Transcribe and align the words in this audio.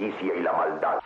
y 0.00 0.40
la 0.42 0.52
maldad. 0.52 0.98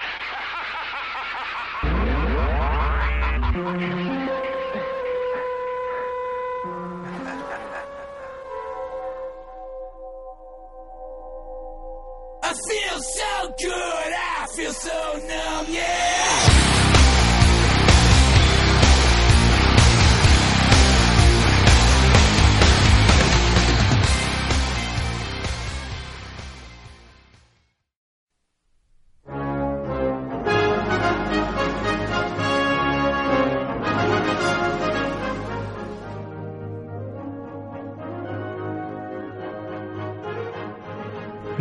I 12.44 12.54
feel 12.54 13.00
so 13.00 13.54
good, 13.58 14.12
I 14.14 14.46
feel 14.54 14.72
so 14.72 15.18
numb, 15.26 15.66
yeah. 15.70 16.11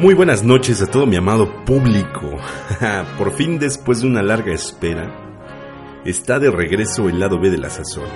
Muy 0.01 0.15
buenas 0.15 0.43
noches 0.43 0.81
a 0.81 0.87
todo 0.87 1.05
mi 1.05 1.15
amado 1.15 1.63
público. 1.63 2.39
Por 3.19 3.33
fin, 3.33 3.59
después 3.59 4.01
de 4.01 4.07
una 4.07 4.23
larga 4.23 4.51
espera, 4.51 6.01
está 6.03 6.39
de 6.39 6.49
regreso 6.49 7.07
el 7.07 7.19
lado 7.19 7.39
B 7.39 7.51
de 7.51 7.59
la 7.59 7.69
sazón. 7.69 8.07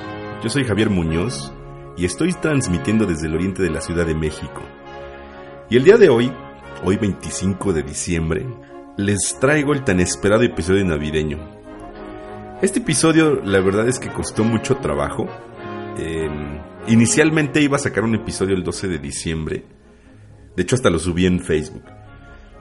Yo 0.42 0.50
soy 0.50 0.64
Javier 0.64 0.90
Muñoz 0.90 1.54
y 1.96 2.06
estoy 2.06 2.34
transmitiendo 2.34 3.06
desde 3.06 3.28
el 3.28 3.36
oriente 3.36 3.62
de 3.62 3.70
la 3.70 3.82
Ciudad 3.82 4.08
de 4.08 4.16
México. 4.16 4.64
Y 5.70 5.78
el 5.78 5.84
día 5.84 5.98
de 5.98 6.10
hoy, 6.10 6.32
hoy 6.84 6.98
25 6.98 7.72
de 7.72 7.84
diciembre, 7.84 8.48
les 8.98 9.38
traigo 9.40 9.72
el 9.72 9.84
tan 9.84 10.00
esperado 10.00 10.42
episodio 10.42 10.84
navideño. 10.84 11.38
Este 12.64 12.80
episodio, 12.80 13.44
la 13.44 13.60
verdad 13.60 13.88
es 13.88 14.00
que 14.00 14.10
costó 14.10 14.44
mucho 14.44 14.78
trabajo. 14.78 15.28
Eh, 16.00 16.28
inicialmente 16.88 17.62
iba 17.62 17.76
a 17.76 17.80
sacar 17.80 18.06
un 18.06 18.16
episodio 18.16 18.56
el 18.56 18.64
12 18.64 18.88
de 18.88 18.98
diciembre 18.98 19.75
de 20.56 20.64
hecho, 20.64 20.76
hasta 20.76 20.90
lo 20.90 21.00
subí 21.00 21.26
en 21.26 21.40
Facebook. 21.40 21.84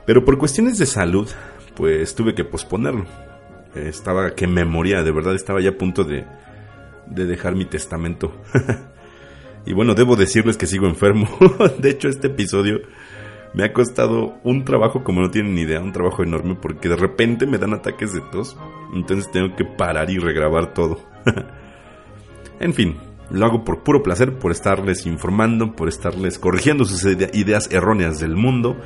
Pero 0.06 0.24
por 0.24 0.38
cuestiones 0.38 0.78
de 0.78 0.86
salud, 0.86 1.28
pues 1.74 2.14
tuve 2.14 2.34
que 2.34 2.44
posponerlo. 2.44 3.06
Estaba 3.74 4.34
que 4.34 4.46
me 4.46 4.64
moría, 4.64 5.02
de 5.02 5.10
verdad 5.10 5.34
estaba 5.34 5.60
ya 5.60 5.70
a 5.70 5.78
punto 5.78 6.04
de, 6.04 6.24
de 7.06 7.26
dejar 7.26 7.54
mi 7.54 7.64
testamento. 7.64 8.40
y 9.66 9.72
bueno, 9.72 9.94
debo 9.94 10.16
decirles 10.16 10.56
que 10.56 10.66
sigo 10.66 10.86
enfermo. 10.86 11.28
de 11.78 11.90
hecho, 11.90 12.08
este 12.08 12.28
episodio 12.28 12.80
me 13.54 13.64
ha 13.64 13.72
costado 13.72 14.38
un 14.42 14.64
trabajo 14.64 15.04
como 15.04 15.20
no 15.20 15.30
tienen 15.30 15.54
ni 15.54 15.62
idea, 15.62 15.80
un 15.80 15.92
trabajo 15.92 16.22
enorme 16.22 16.56
porque 16.60 16.88
de 16.88 16.96
repente 16.96 17.46
me 17.46 17.58
dan 17.58 17.72
ataques 17.72 18.12
de 18.12 18.20
tos. 18.32 18.56
Entonces 18.92 19.30
tengo 19.30 19.54
que 19.56 19.64
parar 19.64 20.10
y 20.10 20.18
regrabar 20.18 20.74
todo. 20.74 21.00
en 22.60 22.74
fin, 22.74 22.96
lo 23.30 23.46
hago 23.46 23.64
por 23.64 23.82
puro 23.82 24.02
placer, 24.02 24.38
por 24.38 24.52
estarles 24.52 25.06
informando, 25.06 25.74
por 25.74 25.88
estarles 25.88 26.38
corrigiendo 26.38 26.84
sus 26.84 27.04
ideas 27.04 27.68
erróneas 27.72 28.20
del 28.20 28.36
mundo 28.36 28.76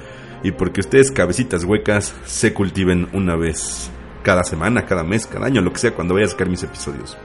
y 0.43 0.53
porque 0.53 0.81
ustedes, 0.81 1.10
cabecitas 1.10 1.65
huecas, 1.65 2.15
se 2.25 2.54
cultiven 2.54 3.09
una 3.12 3.37
vez 3.37 3.91
cada 4.22 4.44
semana, 4.44 4.87
cada 4.87 5.04
mes, 5.04 5.26
cada 5.26 5.47
año, 5.47 5.60
lo 5.60 5.72
que 5.72 5.78
sea, 5.78 5.94
cuando 5.94 6.15
vaya 6.15 6.26
a 6.26 6.31
sacar 6.31 6.49
mis 6.49 6.62
episodios. 6.62 7.16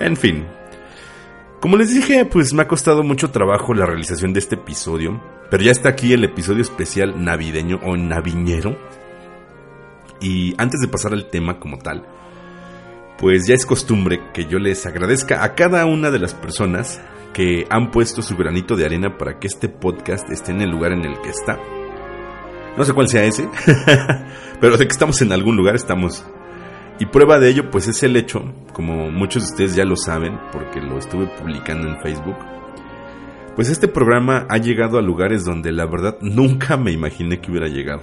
En 0.00 0.16
fin, 0.16 0.44
como 1.60 1.76
les 1.76 1.94
dije, 1.94 2.24
pues 2.24 2.52
me 2.52 2.62
ha 2.62 2.68
costado 2.68 3.02
mucho 3.02 3.30
trabajo 3.30 3.74
la 3.74 3.86
realización 3.86 4.32
de 4.32 4.40
este 4.40 4.56
episodio, 4.56 5.20
pero 5.50 5.62
ya 5.62 5.72
está 5.72 5.88
aquí 5.88 6.12
el 6.12 6.24
episodio 6.24 6.62
especial 6.62 7.24
navideño 7.24 7.80
o 7.82 7.96
naviñero. 7.96 8.76
Y 10.20 10.54
antes 10.58 10.80
de 10.80 10.88
pasar 10.88 11.12
al 11.12 11.30
tema 11.30 11.58
como 11.58 11.78
tal, 11.78 12.06
pues 13.24 13.46
ya 13.46 13.54
es 13.54 13.64
costumbre 13.64 14.20
que 14.34 14.44
yo 14.44 14.58
les 14.58 14.84
agradezca 14.84 15.44
a 15.44 15.54
cada 15.54 15.86
una 15.86 16.10
de 16.10 16.18
las 16.18 16.34
personas 16.34 17.00
que 17.32 17.64
han 17.70 17.90
puesto 17.90 18.20
su 18.20 18.36
granito 18.36 18.76
de 18.76 18.84
arena 18.84 19.16
para 19.16 19.38
que 19.38 19.46
este 19.46 19.70
podcast 19.70 20.28
esté 20.28 20.52
en 20.52 20.60
el 20.60 20.68
lugar 20.68 20.92
en 20.92 21.06
el 21.06 21.18
que 21.22 21.30
está. 21.30 21.58
No 22.76 22.84
sé 22.84 22.92
cuál 22.92 23.08
sea 23.08 23.24
ese, 23.24 23.48
pero 24.60 24.76
de 24.76 24.86
que 24.86 24.92
estamos 24.92 25.22
en 25.22 25.32
algún 25.32 25.56
lugar 25.56 25.74
estamos. 25.74 26.22
Y 26.98 27.06
prueba 27.06 27.38
de 27.38 27.48
ello 27.48 27.70
pues 27.70 27.88
es 27.88 28.02
el 28.02 28.14
hecho, 28.16 28.44
como 28.74 29.10
muchos 29.10 29.44
de 29.44 29.52
ustedes 29.52 29.74
ya 29.74 29.86
lo 29.86 29.96
saben, 29.96 30.38
porque 30.52 30.82
lo 30.82 30.98
estuve 30.98 31.24
publicando 31.24 31.88
en 31.88 32.02
Facebook, 32.02 32.36
pues 33.56 33.70
este 33.70 33.88
programa 33.88 34.44
ha 34.50 34.58
llegado 34.58 34.98
a 34.98 35.02
lugares 35.02 35.46
donde 35.46 35.72
la 35.72 35.86
verdad 35.86 36.18
nunca 36.20 36.76
me 36.76 36.92
imaginé 36.92 37.40
que 37.40 37.50
hubiera 37.50 37.68
llegado. 37.68 38.02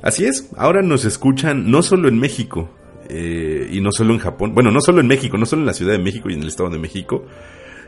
Así 0.00 0.24
es, 0.24 0.48
ahora 0.56 0.80
nos 0.80 1.04
escuchan 1.04 1.70
no 1.70 1.82
solo 1.82 2.08
en 2.08 2.18
México, 2.18 2.70
eh, 3.08 3.68
y 3.70 3.80
no 3.80 3.90
solo 3.90 4.12
en 4.12 4.20
Japón, 4.20 4.54
bueno, 4.54 4.70
no 4.70 4.80
solo 4.80 5.00
en 5.00 5.06
México, 5.06 5.38
no 5.38 5.46
solo 5.46 5.62
en 5.62 5.66
la 5.66 5.72
Ciudad 5.72 5.92
de 5.92 5.98
México 5.98 6.28
y 6.28 6.34
en 6.34 6.42
el 6.42 6.48
Estado 6.48 6.70
de 6.70 6.78
México, 6.78 7.24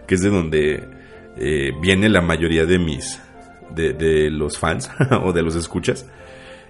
que 0.06 0.14
es 0.14 0.22
de 0.22 0.30
donde 0.30 0.88
eh, 1.36 1.72
viene 1.80 2.08
la 2.08 2.22
mayoría 2.22 2.64
de 2.64 2.78
mis, 2.78 3.20
de, 3.74 4.30
los 4.30 4.58
fans 4.58 4.90
o 5.24 5.32
de 5.32 5.42
los 5.42 5.56
escuchas, 5.56 6.06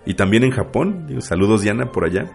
y 0.04 0.14
también 0.14 0.42
en 0.44 0.50
Japón, 0.50 1.06
saludos 1.20 1.62
Diana 1.62 1.92
por 1.92 2.04
allá, 2.04 2.30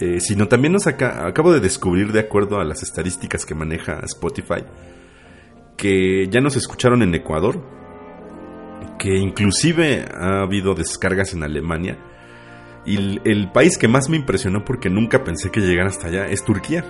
eh, 0.00 0.18
sino 0.20 0.48
también 0.48 0.72
nos 0.72 0.86
acabo 0.86 1.52
de 1.52 1.60
descubrir, 1.60 2.12
de 2.12 2.20
acuerdo 2.20 2.58
a 2.58 2.64
las 2.64 2.82
estadísticas 2.82 3.46
que 3.46 3.54
maneja 3.54 4.00
Spotify, 4.04 4.64
que 5.76 6.26
ya 6.28 6.40
nos 6.40 6.56
escucharon 6.56 7.02
en 7.02 7.14
Ecuador, 7.14 7.60
que 8.98 9.16
inclusive 9.16 10.04
ha 10.12 10.42
habido 10.42 10.74
descargas 10.74 11.32
en 11.32 11.42
Alemania, 11.42 11.98
y 12.84 13.20
el, 13.28 13.50
país 13.52 13.76
que 13.78 13.88
más 13.88 14.08
me 14.08 14.16
impresionó 14.16 14.64
porque 14.64 14.90
nunca 14.90 15.22
pensé 15.24 15.50
que 15.50 15.60
llegara 15.60 15.90
hasta 15.90 16.08
allá 16.08 16.26
es 16.26 16.44
Turquía. 16.44 16.84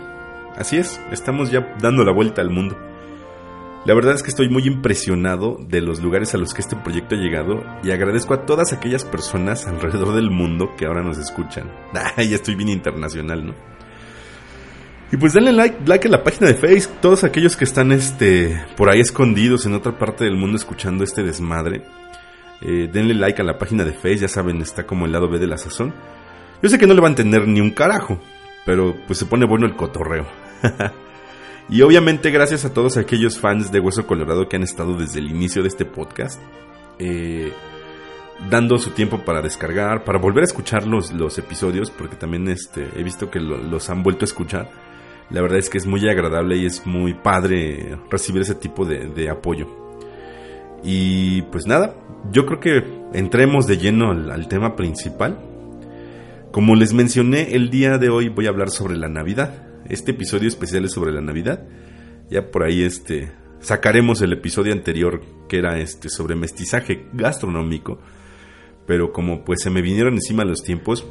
Así 0.57 0.77
es, 0.77 1.01
estamos 1.11 1.51
ya 1.51 1.75
dando 1.81 2.05
la 2.05 2.13
vuelta 2.13 2.43
al 2.43 2.51
mundo. 2.51 2.77
La 3.87 3.95
verdad 3.95 4.15
es 4.15 4.23
que 4.23 4.29
estoy 4.29 4.51
muy 4.51 4.67
impresionado 4.67 5.59
de 5.67 5.81
los 5.81 6.01
lugares 6.01 6.35
a 6.35 6.39
los 6.39 6.53
que 6.53 6.61
este 6.61 6.77
proyecto 6.77 7.15
ha 7.15 7.19
llegado 7.19 7.65
y 7.83 7.91
agradezco 7.93 8.35
a 8.35 8.45
todas 8.45 8.75
aquellas 8.75 9.07
personas 9.07 9.67
alrededor 9.67 10.15
del 10.15 10.31
mundo 10.31 10.75
que 10.77 10.85
ahora 10.85 11.03
nos 11.03 11.19
escuchan. 11.19 11.71
Ya 12.17 12.37
estoy 12.37 12.55
bien 12.57 12.69
internacional, 12.69 13.47
¿no? 13.47 13.55
Y 15.13 15.17
pues 15.17 15.33
denle 15.33 15.53
like, 15.53 15.79
like 15.87 16.07
a 16.07 16.11
la 16.11 16.23
página 16.23 16.49
de 16.49 16.55
Facebook, 16.55 16.99
todos 17.01 17.25
aquellos 17.25 17.57
que 17.57 17.65
están 17.65 17.91
este, 17.91 18.65
por 18.77 18.91
ahí 18.91 19.01
escondidos 19.01 19.67
en 19.67 19.75
otra 19.75 19.99
parte 19.99 20.25
del 20.25 20.37
mundo 20.37 20.57
escuchando 20.57 21.03
este 21.03 21.23
desmadre. 21.23 21.83
Eh, 22.63 22.91
denle 22.93 23.15
like 23.15 23.41
a 23.41 23.45
la 23.45 23.59
página 23.59 23.85
de 23.85 23.93
Facebook, 23.93 24.21
ya 24.21 24.29
saben, 24.29 24.61
está 24.61 24.87
como 24.87 25.07
el 25.07 25.13
lado 25.13 25.29
B 25.29 25.39
de 25.39 25.47
la 25.47 25.57
sazón. 25.57 25.95
Yo 26.63 26.69
sé 26.69 26.79
que 26.79 26.87
no 26.87 26.95
le 26.95 27.01
va 27.01 27.09
a 27.09 27.11
entender 27.11 27.49
ni 27.49 27.61
un 27.61 27.71
carajo, 27.71 28.19
pero 28.67 28.95
pues 29.07 29.19
se 29.19 29.27
pone 29.27 29.47
bueno 29.47 29.67
el 29.67 29.77
cotorreo. 29.77 30.27
y 31.71 31.81
obviamente 31.81 32.31
gracias 32.31 32.67
a 32.67 32.75
todos 32.75 32.99
aquellos 32.99 33.39
fans 33.39 33.73
de 33.73 33.81
Hueso 33.81 34.07
Colorado 34.07 34.49
que 34.49 34.57
han 34.57 34.63
estado 34.63 34.95
desde 34.95 35.21
el 35.21 35.31
inicio 35.31 35.63
de 35.63 35.69
este 35.69 35.87
podcast, 35.87 36.39
eh, 36.99 37.51
dando 38.51 38.77
su 38.79 38.91
tiempo 38.91 39.25
para 39.25 39.41
descargar, 39.41 40.05
para 40.05 40.19
volver 40.19 40.43
a 40.43 40.47
escuchar 40.47 40.87
los, 40.87 41.13
los 41.13 41.39
episodios, 41.39 41.91
porque 41.91 42.17
también 42.17 42.47
este, 42.49 42.89
he 42.95 43.03
visto 43.03 43.31
que 43.31 43.41
los 43.41 43.89
han 43.89 44.03
vuelto 44.03 44.25
a 44.25 44.29
escuchar. 44.29 44.71
La 45.31 45.41
verdad 45.41 45.59
es 45.59 45.71
que 45.71 45.79
es 45.79 45.87
muy 45.87 46.07
agradable 46.09 46.59
y 46.59 46.67
es 46.67 46.85
muy 46.87 47.15
padre 47.15 47.97
recibir 48.11 48.43
ese 48.43 48.57
tipo 48.57 48.85
de 48.85 49.31
apoyo. 49.31 49.90
Y 50.83 51.43
pues 51.43 51.67
nada, 51.67 51.95
yo 52.33 52.47
creo 52.47 52.61
que 52.61 52.85
entremos 53.13 53.67
de 53.67 53.79
lleno 53.79 54.11
al, 54.11 54.49
tema 54.49 54.77
principal. 54.77 55.39
Como 56.53 56.75
les 56.75 56.93
mencioné, 56.93 57.55
el 57.55 57.71
día 57.71 57.99
de 57.99 58.09
hoy 58.09 58.29
voy 58.29 58.47
a 58.47 58.51
hablar 58.51 58.71
sobre 58.71 58.97
la 58.97 59.09
Navidad. 59.09 59.67
Este 59.89 60.13
episodio 60.13 60.49
especial 60.49 60.85
es 60.85 60.93
sobre 60.93 61.13
la 61.13 61.21
Navidad. 61.21 61.67
Ya 62.31 62.51
por 62.51 62.65
ahí 62.65 62.83
este 62.83 63.33
sacaremos 63.61 64.23
el 64.23 64.33
episodio 64.33 64.73
anterior 64.73 65.21
que 65.49 65.59
era 65.59 65.79
este 65.79 66.09
sobre 66.09 66.35
mestizaje 66.35 67.07
gastronómico, 67.13 67.99
pero 68.87 69.13
como 69.13 69.45
pues 69.45 69.61
se 69.63 69.71
me 69.71 69.83
vinieron 69.83 70.15
encima 70.15 70.45
los 70.45 70.63
tiempos, 70.63 71.05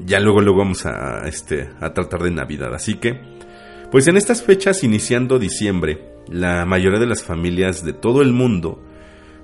ya 0.00 0.18
luego 0.18 0.40
luego 0.40 0.58
vamos 0.58 0.84
a 0.86 1.28
este 1.28 1.68
a 1.80 1.92
tratar 1.92 2.22
de 2.22 2.30
Navidad. 2.30 2.74
Así 2.74 2.94
que 2.94 3.20
pues 3.90 4.08
en 4.08 4.16
estas 4.16 4.42
fechas 4.42 4.82
iniciando 4.82 5.38
diciembre 5.38 6.09
la 6.30 6.64
mayoría 6.64 7.00
de 7.00 7.06
las 7.06 7.24
familias 7.24 7.84
de 7.84 7.92
todo 7.92 8.22
el 8.22 8.32
mundo 8.32 8.80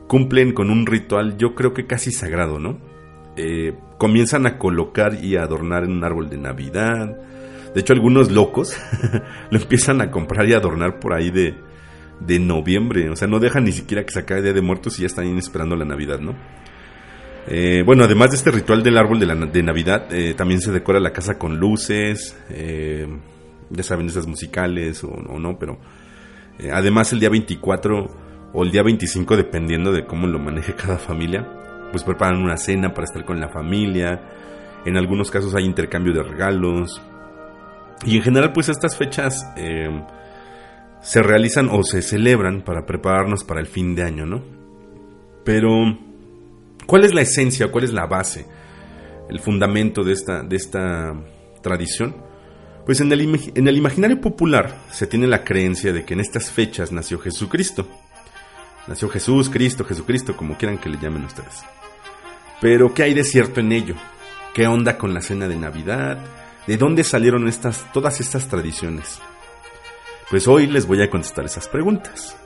cumplen 0.06 0.52
con 0.52 0.70
un 0.70 0.86
ritual 0.86 1.36
yo 1.36 1.54
creo 1.54 1.74
que 1.74 1.86
casi 1.86 2.12
sagrado, 2.12 2.58
¿no? 2.58 2.78
Eh, 3.36 3.74
comienzan 3.98 4.46
a 4.46 4.56
colocar 4.56 5.22
y 5.22 5.36
a 5.36 5.42
adornar 5.42 5.84
en 5.84 5.92
un 5.92 6.04
árbol 6.04 6.30
de 6.30 6.38
Navidad. 6.38 7.18
De 7.74 7.80
hecho, 7.80 7.92
algunos 7.92 8.30
locos 8.30 8.76
lo 9.50 9.58
empiezan 9.58 10.00
a 10.00 10.10
comprar 10.10 10.48
y 10.48 10.54
adornar 10.54 11.00
por 11.00 11.12
ahí 11.12 11.30
de, 11.30 11.54
de 12.20 12.38
noviembre. 12.38 13.10
O 13.10 13.16
sea, 13.16 13.28
no 13.28 13.38
dejan 13.38 13.64
ni 13.64 13.72
siquiera 13.72 14.04
que 14.04 14.12
se 14.12 14.20
acabe 14.20 14.42
Día 14.42 14.52
de 14.52 14.62
Muertos 14.62 14.98
y 14.98 15.02
ya 15.02 15.06
están 15.06 15.26
esperando 15.36 15.76
la 15.76 15.84
Navidad, 15.84 16.20
¿no? 16.20 16.34
Eh, 17.48 17.82
bueno, 17.84 18.04
además 18.04 18.30
de 18.30 18.36
este 18.36 18.50
ritual 18.50 18.82
del 18.82 18.96
árbol 18.96 19.20
de, 19.20 19.26
la, 19.26 19.34
de 19.34 19.62
Navidad, 19.62 20.12
eh, 20.12 20.34
también 20.34 20.60
se 20.60 20.72
decora 20.72 20.98
la 20.98 21.12
casa 21.12 21.38
con 21.38 21.58
luces, 21.58 22.36
ya 23.68 23.82
saben, 23.82 24.06
esas 24.06 24.26
musicales 24.26 25.04
o 25.04 25.38
no, 25.38 25.58
pero 25.58 25.78
además 26.72 27.12
el 27.12 27.20
día 27.20 27.28
24 27.28 28.06
o 28.52 28.62
el 28.62 28.70
día 28.70 28.82
25, 28.82 29.36
dependiendo 29.36 29.92
de 29.92 30.06
cómo 30.06 30.26
lo 30.26 30.38
maneje 30.38 30.74
cada 30.76 30.98
familia, 30.98 31.46
pues 31.90 32.04
preparan 32.04 32.42
una 32.42 32.56
cena 32.56 32.92
para 32.92 33.04
estar 33.04 33.24
con 33.24 33.40
la 33.40 33.48
familia. 33.48 34.20
En 34.84 34.96
algunos 34.96 35.30
casos 35.30 35.54
hay 35.54 35.64
intercambio 35.64 36.12
de 36.12 36.22
regalos. 36.22 37.02
Y 38.04 38.16
en 38.16 38.22
general, 38.22 38.52
pues 38.52 38.68
estas 38.68 38.96
fechas 38.96 39.44
se 41.00 41.22
realizan 41.22 41.68
o 41.70 41.82
se 41.82 42.02
celebran 42.02 42.62
para 42.62 42.84
prepararnos 42.84 43.44
para 43.44 43.60
el 43.60 43.66
fin 43.66 43.94
de 43.94 44.02
año, 44.02 44.26
¿no? 44.26 44.42
Pero, 45.44 45.70
¿cuál 46.86 47.04
es 47.04 47.14
la 47.14 47.22
esencia, 47.22 47.70
cuál 47.70 47.84
es 47.84 47.92
la 47.92 48.06
base, 48.06 48.46
el 49.28 49.38
fundamento 49.38 50.02
de 50.02 50.12
esta, 50.12 50.42
de 50.42 50.56
esta 50.56 51.14
tradición? 51.62 52.25
Pues 52.86 53.00
en 53.00 53.10
el, 53.10 53.52
en 53.56 53.66
el 53.66 53.76
imaginario 53.76 54.20
popular 54.20 54.78
se 54.92 55.08
tiene 55.08 55.26
la 55.26 55.42
creencia 55.42 55.92
de 55.92 56.04
que 56.04 56.14
en 56.14 56.20
estas 56.20 56.52
fechas 56.52 56.92
nació 56.92 57.18
Jesucristo. 57.18 57.88
Nació 58.86 59.08
Jesús, 59.08 59.50
Cristo, 59.50 59.84
Jesucristo, 59.84 60.36
como 60.36 60.56
quieran 60.56 60.78
que 60.78 60.88
le 60.88 60.98
llamen 60.98 61.24
ustedes. 61.24 61.64
Pero, 62.60 62.94
¿qué 62.94 63.02
hay 63.02 63.14
de 63.14 63.24
cierto 63.24 63.58
en 63.58 63.72
ello? 63.72 63.96
¿Qué 64.54 64.68
onda 64.68 64.96
con 64.96 65.12
la 65.12 65.20
cena 65.20 65.48
de 65.48 65.56
Navidad? 65.56 66.18
¿De 66.68 66.76
dónde 66.76 67.02
salieron 67.02 67.48
estas, 67.48 67.92
todas 67.92 68.20
estas 68.20 68.46
tradiciones? 68.46 69.18
Pues 70.30 70.46
hoy 70.46 70.68
les 70.68 70.86
voy 70.86 71.02
a 71.02 71.10
contestar 71.10 71.44
esas 71.44 71.66
preguntas. 71.66 72.36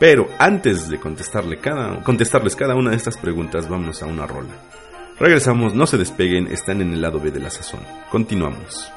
Pero 0.00 0.26
antes 0.38 0.88
de 0.88 0.98
contestarle 0.98 1.58
cada, 1.58 2.02
contestarles 2.02 2.56
cada 2.56 2.74
una 2.74 2.90
de 2.90 2.96
estas 2.96 3.18
preguntas, 3.18 3.68
vámonos 3.68 4.02
a 4.02 4.06
una 4.06 4.26
rola. 4.26 4.54
Regresamos, 5.20 5.74
no 5.74 5.86
se 5.86 5.98
despeguen, 5.98 6.46
están 6.46 6.80
en 6.80 6.94
el 6.94 7.02
lado 7.02 7.20
B 7.20 7.30
de 7.30 7.40
la 7.40 7.50
sazón. 7.50 7.80
Continuamos. 8.10 8.90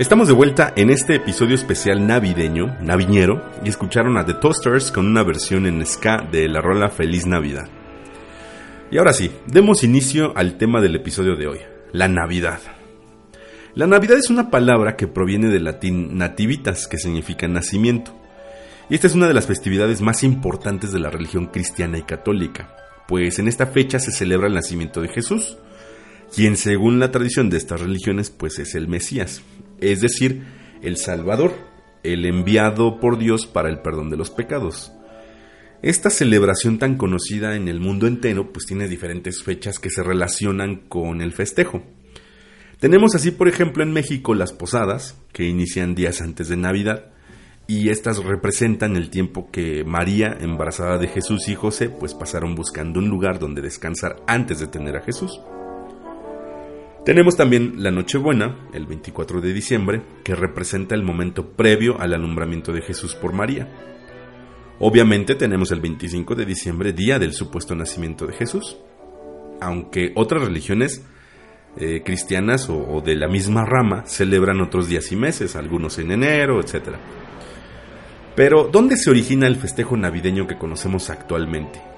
Estamos 0.00 0.28
de 0.28 0.32
vuelta 0.32 0.72
en 0.76 0.88
este 0.88 1.16
episodio 1.16 1.54
especial 1.54 2.06
navideño, 2.06 2.74
naviñero, 2.80 3.44
y 3.62 3.68
escucharon 3.68 4.16
a 4.16 4.24
The 4.24 4.32
Toasters 4.32 4.90
con 4.90 5.06
una 5.06 5.22
versión 5.22 5.66
en 5.66 5.84
ska 5.84 6.26
de 6.32 6.48
la 6.48 6.62
rola 6.62 6.88
Feliz 6.88 7.26
Navidad. 7.26 7.68
Y 8.90 8.96
ahora 8.96 9.12
sí, 9.12 9.30
demos 9.46 9.84
inicio 9.84 10.32
al 10.38 10.56
tema 10.56 10.80
del 10.80 10.96
episodio 10.96 11.36
de 11.36 11.48
hoy, 11.48 11.58
la 11.92 12.08
Navidad. 12.08 12.60
La 13.74 13.86
Navidad 13.86 14.16
es 14.16 14.30
una 14.30 14.48
palabra 14.48 14.96
que 14.96 15.06
proviene 15.06 15.48
del 15.48 15.64
latín 15.64 16.16
nativitas, 16.16 16.88
que 16.88 16.96
significa 16.96 17.46
nacimiento. 17.46 18.18
Y 18.88 18.94
esta 18.94 19.06
es 19.06 19.14
una 19.14 19.28
de 19.28 19.34
las 19.34 19.44
festividades 19.44 20.00
más 20.00 20.24
importantes 20.24 20.92
de 20.92 21.00
la 21.00 21.10
religión 21.10 21.48
cristiana 21.48 21.98
y 21.98 22.04
católica, 22.04 22.74
pues 23.06 23.38
en 23.38 23.48
esta 23.48 23.66
fecha 23.66 23.98
se 23.98 24.12
celebra 24.12 24.46
el 24.46 24.54
nacimiento 24.54 25.02
de 25.02 25.08
Jesús, 25.08 25.58
quien 26.34 26.56
según 26.56 27.00
la 27.00 27.10
tradición 27.10 27.50
de 27.50 27.58
estas 27.58 27.82
religiones 27.82 28.30
pues 28.30 28.58
es 28.60 28.74
el 28.74 28.88
Mesías, 28.88 29.42
es 29.80 30.00
decir, 30.00 30.42
el 30.82 30.96
Salvador, 30.96 31.52
el 32.02 32.26
enviado 32.26 33.00
por 33.00 33.18
Dios 33.18 33.46
para 33.46 33.68
el 33.68 33.80
perdón 33.80 34.10
de 34.10 34.16
los 34.16 34.30
pecados. 34.30 34.92
Esta 35.82 36.10
celebración 36.10 36.78
tan 36.78 36.96
conocida 36.96 37.56
en 37.56 37.68
el 37.68 37.80
mundo 37.80 38.06
entero 38.06 38.52
pues 38.52 38.66
tiene 38.66 38.86
diferentes 38.86 39.42
fechas 39.42 39.78
que 39.78 39.88
se 39.90 40.02
relacionan 40.02 40.76
con 40.76 41.22
el 41.22 41.32
festejo. 41.32 41.82
Tenemos 42.80 43.14
así, 43.14 43.30
por 43.30 43.48
ejemplo, 43.48 43.82
en 43.82 43.92
México 43.92 44.34
las 44.34 44.52
posadas, 44.52 45.18
que 45.32 45.44
inician 45.44 45.94
días 45.94 46.20
antes 46.22 46.48
de 46.48 46.56
Navidad, 46.56 47.12
y 47.66 47.90
estas 47.90 48.24
representan 48.24 48.96
el 48.96 49.10
tiempo 49.10 49.50
que 49.50 49.84
María, 49.84 50.36
embarazada 50.40 50.98
de 50.98 51.06
Jesús 51.06 51.48
y 51.48 51.54
José, 51.54 51.88
pues 51.88 52.14
pasaron 52.14 52.54
buscando 52.54 52.98
un 52.98 53.08
lugar 53.08 53.38
donde 53.38 53.62
descansar 53.62 54.16
antes 54.26 54.60
de 54.60 54.66
tener 54.66 54.96
a 54.96 55.02
Jesús. 55.02 55.40
Tenemos 57.10 57.36
también 57.36 57.82
la 57.82 57.90
Nochebuena, 57.90 58.68
el 58.72 58.86
24 58.86 59.40
de 59.40 59.52
diciembre, 59.52 60.00
que 60.22 60.36
representa 60.36 60.94
el 60.94 61.02
momento 61.02 61.56
previo 61.56 62.00
al 62.00 62.14
alumbramiento 62.14 62.72
de 62.72 62.82
Jesús 62.82 63.16
por 63.16 63.32
María. 63.32 63.66
Obviamente 64.78 65.34
tenemos 65.34 65.72
el 65.72 65.80
25 65.80 66.36
de 66.36 66.46
diciembre, 66.46 66.92
día 66.92 67.18
del 67.18 67.32
supuesto 67.32 67.74
nacimiento 67.74 68.28
de 68.28 68.34
Jesús. 68.34 68.76
Aunque 69.60 70.12
otras 70.14 70.44
religiones 70.44 71.04
eh, 71.78 72.02
cristianas 72.04 72.70
o, 72.70 72.78
o 72.78 73.00
de 73.00 73.16
la 73.16 73.26
misma 73.26 73.64
rama 73.64 74.04
celebran 74.06 74.60
otros 74.60 74.86
días 74.86 75.10
y 75.10 75.16
meses, 75.16 75.56
algunos 75.56 75.98
en 75.98 76.12
enero, 76.12 76.60
etc. 76.60 76.90
Pero, 78.36 78.68
¿dónde 78.70 78.96
se 78.96 79.10
origina 79.10 79.48
el 79.48 79.56
festejo 79.56 79.96
navideño 79.96 80.46
que 80.46 80.58
conocemos 80.58 81.10
actualmente? 81.10 81.89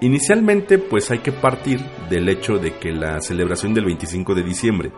Inicialmente, 0.00 0.78
pues 0.78 1.10
hay 1.10 1.20
que 1.20 1.32
partir 1.32 1.80
del 2.10 2.28
hecho 2.28 2.58
de 2.58 2.74
que 2.74 2.92
la 2.92 3.20
celebración 3.20 3.72
del 3.72 3.86
25 3.86 4.34
de 4.34 4.42
diciembre, 4.42 4.92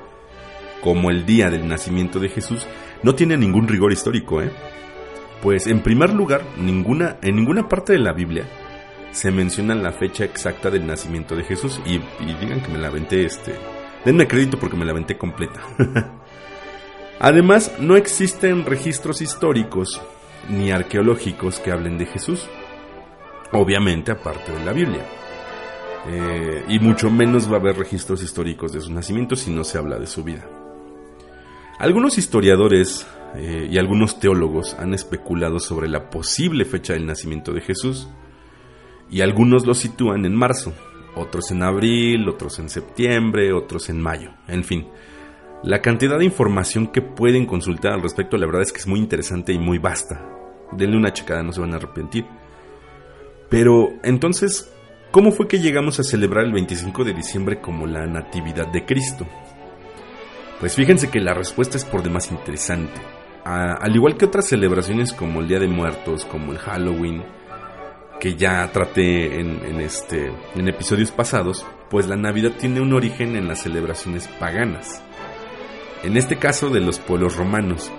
como 0.82 1.10
el 1.10 1.24
día 1.24 1.50
del 1.50 1.68
nacimiento 1.68 2.18
de 2.18 2.28
Jesús, 2.28 2.66
no 3.02 3.14
tiene 3.14 3.36
ningún 3.36 3.68
rigor 3.68 3.92
histórico, 3.92 4.42
¿eh? 4.42 4.50
Pues 5.40 5.68
en 5.68 5.82
primer 5.82 6.12
lugar, 6.12 6.42
ninguna, 6.58 7.18
en 7.22 7.36
ninguna 7.36 7.68
parte 7.68 7.92
de 7.92 8.00
la 8.00 8.12
Biblia 8.12 8.44
se 9.12 9.30
menciona 9.30 9.74
la 9.76 9.92
fecha 9.92 10.24
exacta 10.24 10.68
del 10.68 10.86
nacimiento 10.86 11.36
de 11.36 11.44
Jesús 11.44 11.80
y, 11.86 12.00
digan 12.40 12.60
que 12.60 12.72
me 12.72 12.78
la 12.78 12.88
aventé, 12.88 13.24
este, 13.24 13.54
denme 14.04 14.26
crédito 14.26 14.58
porque 14.58 14.76
me 14.76 14.84
la 14.84 14.90
aventé 14.90 15.16
completa. 15.16 15.60
Además, 17.20 17.72
no 17.78 17.96
existen 17.96 18.64
registros 18.64 19.22
históricos 19.22 20.02
ni 20.48 20.72
arqueológicos 20.72 21.60
que 21.60 21.70
hablen 21.70 21.98
de 21.98 22.06
Jesús 22.06 22.48
obviamente 23.52 24.12
aparte 24.12 24.52
de 24.52 24.64
la 24.64 24.72
Biblia. 24.72 25.04
Eh, 26.06 26.64
y 26.68 26.78
mucho 26.78 27.10
menos 27.10 27.50
va 27.50 27.56
a 27.56 27.60
haber 27.60 27.76
registros 27.76 28.22
históricos 28.22 28.72
de 28.72 28.80
su 28.80 28.92
nacimiento 28.92 29.36
si 29.36 29.50
no 29.50 29.64
se 29.64 29.78
habla 29.78 29.98
de 29.98 30.06
su 30.06 30.24
vida. 30.24 30.48
Algunos 31.78 32.18
historiadores 32.18 33.06
eh, 33.36 33.68
y 33.70 33.78
algunos 33.78 34.18
teólogos 34.18 34.74
han 34.78 34.94
especulado 34.94 35.60
sobre 35.60 35.88
la 35.88 36.10
posible 36.10 36.64
fecha 36.64 36.94
del 36.94 37.06
nacimiento 37.06 37.52
de 37.52 37.60
Jesús 37.60 38.08
y 39.10 39.20
algunos 39.20 39.66
lo 39.66 39.74
sitúan 39.74 40.24
en 40.24 40.34
marzo, 40.34 40.72
otros 41.14 41.50
en 41.50 41.62
abril, 41.62 42.28
otros 42.28 42.58
en 42.58 42.68
septiembre, 42.68 43.52
otros 43.52 43.90
en 43.90 44.00
mayo, 44.00 44.32
en 44.46 44.64
fin. 44.64 44.88
La 45.62 45.82
cantidad 45.82 46.18
de 46.18 46.24
información 46.24 46.86
que 46.86 47.02
pueden 47.02 47.44
consultar 47.44 47.92
al 47.92 48.02
respecto 48.02 48.36
la 48.36 48.46
verdad 48.46 48.62
es 48.62 48.72
que 48.72 48.78
es 48.78 48.86
muy 48.86 49.00
interesante 49.00 49.52
y 49.52 49.58
muy 49.58 49.78
vasta. 49.78 50.24
Denle 50.72 50.96
una 50.96 51.12
checada, 51.12 51.42
no 51.42 51.52
se 51.52 51.60
van 51.60 51.72
a 51.72 51.76
arrepentir. 51.76 52.26
Pero 53.48 53.94
entonces, 54.02 54.70
¿cómo 55.10 55.32
fue 55.32 55.48
que 55.48 55.60
llegamos 55.60 55.98
a 56.00 56.04
celebrar 56.04 56.44
el 56.44 56.52
25 56.52 57.04
de 57.04 57.14
diciembre 57.14 57.60
como 57.60 57.86
la 57.86 58.06
Natividad 58.06 58.66
de 58.72 58.84
Cristo? 58.84 59.26
Pues 60.60 60.74
fíjense 60.74 61.08
que 61.08 61.20
la 61.20 61.34
respuesta 61.34 61.76
es 61.76 61.84
por 61.84 62.02
demás 62.02 62.30
interesante. 62.30 63.00
Al 63.44 63.94
igual 63.94 64.16
que 64.16 64.26
otras 64.26 64.46
celebraciones 64.48 65.12
como 65.12 65.40
el 65.40 65.48
Día 65.48 65.58
de 65.58 65.68
Muertos, 65.68 66.24
como 66.26 66.52
el 66.52 66.58
Halloween, 66.58 67.24
que 68.20 68.34
ya 68.34 68.70
traté 68.72 69.40
en, 69.40 69.80
este, 69.80 70.32
en 70.54 70.68
episodios 70.68 71.10
pasados, 71.12 71.64
pues 71.88 72.08
la 72.08 72.16
Navidad 72.16 72.52
tiene 72.58 72.80
un 72.80 72.92
origen 72.92 73.36
en 73.36 73.48
las 73.48 73.62
celebraciones 73.62 74.28
paganas. 74.28 75.02
En 76.02 76.16
este 76.16 76.36
caso 76.36 76.68
de 76.68 76.80
los 76.80 76.98
pueblos 76.98 77.36
romanos, 77.36 77.90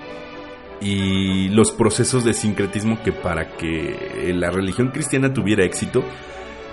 y 0.81 1.49
los 1.49 1.71
procesos 1.71 2.23
de 2.23 2.33
sincretismo 2.33 3.01
que 3.03 3.11
para 3.11 3.57
que 3.57 4.31
la 4.35 4.49
religión 4.49 4.89
cristiana 4.89 5.33
tuviera 5.33 5.65
éxito, 5.65 6.03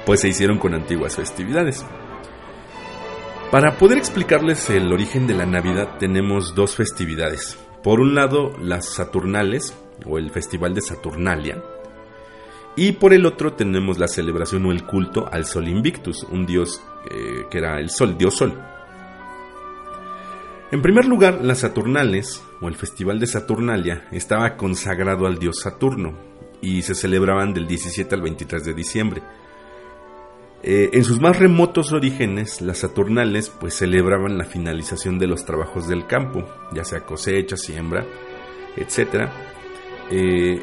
pues 0.04 0.20
se 0.20 0.28
hicieron 0.28 0.58
con 0.58 0.74
antiguas 0.74 1.16
festividades. 1.16 1.84
Para 3.50 3.78
poder 3.78 3.98
explicarles 3.98 4.70
el 4.70 4.92
origen 4.92 5.26
de 5.26 5.34
la 5.34 5.46
Navidad 5.46 5.98
tenemos 5.98 6.54
dos 6.54 6.74
festividades. 6.74 7.58
Por 7.82 8.00
un 8.00 8.14
lado, 8.14 8.52
las 8.60 8.86
Saturnales, 8.86 9.76
o 10.04 10.18
el 10.18 10.30
Festival 10.30 10.74
de 10.74 10.80
Saturnalia, 10.80 11.62
y 12.76 12.92
por 12.92 13.14
el 13.14 13.24
otro 13.24 13.54
tenemos 13.54 13.98
la 13.98 14.08
celebración 14.08 14.66
o 14.66 14.72
el 14.72 14.84
culto 14.84 15.26
al 15.32 15.46
Sol 15.46 15.68
Invictus, 15.68 16.24
un 16.24 16.44
dios 16.44 16.82
eh, 17.10 17.46
que 17.50 17.58
era 17.58 17.80
el 17.80 17.88
Sol, 17.88 18.18
dios 18.18 18.34
Sol. 18.34 18.60
En 20.72 20.82
primer 20.82 21.06
lugar, 21.06 21.44
las 21.44 21.58
Saturnales, 21.58 22.42
o 22.60 22.66
el 22.66 22.74
Festival 22.74 23.20
de 23.20 23.28
Saturnalia, 23.28 24.08
estaba 24.10 24.56
consagrado 24.56 25.26
al 25.26 25.38
dios 25.38 25.60
Saturno 25.60 26.14
y 26.60 26.82
se 26.82 26.96
celebraban 26.96 27.54
del 27.54 27.68
17 27.68 28.12
al 28.12 28.22
23 28.22 28.64
de 28.64 28.74
diciembre. 28.74 29.22
Eh, 30.64 30.90
en 30.92 31.04
sus 31.04 31.20
más 31.20 31.38
remotos 31.38 31.92
orígenes, 31.92 32.60
las 32.62 32.78
Saturnales 32.78 33.48
pues 33.48 33.74
celebraban 33.74 34.38
la 34.38 34.44
finalización 34.44 35.20
de 35.20 35.28
los 35.28 35.44
trabajos 35.44 35.86
del 35.86 36.08
campo, 36.08 36.44
ya 36.72 36.84
sea 36.84 37.06
cosecha, 37.06 37.56
siembra, 37.56 38.04
etc. 38.76 39.28
Eh, 40.10 40.60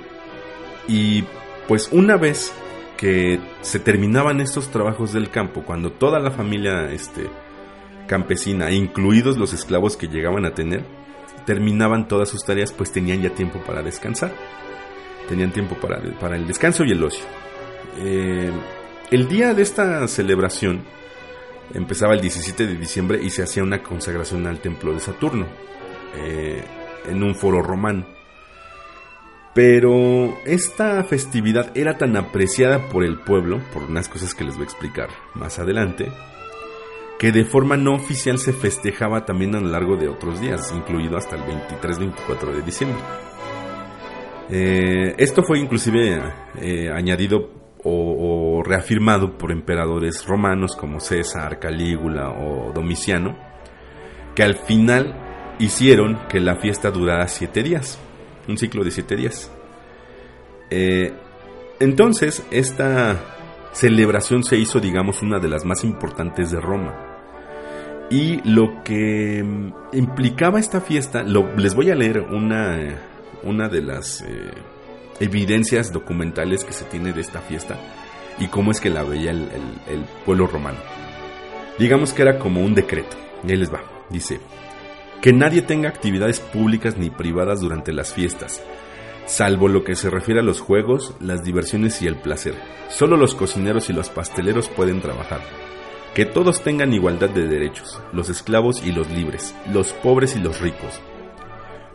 y 0.90 1.24
pues 1.70 1.88
una 1.94 2.18
vez 2.18 2.54
que 2.98 3.40
se 3.62 3.80
terminaban 3.80 4.42
estos 4.42 4.68
trabajos 4.68 5.14
del 5.14 5.30
campo, 5.30 5.64
cuando 5.64 5.94
toda 5.94 6.20
la 6.20 6.32
familia 6.32 6.92
este, 6.92 7.30
campesina, 8.08 8.72
incluidos 8.72 9.38
los 9.38 9.54
esclavos 9.54 9.98
que 9.98 10.08
llegaban 10.08 10.46
a 10.46 10.54
tener, 10.54 10.86
terminaban 11.46 12.08
todas 12.08 12.30
sus 12.30 12.46
tareas, 12.46 12.72
pues 12.72 12.92
tenían 12.92 13.22
ya 13.22 13.30
tiempo 13.30 13.60
para 13.66 13.82
descansar. 13.82 14.32
Tenían 15.28 15.52
tiempo 15.52 15.76
para, 15.76 16.02
para 16.20 16.36
el 16.36 16.48
descanso 16.48 16.84
y 16.84 16.92
el 16.92 17.04
ocio. 17.04 17.26
Eh, 17.98 18.52
el 19.12 19.28
día 19.28 19.54
de 19.54 19.62
esta 19.62 20.08
celebración 20.08 20.84
empezaba 21.74 22.14
el 22.14 22.22
17 22.22 22.68
de 22.68 22.76
diciembre 22.76 23.20
y 23.24 23.30
se 23.30 23.44
hacía 23.44 23.64
una 23.64 23.82
consagración 23.82 24.48
al 24.48 24.60
templo 24.60 24.94
de 24.94 25.00
Saturno, 25.00 25.48
eh, 26.16 26.64
en 27.08 27.24
un 27.24 27.36
foro 27.36 27.62
romano. 27.62 28.06
Pero 29.54 30.40
esta 30.46 31.04
festividad 31.04 31.72
era 31.78 31.98
tan 31.98 32.18
apreciada 32.18 32.90
por 32.90 33.04
el 33.04 33.20
pueblo, 33.20 33.62
por 33.72 33.84
unas 33.84 34.10
cosas 34.10 34.34
que 34.34 34.44
les 34.44 34.56
voy 34.56 34.64
a 34.64 34.66
explicar 34.66 35.10
más 35.36 35.60
adelante, 35.60 36.12
que 37.24 37.32
de 37.32 37.46
forma 37.46 37.78
no 37.78 37.94
oficial 37.94 38.38
se 38.38 38.52
festejaba 38.52 39.24
también 39.24 39.56
a 39.56 39.62
lo 39.62 39.70
largo 39.70 39.96
de 39.96 40.10
otros 40.10 40.42
días, 40.42 40.74
incluido 40.76 41.16
hasta 41.16 41.38
el 41.38 41.44
23-24 41.44 42.54
de 42.54 42.62
diciembre. 42.64 43.00
Eh, 44.50 45.16
esto 45.18 45.42
fue 45.42 45.58
inclusive 45.58 46.22
eh, 46.60 46.92
añadido 46.94 47.50
o, 47.86 48.62
reafirmado 48.66 49.38
por 49.38 49.54
emperadores 49.54 50.26
romanos 50.26 50.76
como 50.76 51.00
César, 51.00 51.60
Calígula 51.60 52.30
o 52.30 52.74
Domiciano, 52.74 53.38
que 54.36 54.44
al 54.44 54.56
final 54.56 55.56
hicieron 55.60 56.28
que 56.28 56.42
la 56.42 56.58
fiesta 56.58 56.92
durara 56.92 57.30
siete 57.30 57.64
días, 57.64 58.00
un 58.50 58.58
ciclo 58.58 58.84
de 58.84 58.92
siete 58.92 59.16
días. 59.16 59.50
Eh, 60.70 61.14
entonces, 61.80 62.46
esta 62.52 63.16
celebración 63.72 64.44
se 64.44 64.58
hizo, 64.58 64.82
digamos, 64.82 65.22
una 65.22 65.40
de 65.40 65.48
las 65.48 65.64
más 65.64 65.86
importantes 65.86 66.52
de 66.52 66.60
Roma. 66.60 67.13
Y 68.14 68.48
lo 68.48 68.84
que 68.84 69.42
mm, 69.44 69.98
implicaba 69.98 70.60
esta 70.60 70.82
fiesta, 70.82 71.24
les 71.24 71.74
voy 71.74 71.90
a 71.90 71.96
leer 71.96 72.20
una, 72.20 72.78
una 73.42 73.70
de 73.70 73.82
las 73.82 74.22
eh, 74.22 74.52
evidencias 75.20 75.92
documentales 75.92 76.64
que 76.64 76.74
se 76.74 76.86
tiene 76.86 77.12
de 77.12 77.22
esta 77.22 77.42
fiesta 77.42 77.76
y 78.38 78.50
cómo 78.50 78.70
es 78.70 78.80
que 78.80 78.92
la 78.92 79.02
veía 79.02 79.32
el, 79.32 79.50
el, 79.50 79.96
el 79.96 80.06
pueblo 80.28 80.46
romano. 80.46 80.78
Digamos 81.80 82.14
que 82.14 82.22
era 82.22 82.38
como 82.38 82.62
un 82.62 82.76
decreto. 82.76 83.18
Y 83.48 83.52
ahí 83.52 83.58
les 83.58 83.74
va. 83.74 83.82
Dice, 84.12 84.40
que 85.20 85.34
nadie 85.34 85.64
tenga 85.64 85.90
actividades 85.90 86.40
públicas 86.40 87.00
ni 87.00 87.10
privadas 87.10 87.62
durante 87.62 87.94
las 87.94 88.14
fiestas, 88.14 88.62
salvo 89.26 89.68
lo 89.70 89.84
que 89.84 89.96
se 89.96 90.12
refiere 90.12 90.42
a 90.42 90.44
los 90.44 90.62
juegos, 90.62 91.16
las 91.20 91.44
diversiones 91.44 92.00
y 92.04 92.06
el 92.06 92.18
placer. 92.18 92.54
Solo 92.90 93.18
los 93.18 93.34
cocineros 93.34 93.90
y 93.90 93.94
los 93.94 94.10
pasteleros 94.10 94.70
pueden 94.70 95.02
trabajar. 95.02 95.42
Que 96.14 96.26
todos 96.26 96.62
tengan 96.62 96.94
igualdad 96.94 97.30
de 97.30 97.48
derechos, 97.48 98.00
los 98.12 98.30
esclavos 98.30 98.84
y 98.86 98.92
los 98.92 99.10
libres, 99.10 99.56
los 99.72 99.94
pobres 99.94 100.36
y 100.36 100.40
los 100.40 100.62
ricos. 100.62 101.02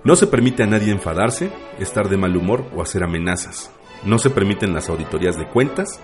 No 0.02 0.16
se 0.16 0.26
permite 0.26 0.62
a 0.62 0.66
nadie 0.66 0.90
enfadarse, 0.90 1.50
estar 1.78 2.08
de 2.08 2.16
mal 2.16 2.36
humor 2.36 2.64
o 2.74 2.82
hacer 2.82 3.04
amenazas. 3.04 3.70
No 4.04 4.18
se 4.18 4.30
permiten 4.30 4.74
las 4.74 4.88
auditorías 4.88 5.36
de 5.36 5.46
cuentas, 5.46 6.00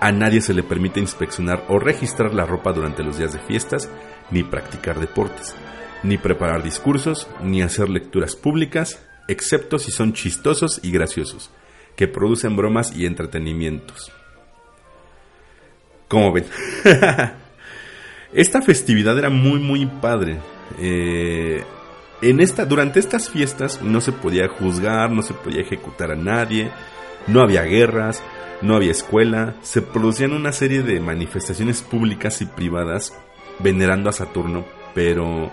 a 0.00 0.12
nadie 0.12 0.40
se 0.42 0.52
le 0.52 0.62
permite 0.62 1.00
inspeccionar 1.00 1.64
o 1.68 1.78
registrar 1.78 2.34
la 2.34 2.44
ropa 2.44 2.72
durante 2.72 3.02
los 3.02 3.16
días 3.16 3.32
de 3.32 3.38
fiestas, 3.38 3.88
ni 4.30 4.42
practicar 4.42 5.00
deportes, 5.00 5.54
ni 6.02 6.18
preparar 6.18 6.62
discursos, 6.62 7.28
ni 7.42 7.62
hacer 7.62 7.88
lecturas 7.88 8.36
públicas, 8.36 9.02
excepto 9.28 9.78
si 9.78 9.90
son 9.90 10.12
chistosos 10.12 10.80
y 10.82 10.90
graciosos, 10.90 11.50
que 11.96 12.08
producen 12.08 12.56
bromas 12.56 12.94
y 12.94 13.06
entretenimientos. 13.06 14.12
Como 16.08 16.32
ven. 16.32 16.44
esta 18.34 18.60
festividad 18.62 19.16
era 19.16 19.30
muy, 19.30 19.60
muy 19.60 19.86
padre. 19.86 20.38
Eh, 20.78 21.62
en 22.20 22.40
esta, 22.40 22.66
durante 22.66 22.98
estas 22.98 23.30
fiestas 23.30 23.80
no 23.80 24.00
se 24.00 24.12
podía 24.12 24.48
juzgar, 24.48 25.10
no 25.10 25.22
se 25.22 25.34
podía 25.34 25.62
ejecutar 25.62 26.10
a 26.10 26.16
nadie, 26.16 26.70
no 27.26 27.40
había 27.40 27.62
guerras, 27.62 28.22
no 28.60 28.74
había 28.74 28.90
escuela, 28.90 29.54
se 29.62 29.82
producían 29.82 30.32
una 30.32 30.52
serie 30.52 30.82
de 30.82 31.00
manifestaciones 31.00 31.82
públicas 31.82 32.40
y 32.40 32.46
privadas 32.46 33.16
venerando 33.60 34.10
a 34.10 34.12
Saturno, 34.12 34.64
pero 34.94 35.52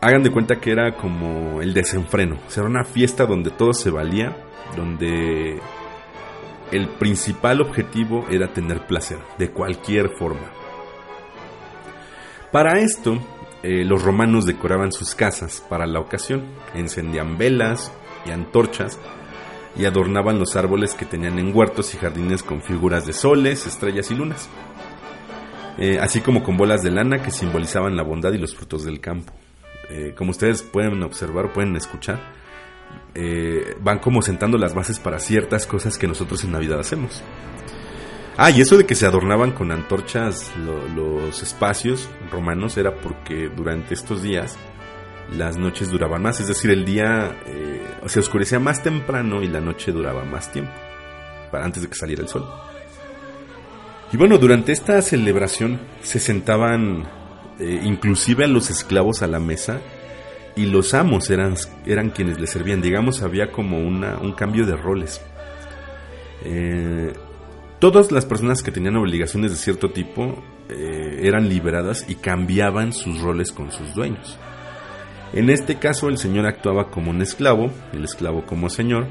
hagan 0.00 0.22
de 0.22 0.30
cuenta 0.30 0.60
que 0.60 0.70
era 0.70 0.94
como 0.96 1.60
el 1.60 1.74
desenfreno, 1.74 2.38
era 2.56 2.66
una 2.66 2.84
fiesta 2.84 3.26
donde 3.26 3.50
todo 3.50 3.74
se 3.74 3.90
valía, 3.90 4.36
donde 4.76 5.60
el 6.70 6.88
principal 6.98 7.60
objetivo 7.60 8.26
era 8.30 8.48
tener 8.52 8.86
placer, 8.86 9.18
de 9.38 9.50
cualquier 9.50 10.10
forma. 10.10 10.57
Para 12.52 12.78
esto, 12.78 13.18
eh, 13.62 13.84
los 13.84 14.02
romanos 14.02 14.46
decoraban 14.46 14.90
sus 14.90 15.14
casas 15.14 15.62
para 15.68 15.86
la 15.86 16.00
ocasión, 16.00 16.44
encendían 16.74 17.36
velas 17.36 17.92
y 18.24 18.30
antorchas 18.30 18.98
y 19.76 19.84
adornaban 19.84 20.38
los 20.38 20.56
árboles 20.56 20.94
que 20.94 21.04
tenían 21.04 21.38
en 21.38 21.54
huertos 21.54 21.94
y 21.94 21.98
jardines 21.98 22.42
con 22.42 22.62
figuras 22.62 23.04
de 23.04 23.12
soles, 23.12 23.66
estrellas 23.66 24.10
y 24.10 24.14
lunas, 24.14 24.48
eh, 25.76 25.98
así 26.00 26.22
como 26.22 26.42
con 26.42 26.56
bolas 26.56 26.82
de 26.82 26.90
lana 26.90 27.22
que 27.22 27.30
simbolizaban 27.30 27.96
la 27.96 28.02
bondad 28.02 28.32
y 28.32 28.38
los 28.38 28.54
frutos 28.54 28.82
del 28.82 29.00
campo. 29.00 29.34
Eh, 29.90 30.14
como 30.16 30.30
ustedes 30.30 30.62
pueden 30.62 31.02
observar, 31.02 31.52
pueden 31.52 31.76
escuchar, 31.76 32.38
van 33.80 33.98
como 33.98 34.22
sentando 34.22 34.56
las 34.58 34.74
bases 34.74 34.98
para 35.00 35.18
ciertas 35.18 35.66
cosas 35.66 35.98
que 35.98 36.06
nosotros 36.06 36.44
en 36.44 36.52
Navidad 36.52 36.78
hacemos. 36.78 37.22
Ah, 38.40 38.50
y 38.52 38.60
eso 38.60 38.76
de 38.78 38.86
que 38.86 38.94
se 38.94 39.04
adornaban 39.04 39.50
con 39.50 39.72
antorchas 39.72 40.52
lo- 40.64 40.86
los 40.94 41.42
espacios 41.42 42.08
romanos 42.30 42.76
era 42.76 42.94
porque 43.00 43.48
durante 43.48 43.94
estos 43.94 44.22
días 44.22 44.56
las 45.36 45.56
noches 45.56 45.90
duraban 45.90 46.22
más, 46.22 46.38
es 46.40 46.46
decir, 46.46 46.70
el 46.70 46.84
día 46.84 47.36
eh, 47.46 47.82
se 48.06 48.20
oscurecía 48.20 48.60
más 48.60 48.80
temprano 48.82 49.42
y 49.42 49.48
la 49.48 49.60
noche 49.60 49.90
duraba 49.90 50.24
más 50.24 50.52
tiempo, 50.52 50.70
para 51.50 51.64
antes 51.64 51.82
de 51.82 51.88
que 51.88 51.96
saliera 51.96 52.22
el 52.22 52.28
sol. 52.28 52.48
Y 54.12 54.16
bueno, 54.16 54.38
durante 54.38 54.70
esta 54.72 55.02
celebración 55.02 55.80
se 56.00 56.20
sentaban 56.20 57.08
eh, 57.58 57.80
inclusive 57.82 58.44
a 58.44 58.48
los 58.48 58.70
esclavos 58.70 59.20
a 59.22 59.26
la 59.26 59.40
mesa 59.40 59.80
y 60.56 60.66
los 60.66 60.94
amos 60.94 61.28
eran, 61.28 61.56
eran 61.84 62.10
quienes 62.10 62.40
les 62.40 62.50
servían. 62.50 62.80
Digamos, 62.80 63.20
había 63.20 63.50
como 63.52 63.80
una, 63.80 64.16
un 64.16 64.32
cambio 64.32 64.64
de 64.64 64.76
roles. 64.76 65.20
Eh, 66.44 67.12
todas 67.78 68.12
las 68.12 68.26
personas 68.26 68.62
que 68.62 68.70
tenían 68.70 68.96
obligaciones 68.96 69.50
de 69.50 69.56
cierto 69.56 69.90
tipo 69.90 70.42
eh, 70.68 71.20
eran 71.22 71.48
liberadas 71.48 72.04
y 72.08 72.16
cambiaban 72.16 72.92
sus 72.92 73.20
roles 73.20 73.52
con 73.52 73.70
sus 73.70 73.94
dueños. 73.94 74.38
En 75.32 75.50
este 75.50 75.78
caso 75.78 76.08
el 76.08 76.18
señor 76.18 76.46
actuaba 76.46 76.90
como 76.90 77.10
un 77.10 77.22
esclavo, 77.22 77.70
el 77.92 78.04
esclavo 78.04 78.44
como 78.46 78.70
señor, 78.70 79.06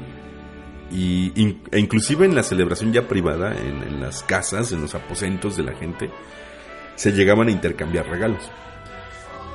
y 0.90 1.32
e 1.70 1.78
inclusive 1.78 2.24
en 2.24 2.34
la 2.34 2.42
celebración 2.42 2.92
ya 2.92 3.06
privada, 3.06 3.54
en 3.54 4.00
las 4.00 4.22
casas, 4.22 4.72
en 4.72 4.80
los 4.80 4.94
aposentos 4.94 5.56
de 5.56 5.62
la 5.62 5.74
gente, 5.74 6.10
se 6.94 7.12
llegaban 7.12 7.48
a 7.48 7.52
intercambiar 7.52 8.08
regalos. 8.08 8.50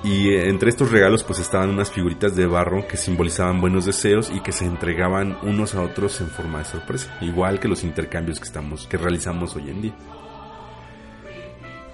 Y 0.03 0.29
eh, 0.31 0.49
entre 0.49 0.69
estos 0.69 0.91
regalos 0.91 1.23
pues 1.23 1.39
estaban 1.39 1.69
unas 1.69 1.89
figuritas 1.91 2.35
de 2.35 2.45
barro 2.45 2.85
que 2.87 2.97
simbolizaban 2.97 3.61
buenos 3.61 3.85
deseos 3.85 4.29
y 4.35 4.41
que 4.41 4.51
se 4.51 4.65
entregaban 4.65 5.37
unos 5.43 5.75
a 5.75 5.81
otros 5.81 6.19
en 6.19 6.27
forma 6.27 6.59
de 6.59 6.65
sorpresa, 6.65 7.15
igual 7.21 7.59
que 7.59 7.69
los 7.69 7.83
intercambios 7.85 8.39
que 8.39 8.45
estamos 8.45 8.85
que 8.87 8.97
realizamos 8.97 9.55
hoy 9.55 9.69
en 9.69 9.81
día. 9.81 9.95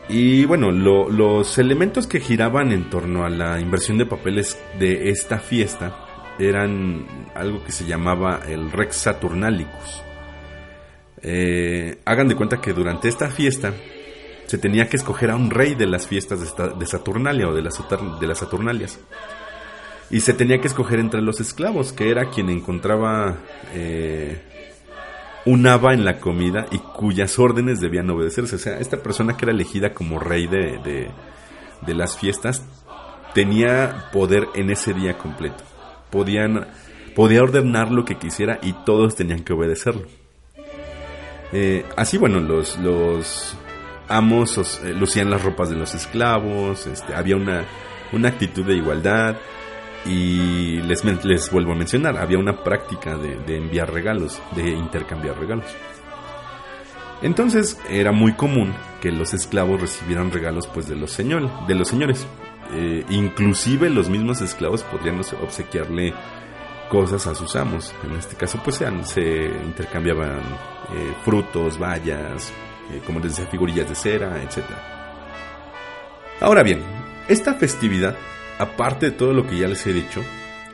Y 0.07 0.45
bueno, 0.45 0.71
lo- 0.71 1.07
los 1.09 1.57
elementos 1.59 2.07
que 2.07 2.19
giraban 2.19 2.71
en 2.71 2.89
torno 2.89 3.25
a 3.25 3.29
la 3.29 3.59
inversión 3.59 3.99
de 3.99 4.07
papeles 4.07 4.57
de 4.79 5.09
esta 5.11 5.37
fiesta 5.37 5.95
eran 6.39 7.05
algo 7.35 7.63
que 7.63 7.71
se 7.71 7.85
llamaba 7.85 8.39
el 8.47 8.71
Rex 8.71 8.95
Saturnalicus. 8.95 10.01
Eh, 11.21 11.99
hagan 12.05 12.27
de 12.27 12.35
cuenta 12.35 12.59
que 12.59 12.73
durante 12.73 13.07
esta 13.07 13.29
fiesta 13.29 13.73
se 14.49 14.57
tenía 14.57 14.89
que 14.89 14.97
escoger 14.97 15.29
a 15.29 15.35
un 15.35 15.51
rey 15.51 15.75
de 15.75 15.85
las 15.85 16.07
fiestas 16.07 16.39
de, 16.39 16.85
Saturnalia 16.87 17.47
o 17.47 17.53
de 17.53 17.61
las, 17.61 17.79
de 18.19 18.25
las 18.27 18.39
Saturnalias. 18.39 18.99
Y 20.09 20.21
se 20.21 20.33
tenía 20.33 20.59
que 20.59 20.67
escoger 20.67 20.97
entre 20.97 21.21
los 21.21 21.39
esclavos, 21.39 21.93
que 21.93 22.09
era 22.09 22.31
quien 22.31 22.49
encontraba 22.49 23.35
eh, 23.75 24.41
un 25.45 25.67
haba 25.67 25.93
en 25.93 26.03
la 26.03 26.19
comida 26.19 26.65
y 26.71 26.79
cuyas 26.79 27.37
órdenes 27.37 27.79
debían 27.79 28.09
obedecerse. 28.09 28.55
O 28.55 28.57
sea, 28.57 28.79
esta 28.79 28.97
persona 29.03 29.37
que 29.37 29.45
era 29.45 29.51
elegida 29.51 29.93
como 29.93 30.17
rey 30.17 30.47
de, 30.47 30.79
de- 30.83 31.11
de 31.85 31.93
las 31.93 32.17
fiestas 32.17 32.65
tenía 33.35 34.09
poder 34.11 34.47
en 34.55 34.71
ese 34.71 34.95
día 34.95 35.15
completo. 35.19 35.63
Podían, 36.09 36.69
podía 37.15 37.43
ordenar 37.43 37.91
lo 37.91 38.03
que 38.03 38.15
quisiera 38.17 38.57
y 38.63 38.73
todos 38.83 39.15
tenían 39.15 39.43
que 39.43 39.53
obedecerlo. 39.53 40.07
Eh, 41.51 41.85
así, 41.95 42.17
bueno, 42.17 42.39
los, 42.39 42.79
los 42.79 43.55
amos 44.09 44.57
os- 44.57 44.81
lucían 44.83 45.29
las 45.29 45.43
ropas 45.43 45.69
de 45.69 45.75
los 45.75 45.93
esclavos, 45.95 46.87
este, 46.87 47.13
había 47.15 47.35
una, 47.37 47.63
una 48.11 48.29
actitud 48.29 48.65
de 48.65 48.75
igualdad 48.75 49.37
y 50.05 50.81
les, 50.81 51.03
les 51.25 51.51
vuelvo 51.51 51.73
a 51.73 51.75
mencionar, 51.75 52.17
había 52.17 52.37
una 52.39 52.63
práctica 52.63 53.15
de, 53.17 53.57
enviar 53.57 53.91
regalos, 53.93 54.41
de 54.55 54.69
intercambiar 54.71 55.37
regalos. 55.39 55.65
Entonces 57.21 57.77
era 57.89 58.11
muy 58.11 58.33
común 58.33 58.73
que 59.01 59.11
los 59.11 59.33
esclavos 59.33 59.81
recibieran 59.81 60.31
regalos 60.31 60.67
pues 60.67 60.87
de 60.87 60.95
los, 60.95 61.11
señor, 61.11 61.67
de 61.67 61.75
los 61.75 61.87
señores. 61.87 62.25
Eh, 62.71 63.03
inclusive 63.09 63.89
los 63.89 64.09
mismos 64.09 64.41
esclavos 64.41 64.83
podrían 64.83 65.19
obsequiarle 65.19 66.13
cosas 66.89 67.27
a 67.27 67.35
sus 67.35 67.55
amos. 67.55 67.93
En 68.05 68.15
este 68.15 68.35
caso, 68.35 68.59
pues 68.63 68.77
sean, 68.77 69.05
se 69.05 69.47
intercambiaban 69.65 70.37
eh, 70.39 71.13
frutos, 71.25 71.77
bayas, 71.77 72.53
eh, 72.91 73.01
como 73.05 73.19
les 73.19 73.35
decía, 73.35 73.49
figurillas 73.49 73.87
de 73.89 73.95
cera, 73.95 74.41
etc. 74.41 74.65
Ahora 76.41 76.63
bien, 76.63 76.81
esta 77.27 77.53
festividad, 77.55 78.15
aparte 78.57 79.07
de 79.07 79.11
todo 79.11 79.33
lo 79.33 79.45
que 79.45 79.57
ya 79.57 79.67
les 79.67 79.85
he 79.87 79.93
dicho, 79.93 80.23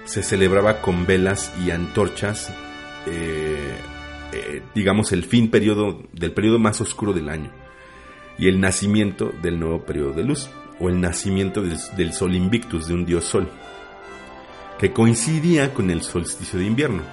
se 0.05 0.23
celebraba 0.23 0.81
con 0.81 1.05
velas 1.05 1.53
y 1.65 1.71
antorchas, 1.71 2.53
eh, 3.07 3.75
eh, 4.31 4.61
digamos, 4.73 5.11
el 5.11 5.23
fin 5.23 5.49
periodo, 5.49 6.03
del 6.13 6.31
periodo 6.31 6.59
más 6.59 6.81
oscuro 6.81 7.13
del 7.13 7.29
año 7.29 7.51
y 8.37 8.47
el 8.47 8.59
nacimiento 8.59 9.31
del 9.41 9.59
nuevo 9.59 9.85
periodo 9.85 10.13
de 10.13 10.23
luz, 10.23 10.49
o 10.79 10.89
el 10.89 10.99
nacimiento 10.99 11.61
del, 11.61 11.77
del 11.95 12.13
sol 12.13 12.35
invictus, 12.35 12.87
de 12.87 12.93
un 12.93 13.05
dios 13.05 13.23
sol 13.23 13.49
que 14.77 14.91
coincidía 14.91 15.73
con 15.73 15.89
el 15.89 16.01
solsticio 16.01 16.59
de 16.59 16.65
invierno. 16.65 17.03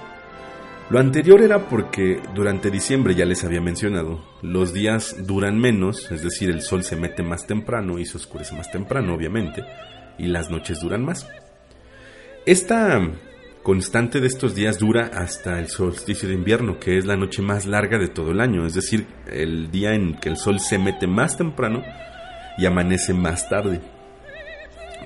Lo 0.89 0.99
anterior 0.99 1.41
era 1.41 1.69
porque 1.69 2.21
durante 2.35 2.69
diciembre, 2.69 3.15
ya 3.15 3.25
les 3.25 3.43
había 3.43 3.61
mencionado, 3.61 4.23
los 4.41 4.73
días 4.73 5.25
duran 5.25 5.57
menos, 5.57 6.11
es 6.11 6.21
decir, 6.21 6.49
el 6.49 6.61
sol 6.61 6.83
se 6.83 6.95
mete 6.95 7.23
más 7.23 7.47
temprano 7.47 7.99
y 7.99 8.05
se 8.05 8.17
oscurece 8.17 8.55
más 8.55 8.69
temprano, 8.69 9.15
obviamente, 9.15 9.63
y 10.17 10.27
las 10.27 10.51
noches 10.51 10.81
duran 10.81 11.03
más. 11.03 11.27
Esta 12.45 13.01
constante 13.63 14.19
de 14.19 14.27
estos 14.27 14.55
días 14.55 14.77
dura 14.77 15.09
hasta 15.13 15.57
el 15.57 15.69
solsticio 15.69 16.27
de 16.27 16.35
invierno, 16.35 16.79
que 16.79 16.97
es 16.97 17.05
la 17.05 17.15
noche 17.15 17.41
más 17.41 17.65
larga 17.65 17.97
de 17.97 18.09
todo 18.09 18.31
el 18.31 18.41
año, 18.41 18.65
es 18.65 18.73
decir, 18.73 19.07
el 19.31 19.71
día 19.71 19.93
en 19.95 20.15
que 20.15 20.27
el 20.27 20.35
sol 20.35 20.59
se 20.59 20.77
mete 20.77 21.07
más 21.07 21.37
temprano 21.37 21.81
y 22.57 22.65
amanece 22.65 23.13
más 23.13 23.49
tarde. 23.49 23.79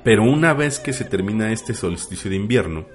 Pero 0.04 0.24
una 0.24 0.54
vez 0.54 0.80
que 0.80 0.92
se 0.92 1.06
termina 1.06 1.52
este 1.52 1.76
solsticio 1.76 2.32
de 2.32 2.36
invierno, 2.36 2.88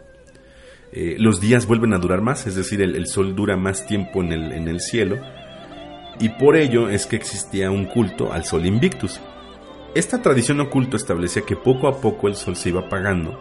eh, 0.92 1.16
los 1.18 1.40
días 1.40 1.66
vuelven 1.66 1.94
a 1.94 1.98
durar 1.98 2.20
más, 2.20 2.46
es 2.46 2.55
decir, 2.55 2.83
el, 2.83 3.07
sol 3.07 3.35
dura 3.35 3.57
más 3.57 3.87
tiempo 3.87 4.22
en 4.22 4.33
el, 4.33 4.81
cielo, 4.81 5.16
y 6.20 6.28
por 6.28 6.55
ello 6.55 6.90
es 6.90 7.07
que 7.07 7.16
existía 7.16 7.70
un 7.70 7.87
culto 7.87 8.31
al 8.31 8.44
sol 8.44 8.66
invictus. 8.66 9.18
Esta 9.94 10.20
tradición 10.20 10.61
oculta 10.61 10.98
establecía 10.98 11.42
que 11.42 11.57
poco 11.57 11.88
a 11.88 11.98
poco 11.98 12.28
el 12.28 12.35
sol 12.35 12.57
se 12.57 12.68
iba 12.68 12.83
apagando, 12.83 13.38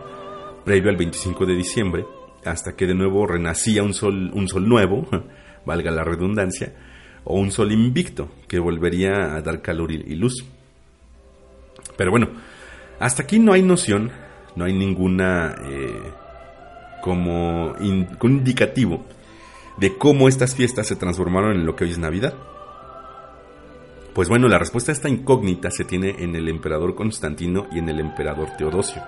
previo 0.63 0.89
al 0.89 0.95
25 0.95 1.45
de 1.45 1.55
diciembre, 1.55 2.05
hasta 2.45 2.75
que 2.75 2.87
de 2.87 2.95
nuevo 2.95 3.27
renacía 3.27 3.83
un 3.83 3.93
sol, 3.93 4.31
un 4.33 4.47
sol 4.47 4.69
nuevo, 4.69 5.05
valga 5.65 5.91
la 5.91 6.05
redundancia, 6.05 6.73
o 7.25 7.37
un 7.37 7.51
sol 7.51 7.73
invicto, 7.73 8.29
que 8.47 8.59
volvería 8.59 9.35
a 9.35 9.41
dar 9.41 9.61
calor 9.61 9.91
y, 9.91 9.95
y 9.95 10.15
luz. 10.15 10.45
Pero 11.97 12.11
bueno, 12.11 12.29
hasta 12.97 13.23
aquí 13.23 13.39
no 13.39 13.51
hay 13.51 13.61
noción, 13.61 14.11
no 14.55 14.63
hay 14.63 14.73
ninguna 14.73 15.55
eh, 15.65 16.01
como 17.01 17.75
como 18.17 18.33
indicativo 18.33 19.05
de 19.77 19.97
cómo 19.97 20.27
estas 20.27 20.55
fiestas 20.55 20.87
se 20.87 20.95
transformaron 20.95 21.53
en 21.53 21.65
lo 21.65 21.75
que 21.75 21.85
hoy 21.85 21.91
es 21.91 21.97
Navidad. 21.97 22.33
Pues 24.13 24.27
bueno, 24.27 24.47
la 24.47 24.59
respuesta 24.59 24.91
a 24.91 24.93
esta 24.93 25.09
incógnita 25.09 25.71
se 25.71 25.85
tiene 25.85 26.15
en 26.19 26.35
el 26.35 26.49
emperador 26.49 26.95
Constantino 26.95 27.67
y 27.71 27.79
en 27.79 27.89
el 27.89 27.99
emperador 27.99 28.49
Teodosio. 28.57 29.01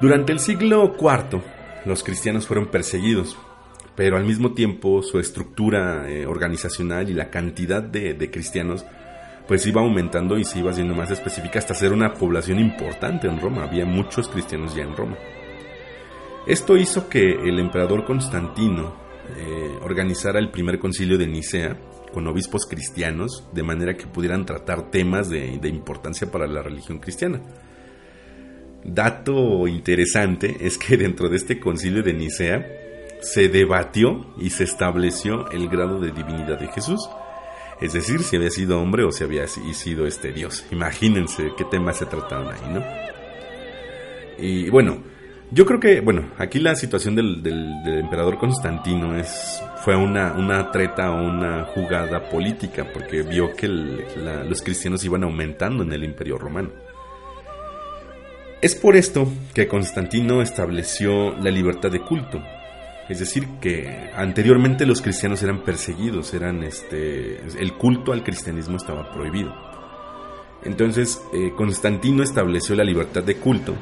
Durante 0.00 0.32
el 0.32 0.40
siglo 0.40 0.94
IV, 0.98 1.40
los 1.86 2.04
cristianos 2.04 2.46
fueron 2.46 2.66
perseguidos, 2.66 3.36
pero 3.96 4.16
al 4.16 4.24
mismo 4.24 4.52
tiempo 4.52 5.02
su 5.02 5.18
estructura 5.18 6.08
eh, 6.08 6.26
organizacional 6.26 7.08
y 7.10 7.14
la 7.14 7.30
cantidad 7.30 7.82
de, 7.82 8.14
de 8.14 8.30
cristianos 8.30 8.84
pues 9.48 9.66
iba 9.66 9.80
aumentando 9.80 10.38
y 10.38 10.44
se 10.44 10.60
iba 10.60 10.70
haciendo 10.70 10.94
más 10.94 11.10
específica 11.10 11.58
hasta 11.58 11.74
ser 11.74 11.92
una 11.92 12.14
población 12.14 12.60
importante 12.60 13.26
en 13.26 13.40
Roma. 13.40 13.64
Había 13.64 13.84
muchos 13.84 14.28
cristianos 14.28 14.76
ya 14.76 14.84
en 14.84 14.96
Roma. 14.96 15.16
Esto 16.46 16.76
hizo 16.76 17.08
que 17.08 17.32
el 17.32 17.58
emperador 17.58 18.04
Constantino 18.04 18.94
eh, 19.36 19.78
organizara 19.82 20.38
el 20.38 20.50
primer 20.50 20.78
concilio 20.78 21.18
de 21.18 21.26
Nicea 21.26 21.76
con 22.12 22.26
obispos 22.26 22.66
cristianos 22.66 23.48
de 23.52 23.62
manera 23.62 23.96
que 23.96 24.06
pudieran 24.06 24.46
tratar 24.46 24.90
temas 24.90 25.28
de, 25.28 25.58
de 25.58 25.68
importancia 25.68 26.30
para 26.30 26.46
la 26.46 26.62
religión 26.62 26.98
cristiana. 26.98 27.40
Dato 28.82 29.68
interesante 29.68 30.56
es 30.60 30.78
que 30.78 30.96
dentro 30.96 31.28
de 31.28 31.36
este 31.36 31.60
concilio 31.60 32.02
de 32.02 32.14
Nicea 32.14 32.66
se 33.20 33.48
debatió 33.48 34.34
y 34.38 34.50
se 34.50 34.64
estableció 34.64 35.50
el 35.50 35.68
grado 35.68 36.00
de 36.00 36.10
divinidad 36.10 36.58
de 36.58 36.68
Jesús. 36.68 37.08
Es 37.80 37.92
decir, 37.92 38.22
si 38.22 38.36
había 38.36 38.50
sido 38.50 38.80
hombre 38.80 39.04
o 39.04 39.12
si 39.12 39.24
había 39.24 39.46
sido 39.46 40.06
este 40.06 40.32
Dios. 40.32 40.66
Imagínense 40.70 41.52
qué 41.56 41.64
temas 41.64 41.98
se 41.98 42.06
trataron 42.06 42.48
ahí, 42.48 42.74
¿no? 42.74 42.82
Y 44.38 44.70
bueno, 44.70 45.02
yo 45.52 45.66
creo 45.66 45.80
que, 45.80 46.00
bueno, 46.00 46.30
aquí 46.38 46.60
la 46.60 46.76
situación 46.76 47.16
del, 47.16 47.42
emperador 47.84 48.38
Constantino 48.38 49.16
es, 49.16 49.60
fue 49.84 49.96
una, 49.96 50.32
una 50.34 50.70
treta 50.70 51.10
o 51.10 51.24
una 51.24 51.64
jugada 51.64 52.28
política, 52.28 52.86
porque 52.92 53.22
vio 53.22 53.52
que 53.56 53.66
los 53.66 54.62
cristianos 54.62 55.04
iban 55.04 55.24
aumentando 55.24 55.82
en 55.82 55.92
el 55.92 56.04
imperio 56.04 56.38
romano. 56.38 56.70
Es 58.62 58.76
por 58.76 58.94
esto 58.94 59.26
que 59.52 59.66
Constantino 59.66 60.40
estableció 60.40 61.34
la 61.38 61.50
libertad 61.50 61.90
de 61.90 62.00
culto. 62.00 62.40
Es 63.08 63.18
decir, 63.18 63.44
que 63.60 64.10
anteriormente 64.14 64.86
los 64.86 65.02
cristianos 65.02 65.42
eran 65.42 65.64
perseguidos, 65.64 66.32
eran 66.32 66.62
este, 66.62 67.40
el 67.58 67.72
culto 67.74 68.12
al 68.12 68.22
cristianismo 68.22 68.76
estaba 68.76 69.10
prohibido. 69.10 69.52
Entonces, 70.62 71.20
eh, 71.34 71.52
Constantino 71.56 72.22
estableció 72.22 72.76
la 72.76 72.84
libertad 72.84 73.24
de 73.24 73.36
culto 73.36 73.74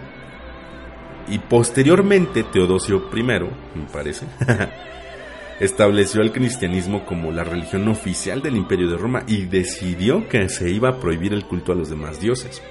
y 1.30 1.38
posteriormente 1.38 2.44
Teodosio 2.44 3.08
I, 3.14 3.22
me 3.22 3.86
parece, 3.92 4.26
estableció 5.60 6.22
el 6.22 6.32
cristianismo 6.32 7.04
como 7.04 7.32
la 7.32 7.44
religión 7.44 7.88
oficial 7.88 8.42
del 8.42 8.56
imperio 8.56 8.88
de 8.88 8.96
Roma 8.96 9.24
y 9.26 9.46
decidió 9.46 10.28
que 10.28 10.48
se 10.48 10.70
iba 10.70 10.90
a 10.90 11.00
prohibir 11.00 11.32
el 11.32 11.44
culto 11.44 11.72
a 11.72 11.74
los 11.74 11.90
demás 11.90 12.20
dioses. 12.20 12.62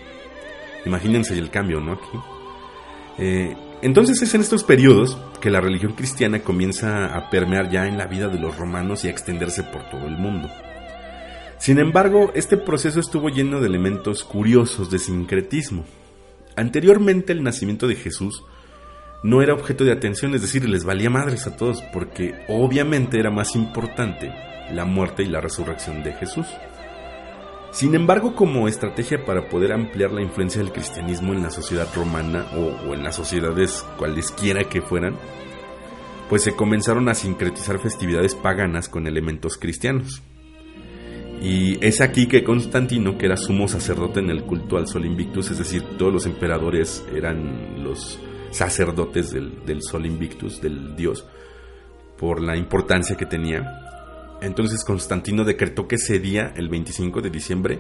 Imagínense 0.86 1.38
el 1.38 1.50
cambio, 1.50 1.80
¿no? 1.80 1.94
Aquí. 1.94 2.18
Eh, 3.20 3.56
entonces 3.82 4.22
es 4.22 4.34
en 4.34 4.42
estos 4.42 4.64
periodos 4.64 5.18
que 5.42 5.50
la 5.50 5.62
religión 5.62 5.94
cristiana 5.94 6.40
comienza 6.40 7.16
a 7.16 7.30
permear 7.30 7.70
ya 7.70 7.88
en 7.88 7.98
la 7.98 8.08
vida 8.08 8.28
de 8.28 8.40
los 8.40 8.58
romanos 8.58 9.04
y 9.04 9.08
a 9.08 9.12
extenderse 9.12 9.64
por 9.64 9.90
todo 9.90 10.08
el 10.08 10.18
mundo. 10.18 10.50
Sin 11.60 11.80
embargo, 11.80 12.32
este 12.36 12.58
proceso 12.58 13.00
estuvo 13.00 13.30
lleno 13.30 13.60
de 13.60 13.68
elementos 13.68 14.24
curiosos 14.24 14.90
de 14.90 15.00
sincretismo. 15.00 15.86
Anteriormente 16.58 17.34
el 17.34 17.44
nacimiento 17.44 17.88
de 17.88 17.96
Jesús 17.96 18.44
no 19.24 19.44
era 19.44 19.54
objeto 19.54 19.84
de 19.84 19.92
atención, 19.92 20.34
es 20.34 20.42
decir, 20.42 20.68
les 20.68 20.84
valía 20.84 21.10
madres 21.10 21.46
a 21.46 21.56
todos, 21.56 21.84
porque 21.94 22.34
obviamente 22.48 23.20
era 23.20 23.30
más 23.30 23.56
importante 23.56 24.34
la 24.74 24.84
muerte 24.84 25.22
y 25.22 25.28
la 25.28 25.40
resurrección 25.40 26.04
de 26.04 26.14
Jesús. 26.14 26.48
Sin 27.72 27.94
embargo, 27.94 28.34
como 28.34 28.68
estrategia 28.68 29.24
para 29.24 29.50
poder 29.50 29.72
ampliar 29.72 30.12
la 30.12 30.24
influencia 30.24 30.60
del 30.60 30.72
cristianismo 30.72 31.32
en 31.34 31.44
la 31.44 31.52
sociedad 31.52 31.88
romana 31.96 32.48
o, 32.56 32.94
en 32.96 33.04
las 33.04 33.16
sociedades 33.16 33.86
cualesquiera 33.98 34.64
que 34.64 34.82
fueran, 34.82 35.16
pues 36.28 36.42
se 36.42 36.56
comenzaron 36.56 37.08
a 37.08 37.14
sincretizar 37.14 37.78
festividades 37.78 38.34
paganas 38.34 38.90
con 38.90 39.06
elementos 39.06 39.58
cristianos. 39.58 40.24
Y 41.42 41.84
es 41.86 42.02
aquí 42.02 42.28
que 42.28 42.44
Constantino, 42.44 43.18
que 43.18 43.28
era 43.28 43.38
sumo 43.38 43.68
sacerdote 43.68 44.20
en 44.20 44.32
el 44.32 44.44
culto 44.44 44.78
al 44.78 44.88
Sol 44.88 45.06
Invictus, 45.06 45.52
es 45.52 45.60
decir, 45.60 45.84
todos 45.98 46.12
los 46.12 46.26
emperadores 46.26 47.06
eran 47.14 47.84
los 47.84 48.20
sacerdotes 48.50 49.32
del, 49.32 49.82
Sol 49.82 50.06
Invictus, 50.06 50.62
del 50.62 50.96
dios, 50.96 51.26
por 52.18 52.42
la 52.42 52.58
importancia 52.58 53.16
que 53.16 53.26
tenía. 53.26 53.84
Entonces 54.42 54.84
Constantino 54.84 55.44
decretó 55.44 55.88
que 55.88 55.96
ese 55.96 56.20
día, 56.20 56.54
el 56.56 56.70
25 56.70 57.22
de 57.22 57.30
diciembre, 57.30 57.80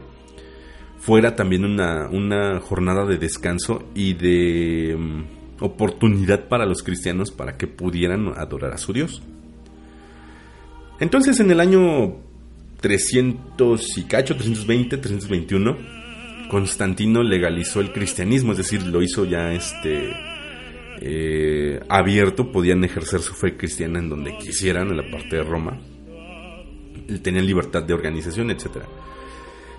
fuera 1.00 1.36
también 1.36 1.65
una, 1.65 2.10
una 2.10 2.60
jornada 2.60 3.06
de 3.06 3.17
descanso 3.17 3.86
y 3.96 4.13
de 4.13 4.96
mm, 4.98 5.63
oportunidad 5.63 6.48
para 6.48 6.65
los 6.65 6.84
cristianos 6.84 7.32
para 7.32 7.58
que 7.58 7.67
pudieran 7.67 8.34
adorar 8.36 8.74
a 8.74 8.78
su 8.78 8.93
Dios. 8.93 9.22
Entonces 11.00 11.39
en 11.39 11.52
el 11.52 11.60
año 11.60 12.27
300 12.82 13.98
y 13.98 14.04
cacho, 14.04 14.36
320, 14.36 14.98
321, 14.98 15.78
Constantino 16.50 17.24
legalizó 17.24 17.82
el 17.82 17.92
cristianismo, 17.92 18.52
es 18.52 18.60
decir, 18.60 18.84
lo 18.84 19.02
hizo 19.02 19.26
ya 19.26 19.54
este 19.54 20.13
eh, 21.02 21.80
abierto, 21.90 22.52
podían 22.52 22.84
ejercer 22.84 23.20
su 23.22 23.34
fe 23.34 23.58
cristiana 23.58 24.00
en 24.00 24.10
donde 24.10 24.38
quisieran, 24.38 24.90
en 24.90 24.98
la 24.98 25.12
parte 25.12 25.38
de 25.38 25.44
Roma, 25.44 25.80
tenían 27.22 27.46
libertad 27.46 27.84
de 27.84 27.94
organización, 27.94 28.52
etc. 28.52 28.84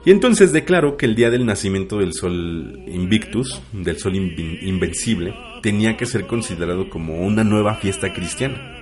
Y 0.05 0.11
entonces 0.11 0.53
declaró 0.53 0.97
que 0.97 1.07
el 1.07 1.15
día 1.15 1.31
del 1.31 1.45
nacimiento 1.45 1.99
del 1.99 2.13
sol 2.13 2.83
Invictus, 2.87 3.61
del 3.73 3.99
sol 3.99 4.15
invencible, 4.17 5.35
tenía 5.63 5.97
que 5.97 6.07
ser 6.07 6.27
considerado 6.27 6.89
como 6.89 7.21
una 7.21 7.45
nueva 7.45 7.75
fiesta 7.75 8.13
cristiana 8.13 8.77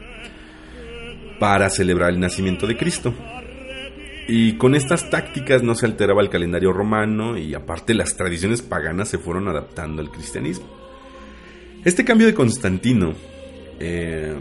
para 1.38 1.70
celebrar 1.70 2.11
el 2.11 2.20
nacimiento 2.20 2.66
de 2.66 2.76
Cristo. 2.76 3.14
Y 4.28 4.54
con 4.54 4.74
estas 4.74 5.08
tácticas 5.08 5.62
no 5.62 5.74
se 5.74 5.86
alteraba 5.86 6.20
el 6.20 6.30
calendario 6.30 6.72
romano 6.72 7.38
y 7.38 7.54
aparte 7.54 7.94
las 7.94 8.16
tradiciones 8.16 8.60
paganas 8.60 9.08
se 9.08 9.18
fueron 9.18 9.48
adaptando 9.48 10.02
al 10.02 10.10
cristianismo. 10.10 10.66
Este 11.84 12.04
cambio 12.04 12.26
de 12.26 12.34
Constantino, 12.34 13.14
eh, 13.78 14.34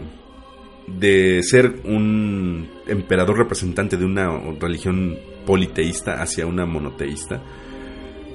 de 0.88 1.42
ser 1.44 1.82
un 1.84 2.68
emperador 2.88 3.38
representante 3.38 3.96
de 3.96 4.04
una 4.04 4.28
religión 4.60 5.16
politeísta 5.46 6.20
hacia 6.20 6.46
una 6.46 6.66
monoteísta, 6.66 7.40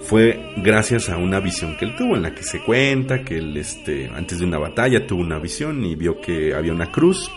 fue 0.02 0.54
gracias 0.58 1.10
a 1.10 1.18
una 1.18 1.42
visión 1.42 1.76
que 1.78 1.86
él 1.86 1.96
tuvo, 1.98 2.16
en 2.16 2.24
la 2.24 2.34
que 2.34 2.44
se 2.44 2.64
cuenta 2.64 3.24
que 3.24 3.38
él, 3.38 3.56
este, 3.58 4.10
antes 4.10 4.40
de 4.40 4.46
una 4.46 4.58
batalla, 4.58 5.06
tuvo 5.06 5.22
una 5.22 5.40
visión 5.40 5.84
y 5.86 5.96
vio 5.96 6.22
que 6.22 6.54
había 6.56 6.72
una 6.72 6.92
cruz 6.92 7.30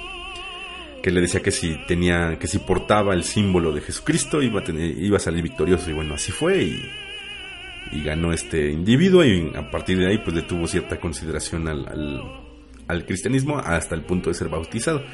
que 1.04 1.10
le 1.10 1.20
decía 1.20 1.42
que 1.42 1.50
si 1.50 1.76
tenía, 1.86 2.38
que 2.38 2.46
si 2.46 2.60
portaba 2.60 3.12
el 3.12 3.24
símbolo 3.24 3.72
de 3.72 3.82
Jesucristo 3.82 4.40
iba 4.40 4.60
a, 4.60 4.72
iba 4.72 5.18
a 5.18 5.20
salir 5.20 5.42
victorioso. 5.42 5.90
Y 5.90 5.92
bueno, 5.92 6.14
así 6.14 6.32
fue 6.32 6.62
y, 6.62 8.02
ganó 8.02 8.32
este 8.32 8.70
individuo 8.70 9.22
y 9.22 9.52
a 9.54 9.70
partir 9.70 9.98
de 9.98 10.08
ahí 10.08 10.18
pues 10.24 10.34
le 10.34 10.42
tuvo 10.42 10.66
cierta 10.66 10.98
consideración 10.98 11.68
al, 11.68 12.22
al, 12.88 13.04
cristianismo 13.04 13.58
hasta 13.58 13.94
el 13.94 14.00
punto 14.00 14.30
de 14.30 14.34
ser 14.34 14.48
bautizado. 14.48 15.04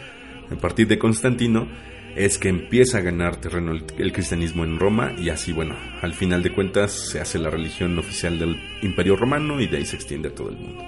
A 0.48 0.55
partir 0.55 0.87
de 0.87 0.96
Constantino 0.96 1.66
es 2.14 2.38
que 2.38 2.50
empieza 2.50 2.98
a 2.98 3.00
ganar 3.00 3.40
terreno 3.40 3.72
el, 3.72 3.85
el 3.98 4.12
cristianismo 4.12 4.62
en 4.62 4.79
Roma 4.79 5.12
y 5.18 5.31
así 5.31 5.53
bueno, 5.53 5.74
al 6.03 6.14
final 6.14 6.44
de 6.44 6.53
cuentas 6.53 6.92
se 6.92 7.18
hace 7.18 7.40
la 7.40 7.50
religión 7.50 7.98
oficial 7.98 8.38
del 8.38 8.61
imperio 8.83 9.16
romano 9.16 9.61
y 9.61 9.66
de 9.66 9.79
ahí 9.79 9.87
se 9.87 9.96
extiende 9.96 10.29
a 10.29 10.35
todo 10.37 10.50
el 10.50 10.57
mundo. 10.57 10.85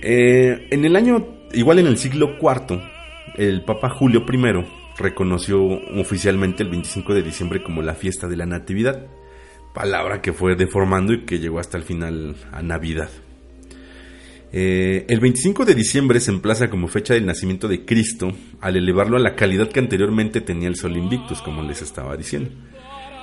Eh, 0.00 0.68
en 0.70 0.84
el 0.84 0.94
año, 0.94 1.26
igual 1.52 1.80
en 1.80 1.88
el 1.88 1.98
siglo 1.98 2.36
IV, 2.40 2.95
el 3.36 3.62
Papa 3.62 3.90
Julio 3.90 4.24
I 4.28 4.64
reconoció 4.98 5.62
oficialmente 5.98 6.62
el 6.62 6.70
25 6.70 7.14
de 7.14 7.22
diciembre 7.22 7.62
como 7.62 7.82
la 7.82 7.94
fiesta 7.94 8.28
de 8.28 8.36
la 8.36 8.46
Natividad, 8.46 9.06
palabra 9.74 10.22
que 10.22 10.32
fue 10.32 10.56
deformando 10.56 11.12
y 11.12 11.24
que 11.24 11.38
llegó 11.38 11.58
hasta 11.58 11.76
el 11.76 11.84
final 11.84 12.36
a 12.52 12.62
Navidad. 12.62 13.10
Eh, 14.52 15.04
el 15.08 15.20
25 15.20 15.64
de 15.64 15.74
diciembre 15.74 16.20
se 16.20 16.30
emplaza 16.30 16.70
como 16.70 16.88
fecha 16.88 17.14
del 17.14 17.26
nacimiento 17.26 17.68
de 17.68 17.84
Cristo 17.84 18.32
al 18.60 18.76
elevarlo 18.76 19.16
a 19.16 19.20
la 19.20 19.34
calidad 19.34 19.68
que 19.68 19.80
anteriormente 19.80 20.40
tenía 20.40 20.68
el 20.68 20.76
Sol 20.76 20.96
Invictus, 20.96 21.42
como 21.42 21.62
les 21.62 21.82
estaba 21.82 22.16
diciendo. 22.16 22.50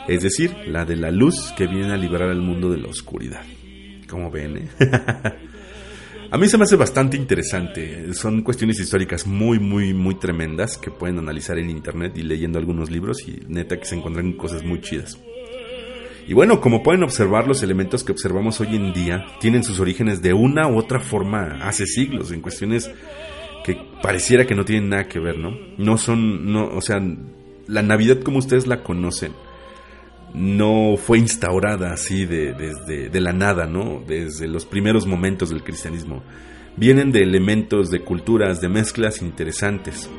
Es 0.07 0.21
decir, 0.21 0.55
la 0.67 0.85
de 0.85 0.97
la 0.97 1.11
luz 1.11 1.53
que 1.57 1.65
viene 1.65 1.91
a 1.93 1.97
liberar 1.97 2.29
al 2.29 2.41
mundo 2.41 2.69
de 2.69 2.77
la 2.77 2.89
oscuridad. 2.89 3.41
Como 4.07 4.29
ven, 4.29 4.57
¿eh? 4.57 4.67
A 6.33 6.37
mí 6.39 6.47
se 6.47 6.57
me 6.57 6.63
hace 6.63 6.75
bastante 6.77 7.15
interesante. 7.15 8.11
Son 8.15 8.41
cuestiones 8.41 8.79
históricas 8.79 9.27
muy, 9.27 9.59
muy, 9.59 9.93
muy 9.93 10.15
tremendas 10.15 10.79
que 10.79 10.89
pueden 10.89 11.19
analizar 11.19 11.59
en 11.59 11.69
internet 11.69 12.17
y 12.17 12.23
leyendo 12.23 12.57
algunos 12.57 12.89
libros 12.89 13.19
y 13.27 13.43
neta 13.47 13.77
que 13.77 13.85
se 13.85 13.93
encuentran 13.93 14.33
cosas 14.33 14.63
muy 14.63 14.81
chidas. 14.81 15.19
Y 16.27 16.33
bueno, 16.33 16.59
como 16.59 16.81
pueden 16.81 17.03
observar, 17.03 17.47
los 17.47 17.61
elementos 17.61 18.03
que 18.03 18.13
observamos 18.13 18.59
hoy 18.61 18.75
en 18.75 18.93
día 18.93 19.27
tienen 19.39 19.63
sus 19.63 19.79
orígenes 19.79 20.23
de 20.23 20.33
una 20.33 20.67
u 20.67 20.79
otra 20.79 20.99
forma 20.99 21.59
hace 21.61 21.85
siglos, 21.85 22.31
en 22.31 22.41
cuestiones 22.41 22.89
que 23.63 23.77
pareciera 24.01 24.47
que 24.47 24.55
no 24.55 24.65
tienen 24.65 24.89
nada 24.89 25.07
que 25.07 25.19
ver, 25.19 25.37
¿no? 25.37 25.55
No 25.77 25.99
son, 25.99 26.51
no, 26.51 26.65
o 26.65 26.81
sea, 26.81 26.99
la 27.67 27.83
Navidad 27.83 28.21
como 28.21 28.39
ustedes 28.39 28.65
la 28.65 28.81
conocen 28.81 29.33
no 30.33 30.95
fue 30.97 31.19
instaurada 31.19 31.93
así 31.93 32.25
de, 32.25 32.53
desde 32.53 33.09
de 33.09 33.21
la 33.21 33.33
nada, 33.33 33.65
¿no? 33.65 34.03
Desde 34.05 34.47
los 34.47 34.65
primeros 34.65 35.05
momentos 35.05 35.49
del 35.49 35.63
cristianismo. 35.63 36.23
vienen 36.75 37.11
de 37.11 37.21
elementos, 37.21 37.91
de 37.91 37.99
culturas, 38.01 38.59
de 38.59 38.69
mezclas 38.69 39.21
interesantes. 39.21 40.09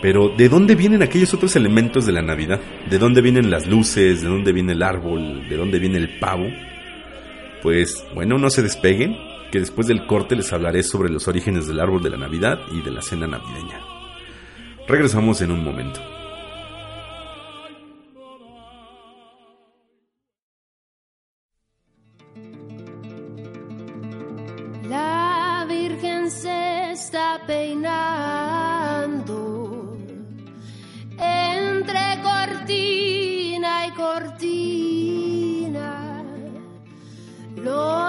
Pero 0.00 0.28
¿de 0.28 0.48
dónde 0.48 0.76
vienen 0.76 1.02
aquellos 1.02 1.34
otros 1.34 1.56
elementos 1.56 2.06
de 2.06 2.12
la 2.12 2.22
Navidad? 2.22 2.60
¿De 2.88 2.98
dónde 2.98 3.20
vienen 3.20 3.50
las 3.50 3.66
luces? 3.66 4.22
¿De 4.22 4.28
dónde 4.28 4.52
viene 4.52 4.72
el 4.72 4.82
árbol? 4.84 5.48
¿De 5.48 5.56
dónde 5.56 5.80
viene 5.80 5.98
el 5.98 6.20
pavo? 6.20 6.46
Pues 7.62 8.04
bueno, 8.14 8.38
no 8.38 8.50
se 8.50 8.62
despeguen, 8.62 9.16
que 9.50 9.58
después 9.58 9.88
del 9.88 10.06
corte 10.06 10.36
les 10.36 10.52
hablaré 10.52 10.84
sobre 10.84 11.10
los 11.10 11.26
orígenes 11.26 11.66
del 11.66 11.80
árbol 11.80 12.02
de 12.02 12.10
la 12.10 12.16
Navidad 12.16 12.60
y 12.72 12.82
de 12.82 12.92
la 12.92 13.02
cena 13.02 13.26
navideña. 13.26 13.80
Regresamos 14.86 15.42
en 15.42 15.50
un 15.50 15.64
momento. 15.64 16.00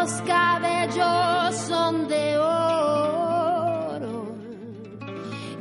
Los 0.10 0.22
cabellos 0.24 1.56
son 1.67 2.08
de 2.08 2.39
oro 2.39 4.26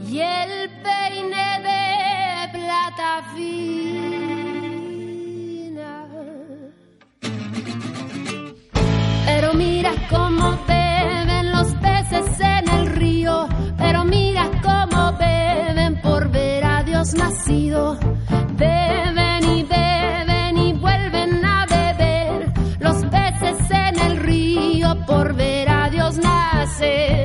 y 0.09 0.21
el 0.21 0.71
peine 0.83 1.61
de 1.69 2.49
plata 2.59 3.25
fina. 3.35 4.09
Pero 9.27 9.53
mira 9.53 9.93
cómo 10.09 10.59
beben 10.67 11.53
los 11.53 11.75
peces 11.75 12.41
en 12.41 12.71
el 12.71 12.87
río. 12.87 13.47
Pero 13.77 14.03
mira 14.05 14.49
cómo 14.63 15.13
beben 15.19 16.01
por 16.01 16.31
ver 16.31 16.65
a 16.65 16.83
Dios 16.85 17.13
nacido. 17.13 17.99
Beben 18.57 19.28
it. 26.89 27.18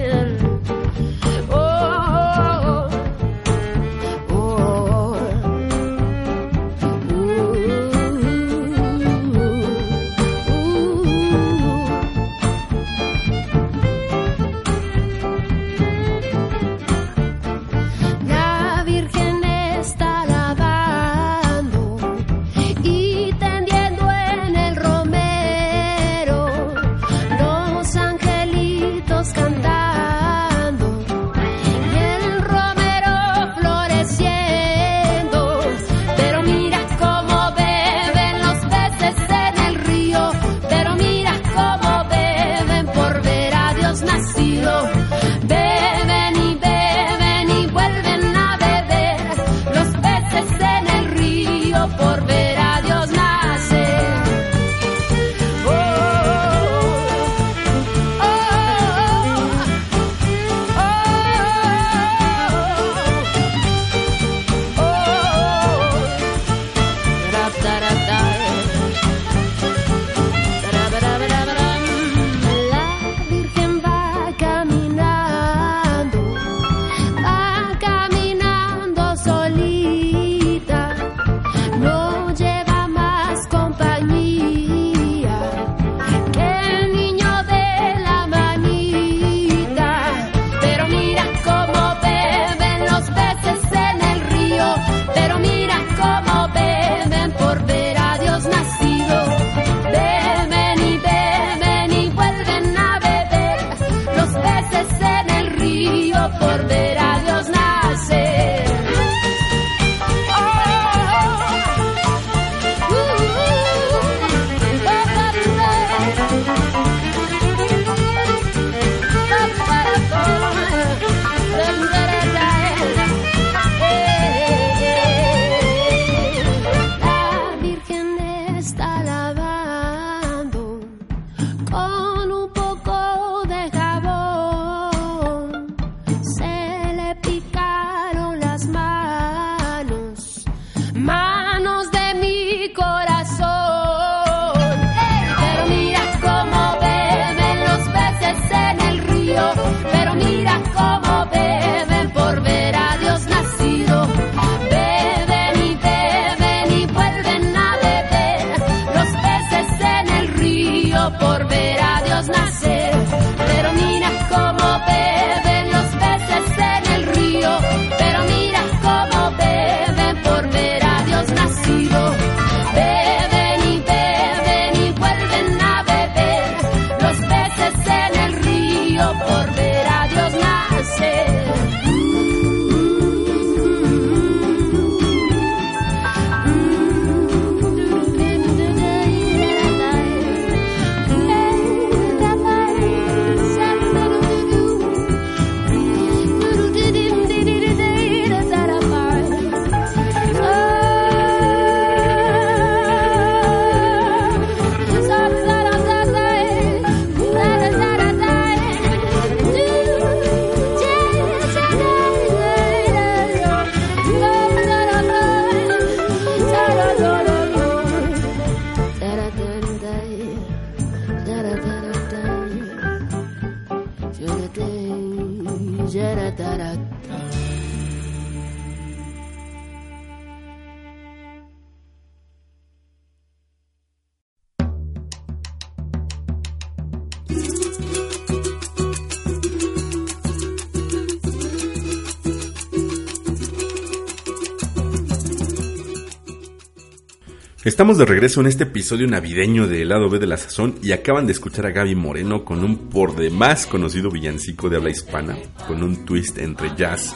Estamos 247.63 247.97
de 247.97 248.03
regreso 248.03 248.41
en 248.41 248.47
este 248.47 248.65
episodio 248.65 249.07
navideño 249.07 249.67
de 249.67 249.85
Lado 249.85 250.09
B 250.09 250.19
de 250.19 250.27
la 250.27 250.35
Sazón 250.35 250.75
y 250.83 250.91
acaban 250.91 251.25
de 251.25 251.31
escuchar 251.31 251.65
a 251.65 251.71
Gaby 251.71 251.95
Moreno 251.95 252.43
con 252.43 252.61
un 252.61 252.89
por 252.89 253.15
demás 253.15 253.67
conocido 253.67 254.11
villancico 254.11 254.69
de 254.69 254.75
habla 254.75 254.89
hispana, 254.89 255.37
con 255.65 255.81
un 255.81 256.03
twist 256.03 256.39
entre 256.39 256.75
jazz, 256.75 257.15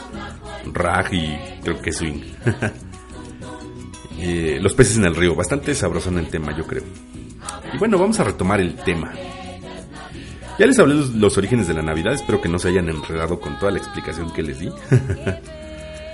rag 0.72 1.12
y 1.12 1.36
creo 1.62 1.80
que 1.80 1.92
swing. 1.92 2.22
Eh, 4.20 4.58
los 4.60 4.74
peces 4.74 4.96
en 4.96 5.04
el 5.04 5.14
río, 5.14 5.36
bastante 5.36 5.72
sabroso 5.76 6.08
en 6.08 6.18
el 6.18 6.26
tema 6.26 6.52
yo 6.56 6.66
creo. 6.66 6.82
Y 7.72 7.78
bueno, 7.78 7.98
vamos 7.98 8.18
a 8.18 8.24
retomar 8.24 8.60
el 8.60 8.74
tema. 8.74 9.12
Ya 10.58 10.66
les 10.66 10.76
hablé 10.76 10.96
los, 10.96 11.10
los 11.10 11.38
orígenes 11.38 11.68
de 11.68 11.74
la 11.74 11.82
Navidad, 11.82 12.14
espero 12.14 12.40
que 12.40 12.48
no 12.48 12.58
se 12.58 12.70
hayan 12.70 12.88
enredado 12.88 13.38
con 13.38 13.56
toda 13.60 13.70
la 13.70 13.78
explicación 13.78 14.32
que 14.32 14.42
les 14.42 14.58
di. 14.58 14.70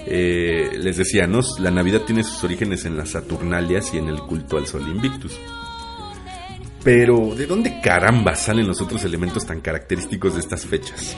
Eh, 0.06 0.70
les 0.78 0.96
decía. 0.96 1.28
La 1.58 1.70
Navidad 1.70 2.02
tiene 2.02 2.24
sus 2.24 2.42
orígenes 2.44 2.84
en 2.84 2.96
las 2.96 3.10
Saturnalias 3.10 3.92
y 3.94 3.98
en 3.98 4.08
el 4.08 4.20
culto 4.20 4.58
al 4.58 4.66
Sol 4.66 4.86
Invictus. 4.88 5.38
Pero, 6.82 7.34
¿de 7.34 7.46
dónde 7.46 7.80
caramba 7.80 8.34
salen 8.34 8.66
los 8.66 8.82
otros 8.82 9.04
elementos 9.04 9.46
tan 9.46 9.60
característicos 9.60 10.34
de 10.34 10.40
estas 10.40 10.66
fechas? 10.66 11.16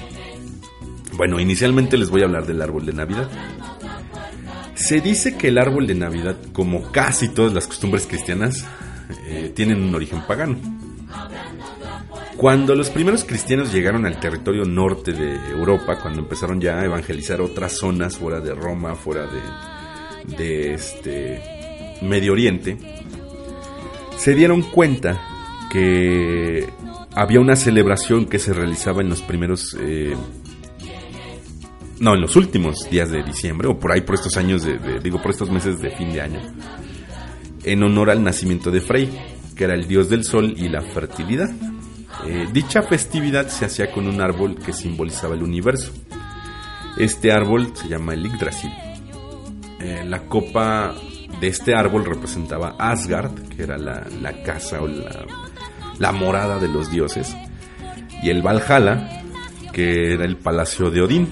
Bueno, 1.15 1.41
inicialmente 1.41 1.97
les 1.97 2.11
voy 2.11 2.23
a 2.23 2.27
hablar 2.27 2.47
del 2.47 2.63
árbol 2.63 2.87
de 2.87 2.93
Navidad. 2.93 3.29
Se 4.75 5.01
dice 5.01 5.37
que 5.37 5.49
el 5.49 5.59
árbol 5.59 5.87
de 5.87 5.95
Navidad, 5.95 6.37
como 6.53 6.93
casi 6.93 7.31
todas 7.31 7.53
las 7.53 7.67
costumbres 7.67 8.07
cristianas, 8.07 8.65
eh, 9.27 9.51
tienen 9.55 9.83
un 9.83 9.95
origen 9.95 10.21
pagano. 10.27 10.76
Cuando 12.37 12.75
los 12.75 12.91
primeros 12.91 13.25
cristianos 13.25 13.73
llegaron 13.73 14.05
al 14.05 14.21
territorio 14.21 14.65
norte 14.65 15.13
de 15.13 15.37
Europa, 15.51 15.99
cuando 16.01 16.21
empezaron 16.21 16.61
ya 16.61 16.79
a 16.81 16.85
evangelizar 16.85 17.41
otras 17.41 17.73
zonas 17.79 18.19
fuera 18.19 18.41
de 18.41 18.55
Roma, 18.55 18.95
fuera 18.95 19.27
de, 20.37 20.75
este 20.75 21.41
Medio 22.03 22.33
Oriente, 22.33 22.77
se 24.19 24.35
dieron 24.35 24.63
cuenta 24.63 25.19
que 25.71 26.69
había 27.15 27.41
una 27.41 27.57
celebración 27.57 28.27
que 28.27 28.39
se 28.39 28.53
realizaba 28.53 29.01
en 29.01 29.09
los 29.09 29.23
primeros, 29.23 29.75
eh, 29.81 30.15
no, 32.01 32.15
en 32.15 32.21
los 32.21 32.37
últimos 32.37 32.77
días 32.91 33.11
de 33.11 33.23
diciembre, 33.23 33.67
o 33.69 33.79
por 33.79 33.93
ahí 33.93 34.03
por 34.03 34.15
estos 34.15 34.37
años, 34.37 34.63
de, 34.63 34.77
de- 34.79 35.01
digo, 35.01 35.23
por 35.23 35.31
estos 35.31 35.51
meses 35.51 35.81
de 35.81 35.89
fin 35.97 36.13
de 36.13 36.21
año, 36.21 36.41
en 37.65 37.83
honor 37.83 38.11
al 38.11 38.23
nacimiento 38.23 38.71
de 38.71 38.83
Frey, 38.83 39.11
que 39.57 39.65
era 39.65 39.75
el 39.75 39.89
dios 39.89 40.11
del 40.11 40.23
sol 40.25 40.53
y 40.55 40.69
la 40.69 40.83
fertilidad. 40.83 41.49
Eh, 42.25 42.49
dicha 42.53 42.83
festividad 42.83 43.49
se 43.49 43.67
hacía 43.67 43.93
con 43.93 44.07
un 44.09 44.21
árbol 44.21 44.57
que 44.57 44.73
simbolizaba 44.73 45.35
el 45.35 45.43
universo. 45.43 45.93
Este 46.99 47.31
árbol 47.33 47.73
se 47.75 47.89
llama 47.89 48.15
el 48.15 48.25
Yggdrasil. 48.27 48.73
Eh, 49.81 50.05
la 50.07 50.21
copa 50.23 50.95
de 51.41 51.49
este 51.49 51.75
árbol 51.75 52.05
representaba 52.05 52.75
Asgard, 52.79 53.49
que 53.51 53.63
era 53.65 53.77
la, 53.77 54.43
casa 54.43 54.81
o 54.81 54.89
la, 54.89 56.13
morada 56.13 56.59
de 56.59 56.69
los 56.69 56.91
dioses, 56.91 57.37
y 58.23 58.31
el 58.31 58.41
Valhalla, 58.43 59.23
que 59.73 60.15
era 60.15 60.25
el 60.25 60.37
palacio 60.39 60.91
de 60.91 61.03
Odín. 61.03 61.29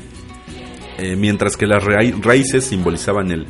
Eh, 0.98 1.16
mientras 1.16 1.56
que 1.56 1.66
las 1.66 1.82
ra- 1.82 2.02
raíces 2.20 2.66
simbolizaban 2.66 3.32
el 3.32 3.46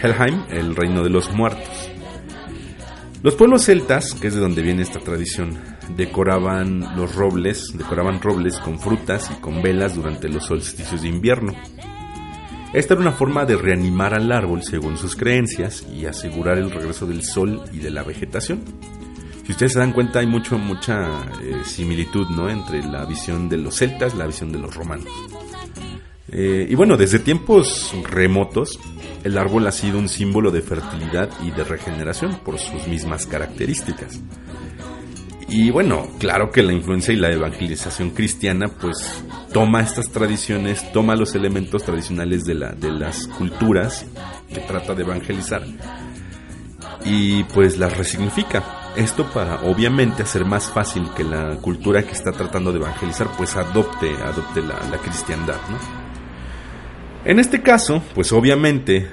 Helheim, 0.00 0.44
el 0.50 0.74
reino 0.76 1.02
de 1.02 1.10
los 1.10 1.30
muertos. 1.32 1.90
Los 3.22 3.34
pueblos 3.34 3.64
celtas, 3.64 4.14
que 4.14 4.28
es 4.28 4.34
de 4.34 4.40
donde 4.40 4.62
viene 4.62 4.82
esta 4.82 5.00
tradición, 5.00 5.58
decoraban 5.94 6.96
los 6.96 7.14
robles, 7.14 7.72
decoraban 7.76 8.20
robles 8.20 8.58
con 8.58 8.78
frutas 8.78 9.30
y 9.30 9.40
con 9.40 9.62
velas 9.62 9.94
durante 9.94 10.28
los 10.28 10.46
solsticios 10.46 11.02
de 11.02 11.08
invierno. 11.08 11.54
Esta 12.72 12.94
era 12.94 13.00
una 13.00 13.12
forma 13.12 13.44
de 13.44 13.56
reanimar 13.56 14.14
al 14.14 14.30
árbol 14.32 14.62
según 14.62 14.96
sus 14.96 15.16
creencias 15.16 15.86
y 15.92 16.06
asegurar 16.06 16.58
el 16.58 16.70
regreso 16.70 17.06
del 17.06 17.22
sol 17.22 17.62
y 17.72 17.78
de 17.78 17.90
la 17.90 18.02
vegetación. 18.02 18.62
Si 19.46 19.52
ustedes 19.52 19.74
se 19.74 19.78
dan 19.78 19.92
cuenta, 19.92 20.18
hay 20.18 20.26
mucho, 20.26 20.58
mucha 20.58 21.08
eh, 21.42 21.62
similitud 21.64 22.26
¿no? 22.30 22.50
entre 22.50 22.82
la 22.82 23.04
visión 23.04 23.48
de 23.48 23.56
los 23.58 23.76
celtas 23.76 24.14
y 24.14 24.18
la 24.18 24.26
visión 24.26 24.50
de 24.50 24.58
los 24.58 24.74
romanos. 24.74 25.06
Eh, 26.28 26.66
y 26.68 26.74
bueno, 26.74 26.96
desde 26.96 27.20
tiempos 27.20 27.94
remotos, 28.10 28.80
el 29.22 29.38
árbol 29.38 29.66
ha 29.68 29.72
sido 29.72 29.98
un 29.98 30.08
símbolo 30.08 30.50
de 30.50 30.62
fertilidad 30.62 31.30
y 31.44 31.52
de 31.52 31.62
regeneración 31.62 32.40
por 32.44 32.58
sus 32.58 32.88
mismas 32.88 33.26
características. 33.26 34.20
Y 35.48 35.70
bueno, 35.70 36.08
claro 36.18 36.50
que 36.50 36.62
la 36.62 36.72
influencia 36.72 37.14
y 37.14 37.16
la 37.16 37.30
evangelización 37.30 38.10
cristiana 38.10 38.66
pues 38.68 39.24
toma 39.52 39.80
estas 39.80 40.10
tradiciones, 40.10 40.92
toma 40.92 41.14
los 41.14 41.34
elementos 41.36 41.84
tradicionales 41.84 42.44
de, 42.44 42.54
la, 42.54 42.72
de 42.72 42.90
las 42.90 43.28
culturas 43.28 44.06
que 44.52 44.60
trata 44.60 44.94
de 44.94 45.02
evangelizar 45.04 45.62
y 47.04 47.44
pues 47.44 47.78
las 47.78 47.96
resignifica. 47.96 48.64
Esto 48.96 49.30
para 49.30 49.62
obviamente 49.62 50.22
hacer 50.22 50.44
más 50.44 50.70
fácil 50.70 51.08
que 51.16 51.22
la 51.22 51.56
cultura 51.56 52.02
que 52.02 52.12
está 52.12 52.32
tratando 52.32 52.72
de 52.72 52.78
evangelizar 52.78 53.28
pues 53.36 53.54
adopte, 53.56 54.10
adopte 54.16 54.62
la, 54.62 54.80
la 54.90 54.98
cristiandad, 54.98 55.60
¿no? 55.70 56.06
En 57.24 57.38
este 57.38 57.60
caso, 57.60 58.02
pues 58.14 58.32
obviamente 58.32 59.08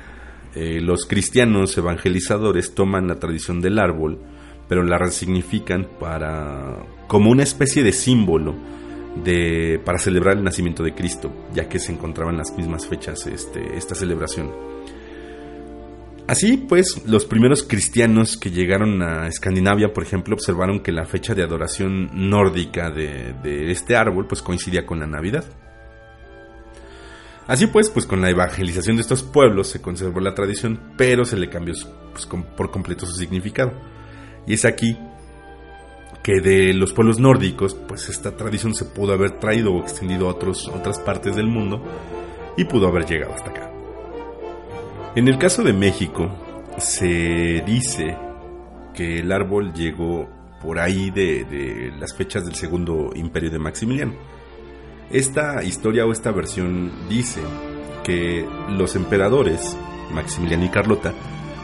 eh, 0.56 0.80
los 0.80 1.08
cristianos 1.08 1.76
evangelizadores 1.78 2.76
toman 2.76 3.08
la 3.08 3.16
tradición 3.16 3.60
del 3.60 3.80
árbol, 3.80 4.20
pero 4.68 4.84
la 4.84 4.98
resignifican 4.98 5.88
para 6.00 6.86
como 7.08 7.30
una 7.30 7.44
especie 7.44 7.84
de 7.84 7.92
símbolo 7.92 8.56
de 9.24 9.80
para 9.84 10.00
celebrar 10.00 10.38
el 10.38 10.44
nacimiento 10.44 10.84
de 10.84 10.94
Cristo, 10.94 11.32
ya 11.54 11.70
que 11.70 11.80
se 11.80 11.92
encontraban 11.92 12.38
las 12.38 12.56
mismas 12.58 12.88
fechas 12.88 13.28
este, 13.28 13.78
esta 13.78 13.96
celebración. 13.96 14.52
Así 16.26 16.56
pues, 16.58 17.06
los 17.06 17.26
primeros 17.26 17.64
cristianos 17.64 18.38
que 18.38 18.50
llegaron 18.50 19.02
a 19.02 19.28
Escandinavia, 19.28 19.94
por 19.94 20.04
ejemplo, 20.04 20.36
observaron 20.36 20.80
que 20.80 20.94
la 20.94 21.06
fecha 21.06 21.36
de 21.36 21.44
adoración 21.44 22.10
nórdica 22.14 22.90
de, 22.90 23.34
de 23.44 23.72
este 23.72 23.98
árbol 23.98 24.26
pues 24.26 24.42
coincidía 24.42 24.86
con 24.86 25.00
la 25.00 25.08
Navidad. 25.08 25.44
Así 27.46 27.68
pues, 27.68 27.90
pues 27.90 28.06
con 28.06 28.22
la 28.22 28.30
evangelización 28.30 28.96
de 28.96 29.02
estos 29.02 29.22
pueblos 29.22 29.68
se 29.68 29.82
conservó 29.82 30.22
la 30.22 30.34
tradición, 30.34 30.80
pero 30.98 31.26
se 31.26 31.36
le 31.36 31.50
cambió 31.50 31.74
pues, 32.14 32.26
por 32.56 32.72
completo 32.72 33.06
su 33.06 33.16
significado. 33.16 33.74
Y 34.46 34.54
es 34.54 34.66
aquí 34.66 34.98
que 36.24 36.40
de 36.40 36.74
los 36.74 36.94
pueblos 36.94 37.20
nórdicos, 37.20 37.76
pues 37.76 38.08
esta 38.10 38.36
tradición 38.36 38.74
se 38.74 38.86
pudo 38.86 39.14
haber 39.14 39.40
traído 39.40 39.74
o 39.74 39.82
extendido 39.82 40.28
a 40.28 40.32
otros, 40.32 40.70
otras 40.70 41.00
partes 41.00 41.36
del 41.36 41.48
mundo 41.48 41.84
y 42.56 42.64
pudo 42.64 42.88
haber 42.88 43.06
llegado 43.06 43.34
hasta 43.34 43.50
acá. 43.50 43.72
En 45.16 45.28
el 45.28 45.38
caso 45.38 45.64
de 45.64 45.74
México, 45.74 46.32
se 46.78 47.62
dice 47.66 48.18
que 48.94 49.20
el 49.20 49.32
árbol 49.32 49.74
llegó 49.74 50.30
por 50.62 50.80
ahí 50.80 51.12
de, 51.12 51.44
de 51.44 51.92
las 52.00 52.16
fechas 52.16 52.46
del 52.46 52.56
segundo 52.56 53.12
imperio 53.16 53.52
de 53.52 53.60
Maximiliano. 53.60 54.14
Esta 55.12 55.62
historia 55.64 56.06
o 56.06 56.12
esta 56.12 56.32
versión 56.32 57.10
dice 57.10 57.42
que 58.04 58.48
los 58.70 58.96
emperadores, 58.96 59.78
Maximiliano 60.14 60.66
y 60.66 60.70
Carlota, 60.70 61.14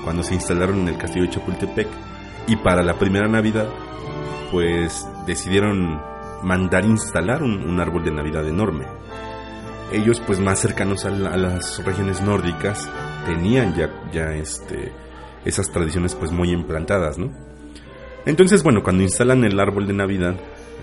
cuando 0.04 0.22
se 0.22 0.34
instalaron 0.34 0.82
en 0.82 0.90
el 0.90 0.98
castillo 0.98 1.26
de 1.26 1.32
Chapultepec, 1.32 1.88
y 2.50 2.56
para 2.56 2.82
la 2.82 2.98
primera 2.98 3.28
Navidad, 3.28 3.70
pues 4.52 5.08
decidieron 5.28 6.02
mandar 6.42 6.84
instalar 6.84 7.44
un, 7.44 7.80
árbol 7.80 8.04
de 8.04 8.12
Navidad 8.12 8.48
enorme. 8.48 8.88
Ellos, 9.92 10.20
pues 10.26 10.40
más 10.40 10.60
cercanos 10.60 11.06
a 11.06 11.12
las 11.12 11.84
regiones 11.86 12.22
nórdicas, 12.22 12.90
tenían 13.28 13.76
ya, 13.76 13.92
ya 14.12 14.34
este, 14.34 14.92
esas 15.46 15.72
tradiciones 15.72 16.16
pues 16.16 16.32
muy 16.32 16.50
implantadas, 16.50 17.20
¿no? 17.20 17.32
Entonces, 18.26 18.64
bueno, 18.64 18.82
cuando 18.82 19.04
instalan 19.04 19.44
el 19.44 19.60
árbol 19.60 19.86
de 19.86 19.94
Navidad, 19.94 20.36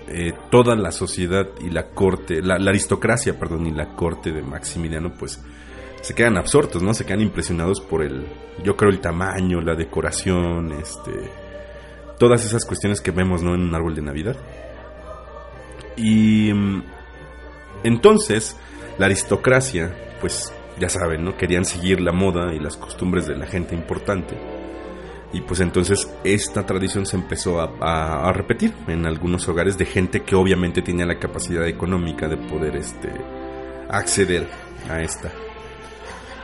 eh, 0.07 0.33
toda 0.49 0.73
la 0.75 0.91
sociedad 0.91 1.47
y 1.59 1.69
la 1.69 1.89
corte, 1.89 2.41
la, 2.41 2.57
la 2.59 2.69
aristocracia, 2.69 3.37
perdón, 3.37 3.67
y 3.67 3.71
la 3.71 3.93
corte 3.93 4.31
de 4.31 4.41
Maximiliano, 4.41 5.13
pues 5.13 5.41
se 6.01 6.13
quedan 6.15 6.37
absortos, 6.37 6.81
¿no? 6.81 6.93
Se 6.93 7.05
quedan 7.05 7.21
impresionados 7.21 7.81
por 7.81 8.03
el, 8.03 8.25
yo 8.63 8.77
creo, 8.77 8.89
el 8.89 9.01
tamaño, 9.01 9.59
la 9.59 9.75
decoración, 9.75 10.71
este, 10.71 11.11
todas 12.17 12.45
esas 12.45 12.65
cuestiones 12.65 13.01
que 13.01 13.11
vemos, 13.11 13.43
¿no? 13.43 13.55
En 13.55 13.61
un 13.61 13.75
árbol 13.75 13.95
de 13.95 14.01
Navidad. 14.01 14.35
Y 15.95 16.53
mm, 16.53 16.83
entonces, 17.83 18.55
la 18.97 19.05
aristocracia, 19.05 19.95
pues 20.21 20.51
ya 20.79 20.89
saben, 20.89 21.23
¿no? 21.23 21.37
Querían 21.37 21.65
seguir 21.65 22.01
la 22.01 22.11
moda 22.11 22.53
y 22.53 22.59
las 22.59 22.77
costumbres 22.77 23.27
de 23.27 23.35
la 23.35 23.45
gente 23.45 23.75
importante. 23.75 24.37
Y 25.33 25.41
pues 25.41 25.59
entonces 25.59 26.09
esta 26.23 26.65
tradición 26.65 27.05
se 27.05 27.17
empezó 27.17 27.59
a, 27.59 28.31
repetir 28.31 28.73
en 28.87 29.05
algunos 29.05 29.47
hogares 29.49 29.77
de 29.77 29.85
gente 29.85 30.23
que 30.23 30.35
obviamente 30.35 30.81
tenía 30.81 31.05
la 31.05 31.19
capacidad 31.19 31.67
económica 31.67 32.29
de 32.29 32.37
poder 32.37 32.77
este, 32.77 33.09
acceder 33.89 34.47
a 34.89 35.01
esta. 35.01 35.31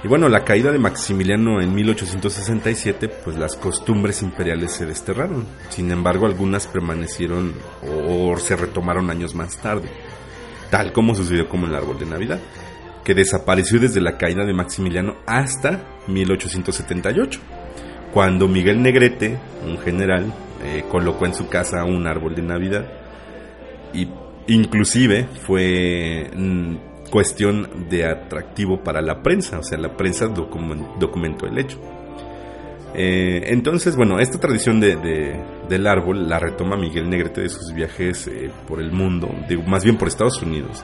Y 0.03 0.07
bueno, 0.07 0.27
la 0.27 0.43
caída 0.43 0.71
de 0.71 0.79
Maximiliano 0.79 1.61
en 1.61 1.73
1867, 1.73 3.07
pues 3.07 3.37
las 3.37 3.55
costumbres 3.55 4.21
imperiales 4.21 4.71
se 4.73 4.85
desterraron. 4.85 5.45
Sin 5.69 5.91
embargo, 5.91 6.25
algunas 6.25 6.67
permanecieron 6.67 7.53
o, 7.81 8.35
se 8.37 8.57
retomaron 8.57 9.09
años 9.09 9.33
más 9.33 9.57
tarde, 9.57 9.87
tal 10.69 10.91
como 10.91 11.15
sucedió 11.15 11.47
con 11.47 11.63
el 11.63 11.73
árbol 11.73 11.99
de 11.99 12.05
Navidad, 12.05 12.39
que 13.05 13.13
desapareció 13.13 13.79
desde 13.79 14.01
la 14.01 14.17
caída 14.17 14.43
de 14.43 14.53
Maximiliano 14.53 15.15
hasta 15.25 15.79
1878 16.07 17.39
cuando 18.13 18.47
Miguel 18.47 18.81
Negrete, 18.81 19.39
un 19.65 19.79
general, 19.79 20.31
eh, 20.63 20.83
colocó 20.87 21.25
en 21.25 21.33
su 21.33 21.49
casa 21.49 21.83
un 21.83 22.05
árbol 22.05 22.35
de 22.35 22.43
Navidad 22.43 22.85
y 23.91 24.07
inclusive 24.47 25.25
fue 25.47 26.29
mm, 26.35 26.75
cuestión 27.13 27.87
de 27.89 28.05
atractivo 28.07 28.81
para 28.83 28.99
la 28.99 29.21
prensa, 29.21 29.59
o 29.59 29.63
sea, 29.63 29.77
la 29.77 29.95
prensa 29.95 30.25
documen- 30.25 30.97
documentó 30.97 31.45
el 31.45 31.59
hecho. 31.59 31.77
Eh, 32.95 33.43
entonces, 33.53 33.95
bueno, 33.95 34.19
esta 34.19 34.39
tradición 34.39 34.79
de, 34.79 34.95
de- 34.95 35.39
del 35.69 35.85
árbol 35.85 36.27
la 36.27 36.39
retoma 36.39 36.75
Miguel 36.75 37.07
Negrete 37.11 37.41
de 37.41 37.49
sus 37.49 37.71
viajes 37.71 38.25
eh, 38.27 38.49
por 38.67 38.81
el 38.81 38.91
mundo, 38.91 39.29
más 39.67 39.83
bien 39.83 39.95
por 39.97 40.07
Estados 40.07 40.41
Unidos. 40.41 40.83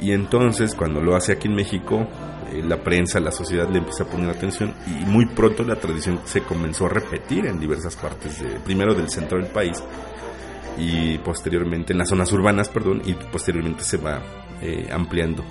Y 0.00 0.10
entonces, 0.10 0.74
cuando 0.74 1.00
lo 1.00 1.14
hace 1.14 1.30
aquí 1.32 1.46
en 1.46 1.54
México, 1.54 2.08
eh, 2.52 2.62
la 2.66 2.78
prensa, 2.78 3.20
la 3.20 3.30
sociedad 3.30 3.68
le 3.70 3.78
empieza 3.78 4.02
a 4.02 4.06
poner 4.08 4.30
atención 4.30 4.74
y 4.88 5.04
muy 5.04 5.26
pronto 5.26 5.62
la 5.62 5.76
tradición 5.76 6.18
se 6.24 6.40
comenzó 6.42 6.86
a 6.86 6.90
repetir 6.90 7.46
en 7.46 7.60
diversas 7.60 7.94
partes, 7.94 8.42
de, 8.42 8.48
primero 8.64 8.94
del 8.94 9.08
centro 9.10 9.38
del 9.38 9.46
país 9.46 9.80
y 10.76 11.18
posteriormente 11.18 11.92
en 11.92 11.98
las 12.00 12.08
zonas 12.08 12.32
urbanas, 12.32 12.68
perdón, 12.68 13.00
y 13.06 13.14
posteriormente 13.14 13.84
se 13.84 13.96
va 13.96 14.20
eh, 14.62 14.88
ampliando 14.92 15.44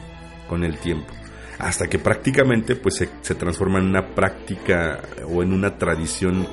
con 0.48 0.64
el 0.64 0.78
tiempo. 0.80 1.14
Hasta 1.58 1.88
que 1.88 2.00
prácticamente 2.00 2.76
pues 2.76 2.96
se, 2.96 3.36
transforma 3.36 3.80
en 3.80 3.86
una 3.86 4.08
práctica 4.08 5.00
o 5.30 5.42
en 5.42 5.54
una 5.54 5.78
tradición 5.78 6.46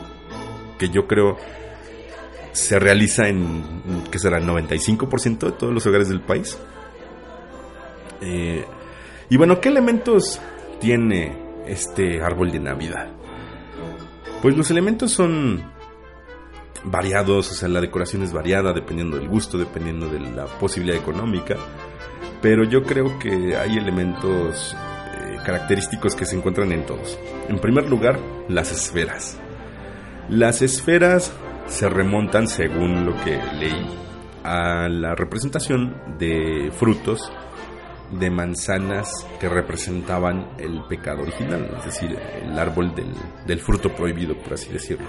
que 0.78 0.88
yo 0.88 1.07
creo 1.07 1.36
se 2.53 2.78
realiza 2.78 3.28
en, 3.28 4.05
que 4.11 4.18
será? 4.18 4.38
95% 4.40 5.38
de 5.38 5.53
todos 5.53 5.72
los 5.72 5.84
hogares 5.86 6.09
del 6.09 6.20
país. 6.20 6.59
Eh, 8.20 8.64
y 9.30 9.36
bueno, 9.36 9.61
¿qué 9.61 9.70
elementos 9.70 10.40
tiene 10.78 11.36
este 11.66 12.22
árbol 12.22 12.53
de 12.53 12.61
Navidad? 12.61 13.09
Pues 14.42 14.57
los 14.57 14.70
elementos 14.70 15.11
son 15.11 15.62
variados, 16.84 17.50
o 17.50 17.55
sea, 17.55 17.68
la 17.68 17.80
decoración 17.80 18.22
es 18.22 18.32
variada 18.32 18.72
dependiendo 18.72 19.16
del 19.16 19.28
gusto, 19.28 19.57
dependiendo 19.57 20.09
de 20.09 20.20
la 20.20 20.46
posibilidad 20.46 21.00
económica, 21.00 21.57
pero 22.43 22.64
yo 22.64 22.82
creo 22.82 23.18
que 23.18 23.57
hay 23.57 23.78
elementos 23.78 24.76
eh, 25.14 25.36
característicos 25.47 26.16
que 26.16 26.26
se 26.26 26.36
encuentran 26.36 26.72
en 26.72 26.84
todos. 26.84 27.18
En 27.49 27.59
primer 27.59 27.88
lugar, 27.88 28.18
las 28.49 28.72
esferas. 28.72 29.38
Las 30.28 30.61
esferas 30.61 31.32
se 31.68 31.88
remontan, 31.88 32.49
según 32.49 33.07
lo 33.07 33.14
que 33.22 33.40
leí, 33.59 33.86
a 34.43 34.88
la 34.88 35.14
representación 35.14 35.97
de 36.18 36.70
frutos 36.76 37.32
de 38.11 38.30
manzanas 38.30 39.26
que 39.40 39.49
representaban 39.49 40.49
el 40.59 40.82
pecado 40.84 41.22
original, 41.22 41.70
es 41.78 41.84
decir, 41.86 42.18
el 42.43 42.59
árbol 42.59 42.95
del, 42.95 43.14
del 43.47 43.61
fruto 43.61 43.88
prohibido, 43.95 44.36
por 44.36 44.55
así 44.55 44.70
decirlo. 44.70 45.07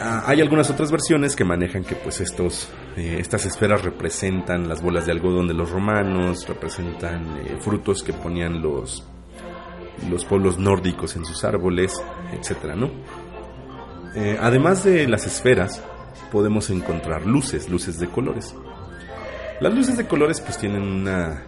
Ah, 0.00 0.22
hay 0.26 0.40
algunas 0.40 0.70
otras 0.70 0.92
versiones 0.92 1.34
que 1.34 1.44
manejan 1.44 1.82
que 1.82 1.96
pues 1.96 2.20
estos, 2.20 2.68
eh, 2.96 3.16
estas 3.18 3.46
esferas 3.46 3.82
representan 3.82 4.68
las 4.68 4.80
bolas 4.80 5.06
de 5.06 5.12
algodón 5.12 5.48
de 5.48 5.54
los 5.54 5.70
romanos, 5.70 6.46
representan 6.46 7.38
eh, 7.38 7.56
frutos 7.58 8.04
que 8.04 8.12
ponían 8.12 8.62
los, 8.62 9.04
los 10.08 10.24
pueblos 10.24 10.56
nórdicos 10.56 11.16
en 11.16 11.24
sus 11.24 11.42
árboles, 11.42 12.00
¿no? 12.76 12.90
Eh, 14.14 14.38
además 14.40 14.84
de 14.84 15.08
las 15.08 15.26
esferas, 15.26 15.82
podemos 16.30 16.70
encontrar 16.70 17.26
luces, 17.26 17.68
luces 17.68 17.98
de 17.98 18.06
colores. 18.06 18.54
Las 19.60 19.74
luces 19.74 19.96
de 19.96 20.06
colores 20.06 20.40
pues 20.40 20.58
tienen 20.58 20.82
una... 20.82 21.42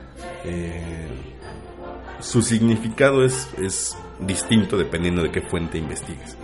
su 2.19 2.43
significado 2.43 3.25
es, 3.25 3.49
es 3.59 3.97
distinto 4.19 4.77
dependiendo 4.77 5.23
de 5.23 5.31
qué 5.31 5.41
fuente 5.41 5.79
investigues. 5.79 6.37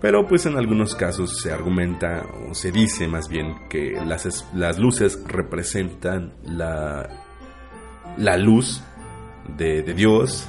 Pero 0.00 0.26
pues 0.26 0.46
en 0.46 0.56
algunos 0.56 0.94
casos 0.94 1.40
se 1.40 1.52
argumenta 1.52 2.24
o 2.48 2.54
se 2.54 2.70
dice 2.70 3.08
más 3.08 3.28
bien 3.28 3.68
que 3.68 3.92
las, 4.06 4.46
las 4.54 4.78
luces 4.78 5.20
representan 5.26 6.34
la, 6.44 7.08
la 8.16 8.36
luz 8.36 8.82
de, 9.56 9.82
de 9.82 9.94
Dios, 9.94 10.48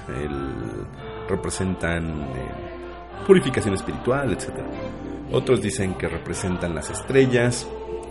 representan 1.27 2.21
eh, 2.21 3.25
purificación 3.25 3.73
espiritual, 3.73 4.31
etc. 4.31 4.49
Otros 5.31 5.61
dicen 5.61 5.95
que 5.95 6.07
representan 6.07 6.75
las 6.75 6.89
estrellas, 6.89 7.67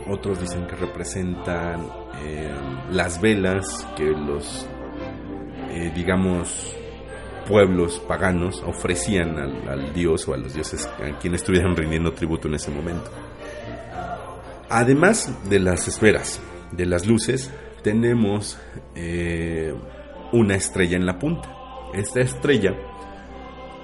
otros 0.08 0.40
dicen 0.40 0.66
que 0.66 0.76
representan 0.76 1.86
eh, 2.24 2.54
las 2.90 3.20
velas 3.20 3.86
que 3.96 4.06
los, 4.06 4.66
eh, 5.70 5.92
digamos, 5.94 6.74
pueblos 7.48 7.98
paganos 8.06 8.62
ofrecían 8.66 9.38
al, 9.38 9.94
dios 9.94 10.28
o 10.28 10.34
a 10.34 10.36
los 10.36 10.52
dioses 10.52 10.86
a 10.86 11.18
quienes 11.18 11.40
estuvieran 11.40 11.74
rindiendo 11.74 12.12
tributo 12.12 12.46
en 12.46 12.54
ese 12.54 12.70
momento. 12.70 13.10
Además 14.68 15.34
de 15.48 15.58
las 15.58 15.88
esferas, 15.88 16.40
de 16.72 16.84
las 16.84 17.06
luces, 17.06 17.50
tenemos 17.82 18.58
eh, 18.94 19.74
una 20.32 20.56
estrella 20.56 20.98
en 20.98 21.06
la 21.06 21.18
punta. 21.18 21.48
Esta 21.94 22.20
estrella 22.20 22.74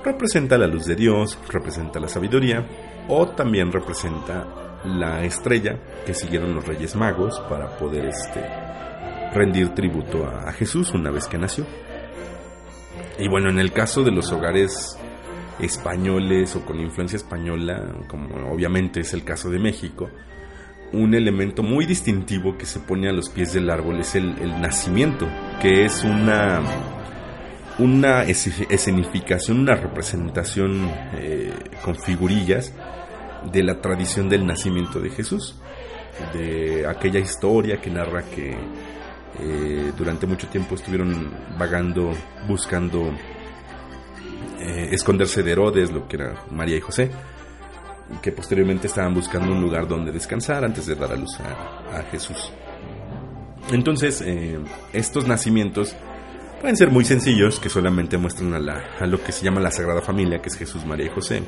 representa 0.05 0.59
la 0.59 0.67
luz 0.67 0.85
de 0.85 0.95
Dios, 0.95 1.39
representa 1.51 1.99
la 1.99 2.09
sabiduría 2.09 2.67
o 3.09 3.29
también 3.29 3.73
representa 3.73 4.83
la 4.85 5.25
estrella 5.25 5.79
que 6.05 6.13
siguieron 6.13 6.55
los 6.55 6.67
Reyes 6.67 6.95
Magos 6.97 7.41
para 7.49 7.79
poder 7.79 8.05
este, 8.05 8.45
rendir 9.33 9.71
tributo 9.71 10.27
a 10.27 10.53
Jesús 10.53 10.93
una 10.93 11.11
vez 11.11 11.27
que 11.27 11.39
nació. 11.39 11.65
Y 13.19 13.29
bueno, 13.29 13.49
en 13.49 13.59
el 13.59 13.73
caso 13.73 14.03
de 14.03 14.11
los 14.11 14.33
hogares 14.33 14.99
españoles 15.61 16.57
o 16.57 16.65
con 16.65 16.81
influencia 16.81 17.17
española, 17.17 17.95
como 18.09 18.53
obviamente 18.53 19.01
es 19.01 19.15
el 19.15 19.25
caso 19.25 19.51
de 19.51 19.59
México, 19.59 20.11
un 20.93 21.15
elemento 21.15 21.63
muy 21.63 21.87
distintivo 21.87 22.57
que 22.57 22.67
se 22.67 22.81
pone 22.81 23.09
a 23.09 23.13
los 23.13 23.29
pies 23.29 23.53
del 23.53 23.71
árbol 23.71 24.01
es 24.01 24.15
el, 24.15 24.61
nacimiento, 24.61 25.29
que 25.61 25.85
es 25.85 26.05
una, 26.05 26.63
una 27.79 28.23
escenificación, 28.25 29.61
una 29.61 29.75
representación 29.75 30.91
eh, 31.15 31.53
con 31.85 31.97
figurillas 31.97 32.73
de 33.53 33.63
la 33.63 33.81
tradición 33.81 34.29
del 34.29 34.47
nacimiento 34.47 35.01
de 35.01 35.11
Jesús, 35.11 35.57
de 36.33 36.87
aquella 36.87 37.19
historia 37.19 37.81
que 37.81 37.91
narra 37.91 38.23
que 38.23 38.57
eh, 39.41 39.93
durante 39.97 40.27
mucho 40.27 40.47
tiempo 40.49 40.75
estuvieron 40.75 41.31
vagando, 41.59 42.13
buscando 42.49 43.13
eh, 44.61 44.89
esconderse 44.93 45.43
de 45.43 45.53
Herodes, 45.53 45.91
lo 45.93 46.07
que 46.09 46.17
era 46.17 46.35
María 46.51 46.77
y 46.77 46.81
José, 46.81 47.11
que 48.23 48.33
posteriormente 48.33 48.87
estaban 48.87 49.15
buscando 49.15 49.53
un 49.53 49.61
lugar 49.61 49.89
donde 49.89 50.13
descansar 50.13 50.65
antes 50.65 50.87
de 50.87 50.95
dar 50.95 51.13
a 51.13 51.17
luz 51.17 51.39
a, 51.41 51.99
a 51.99 52.03
Jesús. 52.05 52.53
Entonces, 53.73 54.21
eh, 54.25 54.59
estos 54.93 55.27
nacimientos 55.27 55.97
pueden 56.61 56.77
ser 56.77 56.91
muy 56.91 57.05
sencillos, 57.05 57.59
que 57.59 57.69
solamente 57.69 58.17
muestran 58.19 58.55
a, 58.55 58.59
la- 58.59 58.83
a 59.01 59.07
lo 59.07 59.23
que 59.23 59.33
se 59.33 59.45
llama 59.45 59.61
la 59.61 59.71
Sagrada 59.71 60.01
Familia, 60.03 60.41
que 60.41 60.49
es 60.49 60.57
Jesús, 60.57 60.85
María 60.85 61.07
y 61.07 61.11
José, 61.11 61.43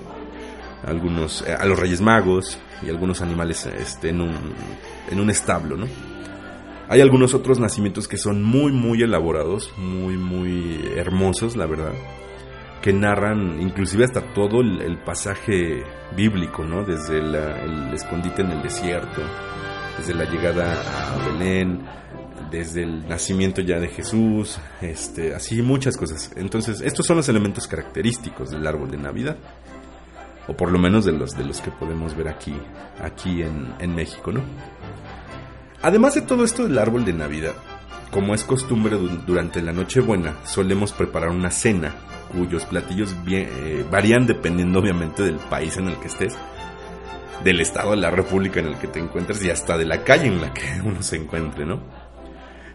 algunos, 0.84 1.43
eh, 1.47 1.53
a 1.55 1.64
los 1.66 1.78
Reyes 1.78 2.01
Magos 2.01 2.59
y 2.82 2.89
algunos 2.89 3.20
animales 3.20 3.66
este, 3.66 4.09
en, 4.11 4.20
un, 4.22 4.34
en 5.11 5.20
un 5.20 5.30
establo, 5.30 5.76
¿no? 5.76 5.87
Hay 6.89 7.01
algunos 7.01 7.34
otros 7.34 7.59
nacimientos 7.59 8.07
que 8.07 8.16
son 8.16 8.45
muy, 8.45 8.70
muy 8.70 9.03
elaborados, 9.03 9.72
muy, 9.76 10.16
muy 10.16 10.89
hermosos, 10.95 11.57
la 11.57 11.66
verdad, 11.66 11.93
que 12.80 12.93
narran 12.93 13.61
inclusive 13.61 14.05
hasta 14.05 14.20
todo 14.20 14.61
el, 14.61 14.97
pasaje 14.99 15.82
bíblico, 16.16 16.64
¿no? 16.64 16.84
Desde 16.84 17.18
el 17.18 17.93
escondite 17.93 18.43
en 18.43 18.53
el 18.53 18.62
desierto, 18.62 19.20
desde 19.99 20.14
la 20.14 20.30
llegada 20.30 20.74
a 20.74 21.28
Belén, 21.28 21.80
desde 22.53 22.84
el 22.84 23.09
nacimiento 23.09 23.62
ya 23.62 23.80
de 23.80 23.89
Jesús, 23.89 24.61
este, 24.80 25.34
así 25.34 25.62
muchas 25.62 25.97
cosas. 25.97 26.30
Entonces, 26.37 26.80
estos 26.80 27.05
son 27.05 27.16
los 27.16 27.28
elementos 27.28 27.66
característicos 27.66 28.51
del 28.51 28.64
árbol 28.64 28.93
de 28.93 28.99
Navidad, 28.99 29.37
o 30.47 30.57
por 30.57 30.70
lo 30.70 30.78
menos 30.78 31.05
de 31.05 31.11
los, 31.11 31.37
de 31.37 31.45
los 31.45 31.61
que 31.61 31.72
podemos 31.72 32.16
ver 32.16 32.28
aquí, 32.28 32.55
aquí 33.03 33.43
en 33.43 33.95
México, 33.97 34.30
¿no? 34.30 34.43
Además 35.83 36.14
de 36.14 36.22
todo 36.22 36.45
esto 36.45 36.64
del 36.66 36.79
árbol 36.79 37.05
de 37.05 37.12
Navidad, 37.12 37.55
como 38.11 38.35
es 38.35 38.45
costumbre 38.45 38.97
du- 38.97 39.09
durante 39.27 39.62
la 39.62 39.72
Nochebuena, 39.72 40.35
solemos 40.45 40.93
preparar 40.93 41.31
una 41.31 41.51
cena 41.51 41.95
cuyos 42.33 42.64
platillos 42.64 43.14
eh, 43.29 43.85
varían 43.91 44.27
dependiendo 44.27 44.79
obviamente 44.81 45.22
del 45.22 45.37
país 45.37 45.77
en 45.77 45.89
el 45.89 45.97
que 45.99 46.09
estés, 46.09 46.37
del 47.45 47.61
estado 47.61 47.91
de 47.93 47.99
la 47.99 48.11
república 48.11 48.59
en 48.61 48.66
el 48.66 48.77
que 48.79 48.89
te 48.89 48.99
encuentres 48.99 49.45
y 49.45 49.51
hasta 49.51 49.77
de 49.79 49.85
la 49.85 50.03
calle 50.03 50.27
en 50.27 50.41
la 50.41 50.53
que 50.53 50.62
uno 50.85 51.03
se 51.03 51.16
encuentre, 51.16 51.64
¿no? 51.66 51.81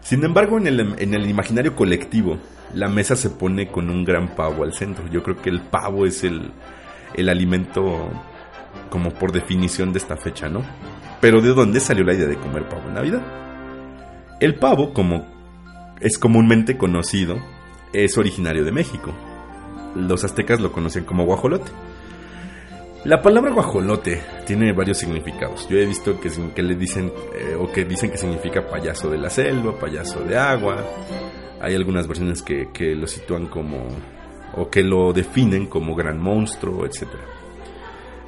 Sin 0.00 0.24
embargo, 0.24 0.58
en 0.58 0.66
el, 0.66 0.80
en 0.98 1.14
el 1.14 1.28
imaginario 1.28 1.76
colectivo, 1.76 2.38
la 2.74 2.88
mesa 2.88 3.14
se 3.14 3.30
pone 3.30 3.68
con 3.68 3.88
un 3.88 4.04
gran 4.04 4.34
pavo 4.34 4.64
al 4.64 4.72
centro. 4.72 5.06
Yo 5.08 5.22
creo 5.22 5.40
que 5.40 5.48
el 5.50 5.60
pavo 5.60 6.06
es 6.06 6.24
el, 6.24 6.50
el 7.14 7.28
alimento 7.28 8.10
como 8.90 9.10
por 9.10 9.30
definición 9.30 9.92
de 9.92 9.98
esta 9.98 10.16
fecha, 10.16 10.48
¿no? 10.48 10.62
Pero 11.22 11.40
¿de 11.40 11.54
dónde 11.54 11.78
salió 11.78 12.02
la 12.02 12.14
idea 12.14 12.26
de 12.26 12.36
comer 12.36 12.68
pavo 12.68 12.88
en 12.88 12.94
Navidad? 12.94 13.22
El 14.40 14.56
pavo, 14.56 14.92
como 14.92 15.24
es 16.00 16.18
comúnmente 16.18 16.76
conocido, 16.76 17.36
es 17.92 18.18
originario 18.18 18.64
de 18.64 18.72
México. 18.72 19.14
Los 19.94 20.24
aztecas 20.24 20.58
lo 20.60 20.72
conocen 20.72 21.04
como 21.04 21.24
guajolote. 21.24 21.70
La 23.04 23.22
palabra 23.22 23.52
guajolote 23.52 24.20
tiene 24.46 24.72
varios 24.72 24.98
significados. 24.98 25.68
Yo 25.68 25.78
he 25.78 25.86
visto 25.86 26.20
que, 26.20 26.28
que 26.56 26.62
le 26.64 26.74
dicen 26.74 27.12
eh, 27.36 27.54
o 27.56 27.70
que 27.70 27.84
dicen 27.84 28.10
que 28.10 28.18
significa 28.18 28.66
payaso 28.66 29.08
de 29.08 29.18
la 29.18 29.30
selva, 29.30 29.78
payaso 29.78 30.24
de 30.24 30.36
agua. 30.36 30.84
Hay 31.60 31.76
algunas 31.76 32.08
versiones 32.08 32.42
que, 32.42 32.70
que 32.72 32.96
lo 32.96 33.06
sitúan 33.06 33.46
como 33.46 33.86
o 34.56 34.68
que 34.68 34.82
lo 34.82 35.12
definen 35.12 35.66
como 35.66 35.94
gran 35.94 36.18
monstruo, 36.18 36.84
etc. 36.84 37.06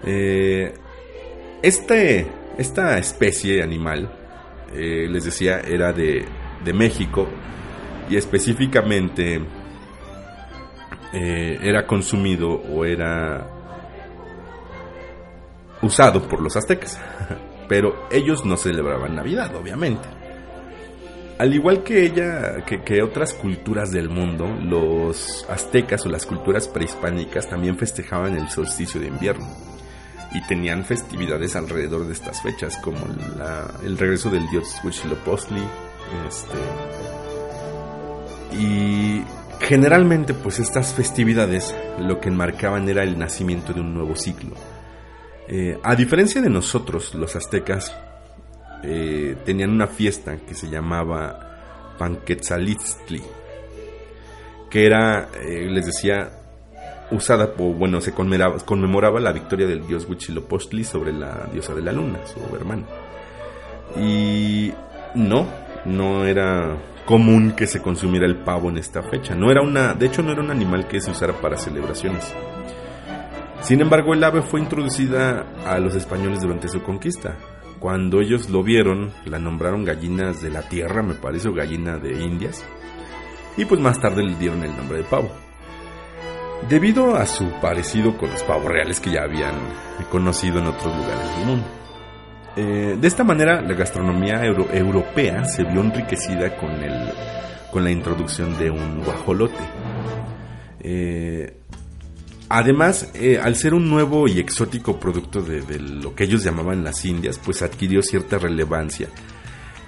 Eh, 0.04 0.74
este, 1.60 2.43
esta 2.58 2.98
especie 2.98 3.62
animal, 3.62 4.10
eh, 4.72 5.06
les 5.08 5.24
decía, 5.24 5.60
era 5.60 5.92
de, 5.92 6.24
de 6.64 6.72
México 6.72 7.28
y 8.08 8.16
específicamente 8.16 9.40
eh, 11.12 11.58
era 11.62 11.86
consumido 11.86 12.50
o 12.50 12.84
era 12.84 13.46
usado 15.82 16.26
por 16.28 16.40
los 16.40 16.56
aztecas. 16.56 17.00
Pero 17.68 18.08
ellos 18.10 18.44
no 18.44 18.56
celebraban 18.56 19.14
Navidad, 19.14 19.54
obviamente. 19.56 20.06
Al 21.38 21.52
igual 21.52 21.82
que 21.82 22.04
ella, 22.04 22.64
que, 22.64 22.82
que 22.82 23.02
otras 23.02 23.32
culturas 23.32 23.90
del 23.90 24.08
mundo, 24.08 24.46
los 24.46 25.44
aztecas 25.48 26.06
o 26.06 26.08
las 26.08 26.26
culturas 26.26 26.68
prehispánicas 26.68 27.48
también 27.48 27.76
festejaban 27.76 28.36
el 28.36 28.48
solsticio 28.48 29.00
de 29.00 29.08
invierno 29.08 29.73
y 30.34 30.46
tenían 30.46 30.84
festividades 30.84 31.56
alrededor 31.56 32.06
de 32.06 32.12
estas 32.12 32.42
fechas, 32.42 32.76
como 32.78 32.98
la- 33.38 33.70
el 33.84 33.96
regreso 33.96 34.30
del 34.30 34.48
dios 34.50 34.66
Huitzilopochtli, 34.82 35.62
este, 36.28 36.58
y 38.56 39.22
generalmente, 39.60 40.34
pues 40.34 40.58
estas 40.58 40.92
festividades 40.92 41.74
lo 41.98 42.20
que 42.20 42.28
enmarcaban 42.28 42.88
era 42.88 43.02
el 43.02 43.18
nacimiento 43.18 43.72
de 43.72 43.80
un 43.80 43.94
nuevo 43.94 44.14
ciclo. 44.16 44.54
Eh, 45.48 45.78
a 45.82 45.94
diferencia 45.94 46.40
de 46.40 46.50
nosotros, 46.50 47.14
los 47.14 47.36
aztecas 47.36 47.94
eh, 48.82 49.36
tenían 49.44 49.70
una 49.70 49.86
fiesta 49.86 50.36
que 50.36 50.54
se 50.54 50.68
llamaba 50.68 51.94
Panquetzalitztli, 51.98 53.22
que 54.70 54.86
era, 54.86 55.28
eh, 55.40 55.66
les 55.70 55.86
decía, 55.86 56.30
usada, 57.10 57.52
o 57.58 57.72
bueno, 57.72 58.00
se 58.00 58.12
conmemoraba, 58.12 58.58
conmemoraba 58.64 59.20
la 59.20 59.32
victoria 59.32 59.66
del 59.66 59.86
dios 59.86 60.06
Huitzilopochtli 60.08 60.84
sobre 60.84 61.12
la 61.12 61.48
diosa 61.52 61.74
de 61.74 61.82
la 61.82 61.92
luna, 61.92 62.20
su 62.26 62.54
hermana. 62.54 62.84
Y 63.96 64.72
no, 65.14 65.46
no 65.84 66.24
era 66.24 66.76
común 67.04 67.52
que 67.52 67.66
se 67.66 67.82
consumiera 67.82 68.26
el 68.26 68.36
pavo 68.36 68.70
en 68.70 68.78
esta 68.78 69.02
fecha. 69.02 69.34
No 69.34 69.50
era 69.50 69.62
una, 69.62 69.94
de 69.94 70.06
hecho 70.06 70.22
no 70.22 70.32
era 70.32 70.42
un 70.42 70.50
animal 70.50 70.88
que 70.88 71.00
se 71.00 71.10
usara 71.10 71.34
para 71.34 71.56
celebraciones. 71.56 72.32
Sin 73.60 73.80
embargo, 73.80 74.12
el 74.12 74.22
ave 74.22 74.42
fue 74.42 74.60
introducida 74.60 75.46
a 75.66 75.78
los 75.78 75.94
españoles 75.94 76.40
durante 76.40 76.68
su 76.68 76.82
conquista. 76.82 77.36
Cuando 77.78 78.20
ellos 78.20 78.50
lo 78.50 78.62
vieron, 78.62 79.12
la 79.26 79.38
nombraron 79.38 79.84
gallinas 79.84 80.42
de 80.42 80.50
la 80.50 80.62
tierra, 80.62 81.02
me 81.02 81.14
parece, 81.14 81.48
o 81.48 81.54
gallina 81.54 81.98
de 81.98 82.22
Indias. 82.22 82.64
Y 83.56 83.64
pues 83.64 83.80
más 83.80 84.00
tarde 84.00 84.22
le 84.22 84.34
dieron 84.36 84.62
el 84.64 84.76
nombre 84.76 84.98
de 84.98 85.04
pavo. 85.04 85.30
Debido 86.68 87.14
a 87.16 87.26
su 87.26 87.50
parecido 87.60 88.16
con 88.16 88.30
los 88.30 88.42
pavos 88.42 88.66
reales 88.66 88.98
que 89.00 89.10
ya 89.12 89.22
habían 89.22 89.54
conocido 90.10 90.58
en 90.60 90.66
otros 90.66 90.96
lugares 90.96 91.36
del 91.36 91.46
mundo. 91.46 91.66
Eh, 92.56 92.96
de 92.98 93.08
esta 93.08 93.24
manera, 93.24 93.60
la 93.60 93.74
gastronomía 93.74 94.44
euro- 94.44 94.68
europea 94.72 95.44
se 95.44 95.64
vio 95.64 95.80
enriquecida 95.80 96.56
con, 96.56 96.70
el, 96.70 97.12
con 97.70 97.84
la 97.84 97.90
introducción 97.90 98.56
de 98.58 98.70
un 98.70 99.02
guajolote. 99.04 99.58
Eh, 100.80 101.56
además, 102.48 103.10
eh, 103.14 103.38
al 103.42 103.56
ser 103.56 103.74
un 103.74 103.90
nuevo 103.90 104.26
y 104.28 104.38
exótico 104.38 104.98
producto 104.98 105.42
de, 105.42 105.60
de 105.62 105.78
lo 105.80 106.14
que 106.14 106.24
ellos 106.24 106.44
llamaban 106.44 106.82
las 106.84 107.04
Indias, 107.04 107.38
pues 107.44 107.60
adquirió 107.62 108.02
cierta 108.02 108.38
relevancia 108.38 109.08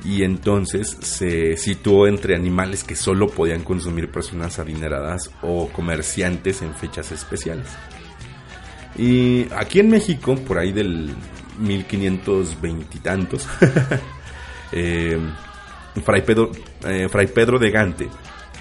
y 0.07 0.22
entonces 0.22 0.96
se 1.00 1.57
situó 1.57 2.07
entre 2.07 2.36
animales 2.36 2.84
que 2.84 2.94
solo 2.94 3.26
podían 3.26 3.62
consumir 3.62 4.11
personas 4.11 4.59
adineradas 4.61 5.30
o 5.42 5.68
comerciantes 5.68 6.62
en 6.62 6.74
fechas 6.74 7.11
especiales. 7.12 7.66
Y 8.96 9.46
aquí 9.54 9.80
en 9.80 9.90
México, 9.90 10.36
por 10.36 10.59
ahí 10.59 10.72
del 10.72 11.11
1520 11.59 12.96
y 12.96 13.00
tantos, 13.00 13.46
Fray, 16.04 16.22
Pedro, 16.22 16.50
eh, 16.84 17.09
Fray 17.09 17.26
Pedro 17.26 17.59
de 17.59 17.70
Gante 17.70 18.09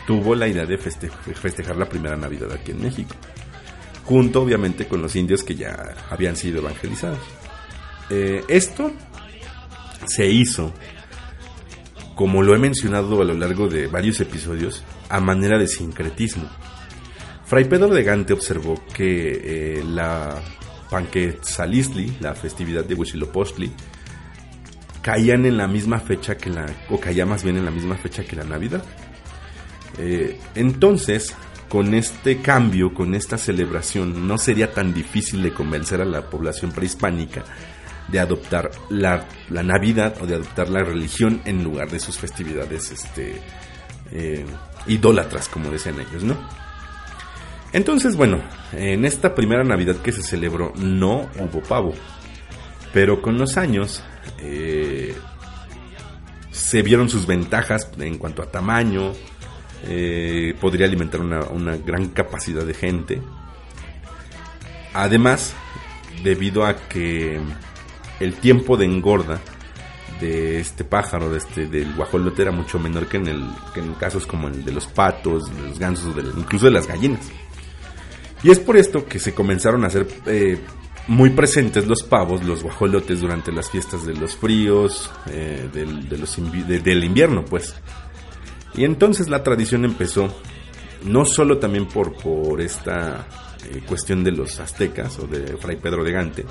tuvo 0.07 0.35
la 0.35 0.47
idea 0.47 0.65
de 0.65 0.77
feste- 0.79 1.09
festejar 1.09 1.75
la 1.77 1.87
primera 1.89 2.15
Navidad 2.15 2.51
aquí 2.51 2.71
en 2.71 2.81
México, 2.81 3.15
junto 4.03 4.41
obviamente 4.41 4.87
con 4.87 5.01
los 5.01 5.15
indios 5.15 5.43
que 5.43 5.55
ya 5.55 5.95
habían 6.09 6.35
sido 6.35 6.59
evangelizados. 6.59 7.19
Eh, 8.09 8.43
esto 8.47 8.91
se 10.05 10.27
hizo, 10.27 10.71
como 12.15 12.41
lo 12.41 12.55
he 12.55 12.59
mencionado 12.59 13.21
a 13.21 13.25
lo 13.25 13.33
largo 13.33 13.67
de 13.67 13.87
varios 13.87 14.19
episodios, 14.21 14.83
a 15.09 15.19
manera 15.19 15.57
de 15.59 15.67
sincretismo. 15.67 16.49
Fray 17.45 17.65
Pedro 17.65 17.89
de 17.89 18.03
Gante 18.03 18.33
observó 18.33 18.81
que 18.93 19.79
eh, 19.79 19.83
la 19.83 20.41
Panquetzalistli, 20.89 22.17
la 22.21 22.33
festividad 22.33 22.85
de 22.85 22.95
Huitzilopochtli, 22.95 23.71
caían 25.01 25.45
en 25.45 25.57
la 25.57 25.67
misma 25.67 25.99
fecha 25.99 26.35
que 26.35 26.49
la, 26.49 26.65
o 26.89 26.99
caía 26.99 27.25
más 27.25 27.43
bien 27.43 27.57
en 27.57 27.65
la 27.65 27.71
misma 27.71 27.95
fecha 27.95 28.23
que 28.23 28.35
la 28.35 28.45
Navidad. 28.45 28.83
Eh, 29.99 30.39
entonces, 30.55 31.35
con 31.69 31.93
este 31.93 32.41
cambio, 32.41 32.93
con 32.93 33.13
esta 33.13 33.37
celebración, 33.37 34.27
no 34.27 34.37
sería 34.37 34.73
tan 34.73 34.93
difícil 34.93 35.43
de 35.43 35.53
convencer 35.53 36.01
a 36.01 36.05
la 36.05 36.29
población 36.29 36.71
prehispánica 36.71 37.43
de 38.07 38.19
adoptar 38.19 38.71
la, 38.89 39.25
la 39.49 39.63
Navidad 39.63 40.15
o 40.21 40.27
de 40.27 40.35
adoptar 40.35 40.69
la 40.69 40.83
religión 40.83 41.41
en 41.45 41.63
lugar 41.63 41.89
de 41.89 41.99
sus 41.99 42.17
festividades 42.17 42.91
este, 42.91 43.41
eh, 44.11 44.45
idólatras, 44.87 45.49
como 45.49 45.71
decían 45.71 45.99
ellos, 45.99 46.23
¿no? 46.23 46.37
Entonces, 47.73 48.15
bueno, 48.15 48.41
en 48.71 49.03
esta 49.03 49.35
primera 49.35 49.63
Navidad 49.63 49.97
que 49.97 50.11
se 50.11 50.21
celebró 50.21 50.71
no 50.77 51.29
hubo 51.39 51.61
pavo, 51.61 51.93
pero 52.93 53.21
con 53.21 53.37
los 53.37 53.57
años 53.57 54.01
eh, 54.39 55.13
se 56.51 56.81
vieron 56.81 57.09
sus 57.09 57.25
ventajas 57.25 57.91
en 57.99 58.17
cuanto 58.17 58.41
a 58.41 58.49
tamaño, 58.49 59.11
eh, 59.83 60.55
podría 60.61 60.85
alimentar 60.85 61.19
una, 61.19 61.41
una 61.47 61.75
gran 61.75 62.07
capacidad 62.09 62.63
de 62.63 62.73
gente. 62.73 63.21
Además, 64.93 65.53
debido 66.23 66.65
a 66.65 66.77
que 66.87 67.41
el 68.19 68.35
tiempo 68.35 68.77
de 68.77 68.85
engorda 68.85 69.39
de 70.19 70.59
este 70.59 70.83
pájaro, 70.83 71.29
de 71.29 71.37
este, 71.37 71.67
del 71.67 71.93
guajolote, 71.93 72.41
era 72.41 72.51
mucho 72.51 72.79
menor 72.79 73.07
que 73.07 73.17
en, 73.17 73.27
el, 73.27 73.45
que 73.73 73.81
en 73.81 73.93
casos 73.95 74.25
como 74.25 74.47
el 74.47 74.63
de 74.63 74.71
los 74.71 74.87
patos, 74.87 75.43
de 75.55 75.69
los 75.69 75.79
gansos, 75.79 76.15
incluso 76.37 76.65
de 76.65 76.71
las 76.71 76.87
gallinas. 76.87 77.29
Y 78.43 78.51
es 78.51 78.59
por 78.59 78.77
esto 78.77 79.05
que 79.05 79.19
se 79.19 79.33
comenzaron 79.33 79.83
a 79.83 79.87
hacer 79.87 80.07
eh, 80.27 80.59
muy 81.07 81.31
presentes 81.31 81.87
los 81.87 82.03
pavos, 82.03 82.43
los 82.43 82.63
guajolotes 82.63 83.21
durante 83.21 83.51
las 83.51 83.69
fiestas 83.69 84.05
de 84.05 84.13
los 84.13 84.35
fríos, 84.35 85.11
eh, 85.29 85.69
del 85.73 87.03
invierno, 87.03 87.43
pues. 87.43 87.75
Y 88.75 88.83
entonces 88.83 89.29
la 89.29 89.43
tradición 89.43 89.85
empezó, 89.85 90.29
no 91.03 91.25
solo 91.25 91.57
también 91.57 91.87
por, 91.87 92.13
por 92.15 92.61
esta 92.61 93.27
eh, 93.71 93.81
cuestión 93.87 94.23
de 94.23 94.31
los 94.31 94.59
aztecas 94.59 95.17
o 95.19 95.27
de 95.27 95.57
Fray 95.57 95.77
Pedro 95.77 96.03
de 96.03 96.11
Gante, 96.11 96.45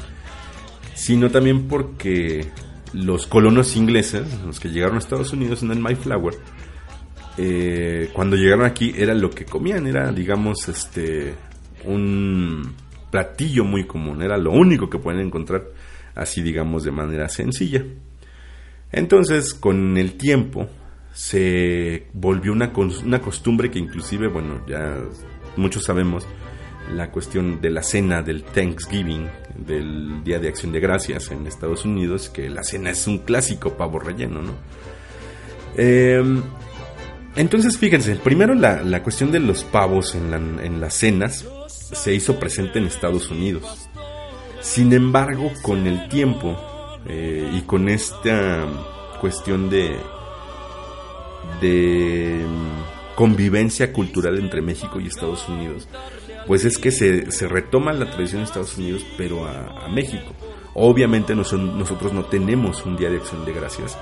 sino 0.94 1.30
también 1.30 1.68
porque 1.68 2.46
los 2.92 3.26
colonos 3.26 3.76
ingleses, 3.76 4.26
los 4.44 4.60
que 4.60 4.70
llegaron 4.70 4.96
a 4.96 4.98
Estados 5.00 5.32
Unidos 5.32 5.62
en 5.62 5.72
el 5.72 5.80
Mayflower, 5.80 6.34
eh, 7.36 8.10
cuando 8.12 8.36
llegaron 8.36 8.64
aquí 8.64 8.94
era 8.96 9.14
lo 9.14 9.30
que 9.30 9.44
comían, 9.44 9.86
era 9.86 10.12
digamos 10.12 10.68
este 10.68 11.34
un 11.84 12.72
platillo 13.10 13.64
muy 13.64 13.84
común, 13.84 14.22
era 14.22 14.38
lo 14.38 14.52
único 14.52 14.88
que 14.88 14.98
pueden 14.98 15.20
encontrar 15.20 15.64
así 16.14 16.42
digamos 16.42 16.84
de 16.84 16.92
manera 16.92 17.28
sencilla. 17.28 17.84
Entonces 18.92 19.54
con 19.54 19.96
el 19.98 20.14
tiempo 20.14 20.68
se 21.12 22.06
volvió 22.12 22.52
una, 22.52 22.72
una 23.04 23.20
costumbre 23.20 23.70
que 23.70 23.78
inclusive, 23.78 24.28
bueno, 24.28 24.64
ya 24.66 24.96
muchos 25.56 25.84
sabemos, 25.84 26.26
la 26.92 27.10
cuestión 27.10 27.60
de 27.60 27.70
la 27.70 27.82
cena 27.82 28.22
del 28.22 28.42
Thanksgiving, 28.44 29.28
del 29.56 30.22
Día 30.24 30.38
de 30.38 30.48
Acción 30.48 30.72
de 30.72 30.80
Gracias 30.80 31.30
en 31.30 31.46
Estados 31.46 31.84
Unidos, 31.84 32.28
que 32.28 32.48
la 32.50 32.62
cena 32.64 32.90
es 32.90 33.06
un 33.06 33.18
clásico 33.18 33.74
pavo 33.74 33.98
relleno, 33.98 34.42
¿no? 34.42 34.52
Em, 35.76 36.42
entonces, 37.36 37.78
fíjense, 37.78 38.16
primero 38.16 38.54
la, 38.54 38.82
la 38.82 39.02
cuestión 39.02 39.32
de 39.32 39.40
los 39.40 39.64
pavos 39.64 40.14
en, 40.14 40.30
la- 40.30 40.64
en 40.64 40.80
las 40.80 40.94
cenas 40.94 41.44
se 41.68 42.14
hizo 42.14 42.38
presente 42.38 42.78
en 42.78 42.86
Estados 42.86 43.30
Unidos. 43.30 43.88
Sin 44.60 44.92
embargo, 44.92 45.50
con 45.62 45.86
el 45.86 46.08
tiempo 46.08 46.56
eh, 47.06 47.50
y 47.54 47.62
con 47.62 47.88
esta 47.88 48.64
cuestión 49.20 49.68
de, 49.68 49.96
de 51.60 52.44
mm, 52.46 53.14
convivencia 53.16 53.92
cultural 53.92 54.38
entre 54.38 54.62
México 54.62 55.00
y 55.00 55.06
Estados 55.06 55.48
Unidos, 55.48 55.88
pues 56.46 56.64
es 56.64 56.78
que 56.78 56.90
se, 56.90 57.30
se 57.30 57.48
retoma 57.48 57.92
la 57.92 58.10
tradición 58.10 58.40
en 58.40 58.44
Estados 58.46 58.76
Unidos, 58.76 59.04
pero 59.16 59.46
a, 59.46 59.88
México. 59.88 60.32
Obviamente 60.74 61.34
nosotros 61.34 62.12
no 62.12 62.24
tenemos 62.24 62.84
un 62.84 62.96
día 62.96 63.08
de 63.10 63.18
acción 63.18 63.44
de 63.44 63.52
gracias, 63.52 63.96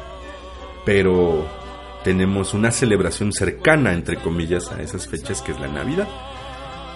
pero 0.84 1.46
tenemos 2.02 2.54
una 2.54 2.70
celebración 2.70 3.32
cercana, 3.32 3.92
entre 3.92 4.16
comillas, 4.16 4.72
a 4.72 4.80
esas 4.82 5.06
fechas 5.06 5.42
que 5.42 5.52
es 5.52 5.60
la 5.60 5.68
Navidad. 5.68 6.08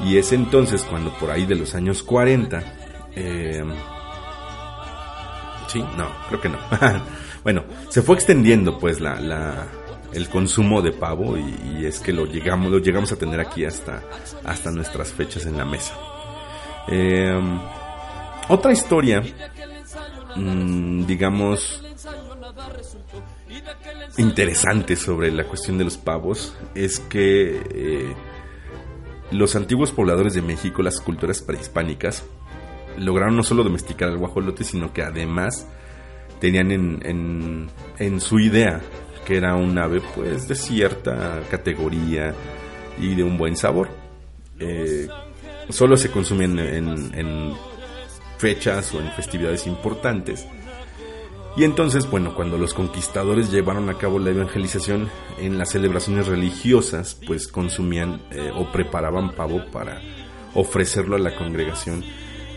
Y 0.05 0.17
es 0.17 0.33
entonces 0.33 0.83
cuando 0.83 1.11
por 1.19 1.31
ahí 1.31 1.47
de 1.47 1.55
los 1.57 1.75
años 1.75 2.03
40, 2.03 2.63
eh, 3.15 3.63
sí, 5.69 5.85
no, 5.97 6.09
creo 6.29 6.41
que 6.41 6.49
no. 6.49 6.59
bueno, 7.45 7.65
se 7.89 8.03
fue 8.03 8.17
extendiendo 8.17 8.79
pues 8.79 9.01
la, 9.01 9.21
la- 9.21 9.67
el 10.17 10.31
consumo 10.31 10.81
de 10.81 10.93
pavo 10.93 11.37
y, 11.37 11.79
y 11.79 11.85
es 11.85 12.01
que 12.01 12.11
lo 12.11 12.25
llegamos, 12.25 12.73
lo 12.73 12.79
llegamos 12.79 13.13
a 13.13 13.17
tener 13.17 13.39
aquí 13.39 13.67
hasta, 13.67 14.03
hasta 14.45 14.71
nuestras 14.71 15.13
fechas 15.13 15.45
en 15.45 15.59
la 15.59 15.67
mesa. 15.67 15.95
Eh, 16.89 17.39
otra 18.49 18.73
historia, 18.73 19.23
mm, 20.37 21.05
digamos, 21.05 21.83
interesante 24.17 24.97
sobre 24.97 25.31
la 25.31 25.45
cuestión 25.45 25.77
de 25.77 25.85
los 25.85 25.99
pavos 25.99 26.57
es 26.75 26.99
que 26.99 27.61
eh, 27.75 28.15
los 29.33 29.55
antiguos 29.55 29.93
pobladores 29.93 30.33
de 30.33 30.41
México, 30.41 30.83
las 30.83 30.99
culturas 30.99 31.43
prehispánicas, 31.43 32.25
lograron 32.97 33.37
no 33.37 33.43
solo 33.43 33.63
domesticar 33.63 34.09
al 34.09 34.17
guajolote, 34.17 34.65
sino 34.65 34.95
que 34.95 35.03
además 35.03 35.67
tenían 36.41 36.71
en, 36.71 37.01
en, 37.05 37.71
en 37.99 38.21
su 38.23 38.39
idea 38.39 38.81
que 39.27 39.37
era 39.37 39.57
un 39.57 39.77
ave 39.77 40.01
pues 40.15 40.47
de 40.47 40.55
cierta 40.55 41.43
categoría 41.51 42.33
y 42.99 43.15
de 43.15 43.25
un 43.25 43.37
buen 43.37 43.57
sabor. 43.57 43.89
Eh, 44.59 45.09
solo 45.69 45.97
se 45.97 46.11
consumían 46.11 46.59
en, 46.59 47.15
en 47.15 47.53
fechas 48.39 48.95
o 48.95 49.01
en 49.01 49.11
festividades 49.13 49.67
importantes. 49.67 50.47
Y 51.57 51.65
entonces, 51.65 52.09
bueno, 52.09 52.35
cuando 52.35 52.59
los 52.59 52.75
conquistadores 52.75 53.51
llevaron 53.51 53.89
a 53.89 53.97
cabo 53.97 54.19
la 54.19 54.31
evangelización 54.31 55.09
en 55.39 55.57
las 55.57 55.71
celebraciones 55.71 56.27
religiosas, 56.27 57.19
pues 57.27 57.49
consumían 57.49 58.21
eh, 58.31 58.53
o 58.55 58.71
preparaban 58.71 59.35
pavo 59.35 59.65
para 59.73 60.03
ofrecerlo 60.55 61.17
a 61.17 61.19
la 61.19 61.35
congregación. 61.35 62.05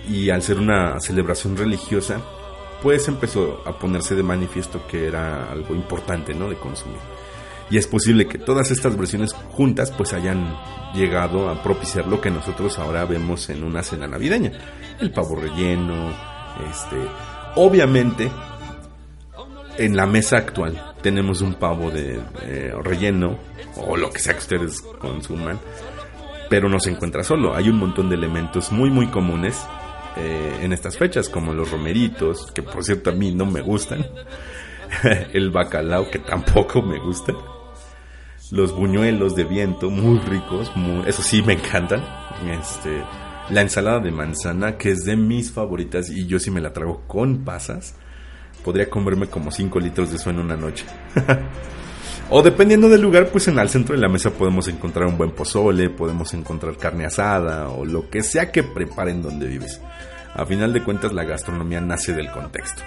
Y 0.09 0.29
al 0.31 0.41
ser 0.41 0.59
una 0.59 0.99
celebración 0.99 1.55
religiosa, 1.55 2.21
pues 2.81 3.07
empezó 3.07 3.61
a 3.65 3.77
ponerse 3.77 4.15
de 4.15 4.23
manifiesto 4.23 4.85
que 4.87 5.07
era 5.07 5.51
algo 5.51 5.75
importante, 5.75 6.33
¿no? 6.33 6.49
De 6.49 6.55
consumir. 6.55 6.99
Y 7.69 7.77
es 7.77 7.85
posible 7.85 8.27
que 8.27 8.39
todas 8.39 8.71
estas 8.71 8.97
versiones 8.97 9.33
juntas 9.33 9.91
pues 9.91 10.13
hayan 10.13 10.57
llegado 10.95 11.49
a 11.49 11.61
propiciar 11.61 12.07
lo 12.07 12.19
que 12.19 12.31
nosotros 12.31 12.79
ahora 12.79 13.05
vemos 13.05 13.49
en 13.49 13.63
una 13.63 13.83
cena 13.83 14.07
navideña. 14.07 14.51
El 14.99 15.11
pavo 15.11 15.35
relleno, 15.35 16.09
este... 16.69 16.97
Obviamente, 17.55 18.31
en 19.77 19.95
la 19.95 20.05
mesa 20.05 20.37
actual 20.37 20.93
tenemos 21.01 21.41
un 21.41 21.55
pavo 21.55 21.89
de 21.89 22.19
eh, 22.43 22.73
relleno 22.83 23.37
o 23.77 23.97
lo 23.97 24.11
que 24.11 24.19
sea 24.19 24.33
que 24.33 24.39
ustedes 24.39 24.81
consuman, 24.81 25.59
pero 26.49 26.69
no 26.69 26.79
se 26.79 26.91
encuentra 26.91 27.23
solo. 27.23 27.55
Hay 27.55 27.69
un 27.69 27.77
montón 27.77 28.09
de 28.09 28.15
elementos 28.15 28.71
muy 28.71 28.89
muy 28.89 29.07
comunes 29.07 29.65
eh, 30.17 30.59
en 30.61 30.73
estas 30.73 30.97
fechas, 30.97 31.29
como 31.29 31.53
los 31.53 31.71
romeritos, 31.71 32.51
que 32.51 32.63
por 32.63 32.83
cierto 32.83 33.09
a 33.09 33.13
mí 33.13 33.31
no 33.31 33.45
me 33.45 33.61
gustan, 33.61 34.05
el 35.33 35.51
bacalao, 35.51 36.09
que 36.09 36.19
tampoco 36.19 36.81
me 36.81 36.99
gusta, 36.99 37.33
los 38.51 38.75
buñuelos 38.75 39.35
de 39.35 39.43
viento, 39.43 39.89
muy 39.89 40.19
ricos, 40.19 40.71
eso 41.05 41.21
sí 41.21 41.41
me 41.41 41.53
encantan, 41.53 42.03
este, 42.51 43.03
la 43.49 43.61
ensalada 43.61 43.99
de 43.99 44.11
manzana, 44.11 44.77
que 44.77 44.91
es 44.91 44.99
de 45.05 45.15
mis 45.15 45.51
favoritas 45.51 46.09
y 46.09 46.25
yo 46.25 46.39
sí 46.39 46.51
me 46.51 46.61
la 46.61 46.73
trago 46.73 47.03
con 47.07 47.43
pasas, 47.43 47.95
podría 48.63 48.89
comerme 48.89 49.27
como 49.27 49.51
5 49.51 49.79
litros 49.79 50.09
de 50.09 50.17
eso 50.17 50.29
en 50.29 50.39
una 50.39 50.55
noche. 50.55 50.85
O 52.31 52.43
dependiendo 52.43 52.89
del 52.89 53.01
lugar, 53.01 53.29
pues 53.29 53.47
en 53.47 53.57
el 53.57 53.69
centro 53.69 53.95
de 53.95 54.01
la 54.01 54.07
mesa 54.07 54.29
podemos 54.29 54.67
encontrar 54.67 55.07
un 55.07 55.17
buen 55.17 55.31
pozole, 55.31 55.89
podemos 55.89 56.33
encontrar 56.35 56.77
carne 56.77 57.05
asada 57.05 57.69
o 57.69 57.85
lo 57.85 58.07
que 58.09 58.21
sea 58.21 58.51
que 58.51 58.61
preparen 58.61 59.23
donde 59.23 59.47
vives. 59.47 59.81
A 60.35 60.45
final 60.45 60.71
de 60.71 60.83
cuentas 60.83 61.11
la 61.11 61.23
gastronomía 61.23 61.81
nace 61.81 62.13
del 62.13 62.29
contexto. 62.29 62.83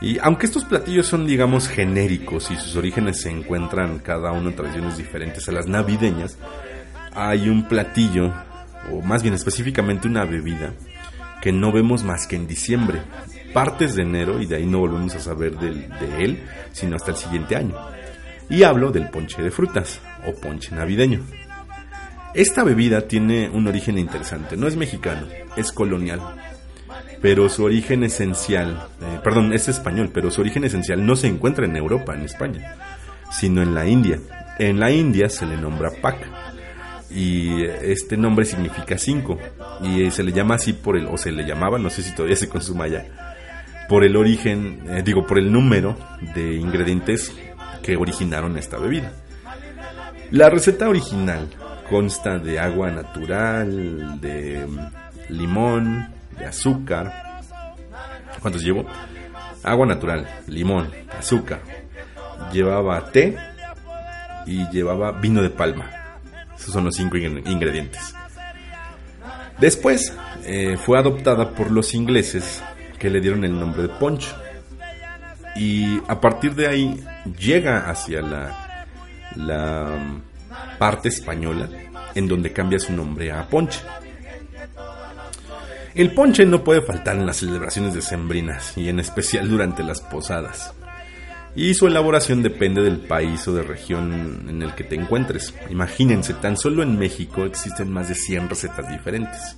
Y 0.00 0.18
aunque 0.20 0.46
estos 0.46 0.64
platillos 0.64 1.06
son 1.06 1.26
digamos 1.26 1.66
genéricos 1.68 2.52
y 2.52 2.56
sus 2.56 2.76
orígenes 2.76 3.20
se 3.20 3.30
encuentran 3.30 3.98
cada 3.98 4.30
uno 4.30 4.50
en 4.50 4.56
tradiciones 4.56 4.96
diferentes 4.96 5.48
a 5.48 5.52
las 5.52 5.66
navideñas, 5.66 6.38
hay 7.14 7.48
un 7.48 7.66
platillo, 7.66 8.32
o 8.92 9.00
más 9.02 9.22
bien 9.22 9.34
específicamente 9.34 10.06
una 10.06 10.24
bebida, 10.24 10.72
que 11.42 11.52
no 11.52 11.72
vemos 11.72 12.04
más 12.04 12.28
que 12.28 12.36
en 12.36 12.46
diciembre, 12.46 13.02
partes 13.52 13.96
de 13.96 14.02
enero 14.02 14.40
y 14.40 14.46
de 14.46 14.56
ahí 14.56 14.66
no 14.66 14.78
volvemos 14.78 15.14
a 15.16 15.20
saber 15.20 15.58
del- 15.58 15.88
de 15.88 16.24
él, 16.24 16.42
sino 16.72 16.94
hasta 16.96 17.10
el 17.10 17.16
siguiente 17.16 17.56
año. 17.56 17.74
Y 18.50 18.62
hablo 18.62 18.90
del 18.90 19.08
ponche 19.08 19.42
de 19.42 19.50
frutas 19.50 20.00
o 20.26 20.34
ponche 20.34 20.74
navideño. 20.74 21.22
Esta 22.34 22.64
bebida 22.64 23.02
tiene 23.02 23.48
un 23.48 23.68
origen 23.68 23.96
interesante, 23.96 24.56
no 24.56 24.66
es 24.66 24.76
mexicano, 24.76 25.26
es 25.56 25.70
colonial. 25.70 26.20
Pero 27.22 27.48
su 27.48 27.64
origen 27.64 28.04
esencial, 28.04 28.88
eh, 29.00 29.20
perdón, 29.22 29.52
es 29.52 29.68
español, 29.68 30.10
pero 30.12 30.30
su 30.30 30.40
origen 30.40 30.64
esencial 30.64 31.06
no 31.06 31.16
se 31.16 31.28
encuentra 31.28 31.64
en 31.64 31.76
Europa, 31.76 32.14
en 32.14 32.22
España, 32.22 32.74
sino 33.30 33.62
en 33.62 33.74
la 33.74 33.86
India. 33.86 34.18
En 34.58 34.80
la 34.80 34.90
India 34.90 35.28
se 35.28 35.46
le 35.46 35.56
nombra 35.56 35.90
Pak 36.02 36.16
y 37.14 37.64
este 37.64 38.16
nombre 38.16 38.44
significa 38.44 38.98
cinco 38.98 39.38
y 39.82 40.10
se 40.10 40.24
le 40.24 40.32
llama 40.32 40.56
así 40.56 40.72
por 40.72 40.96
el, 40.96 41.06
o 41.06 41.16
se 41.16 41.30
le 41.30 41.44
llamaba, 41.44 41.78
no 41.78 41.90
sé 41.90 42.02
si 42.02 42.14
todavía 42.14 42.36
se 42.36 42.48
consuma 42.48 42.88
ya, 42.88 43.06
por 43.88 44.04
el 44.04 44.16
origen, 44.16 44.80
eh, 44.88 45.02
digo, 45.04 45.26
por 45.26 45.38
el 45.38 45.52
número 45.52 45.96
de 46.34 46.56
ingredientes 46.56 47.32
que 47.84 47.96
originaron 47.96 48.56
esta 48.56 48.78
bebida. 48.78 49.12
La 50.30 50.48
receta 50.48 50.88
original 50.88 51.48
consta 51.88 52.38
de 52.38 52.58
agua 52.58 52.90
natural, 52.90 54.20
de 54.20 54.66
mm, 54.66 54.78
limón, 55.28 56.08
de 56.38 56.46
azúcar. 56.46 57.42
¿Cuántos 58.40 58.62
llevo? 58.62 58.86
Agua 59.62 59.86
natural, 59.86 60.26
limón, 60.46 60.90
azúcar. 61.18 61.60
Llevaba 62.52 63.10
té 63.10 63.36
y 64.46 64.66
llevaba 64.70 65.12
vino 65.12 65.42
de 65.42 65.50
palma. 65.50 65.90
Esos 66.56 66.72
son 66.72 66.84
los 66.84 66.96
cinco 66.96 67.16
ingre- 67.18 67.46
ingredientes. 67.50 68.14
Después 69.58 70.16
eh, 70.44 70.76
fue 70.78 70.98
adoptada 70.98 71.50
por 71.50 71.70
los 71.70 71.94
ingleses 71.94 72.62
que 72.98 73.10
le 73.10 73.20
dieron 73.20 73.44
el 73.44 73.58
nombre 73.58 73.82
de 73.82 73.88
poncho. 73.88 74.34
Y 75.56 76.00
a 76.08 76.20
partir 76.20 76.54
de 76.54 76.66
ahí 76.66 77.04
llega 77.38 77.88
hacia 77.88 78.22
la, 78.22 78.86
la 79.36 79.86
parte 80.78 81.08
española 81.08 81.68
en 82.14 82.28
donde 82.28 82.52
cambia 82.52 82.78
su 82.78 82.92
nombre 82.92 83.32
a 83.32 83.48
ponche. 83.48 83.80
El 85.94 86.12
ponche 86.12 86.44
no 86.44 86.64
puede 86.64 86.82
faltar 86.82 87.16
en 87.16 87.26
las 87.26 87.36
celebraciones 87.36 87.94
decembrinas 87.94 88.76
y 88.76 88.88
en 88.88 88.98
especial 88.98 89.48
durante 89.48 89.84
las 89.84 90.00
posadas. 90.00 90.74
Y 91.56 91.72
su 91.74 91.86
elaboración 91.86 92.42
depende 92.42 92.82
del 92.82 92.98
país 92.98 93.46
o 93.46 93.54
de 93.54 93.62
región 93.62 94.46
en 94.48 94.60
el 94.60 94.74
que 94.74 94.82
te 94.82 94.96
encuentres. 94.96 95.54
Imagínense, 95.70 96.34
tan 96.34 96.56
solo 96.56 96.82
en 96.82 96.98
México 96.98 97.44
existen 97.44 97.92
más 97.92 98.08
de 98.08 98.16
100 98.16 98.48
recetas 98.48 98.88
diferentes. 98.88 99.56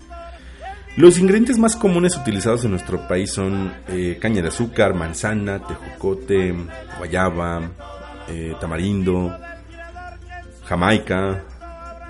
Los 0.97 1.19
ingredientes 1.19 1.59
más 1.59 1.77
comunes 1.77 2.17
utilizados 2.17 2.65
en 2.65 2.71
nuestro 2.71 3.07
país 3.07 3.31
son 3.31 3.71
eh, 3.89 4.17
caña 4.19 4.41
de 4.41 4.49
azúcar, 4.49 4.95
manzana, 4.95 5.63
tejocote, 5.63 6.55
guayaba, 6.97 7.71
eh, 8.29 8.55
tamarindo, 8.59 9.37
jamaica, 10.65 11.45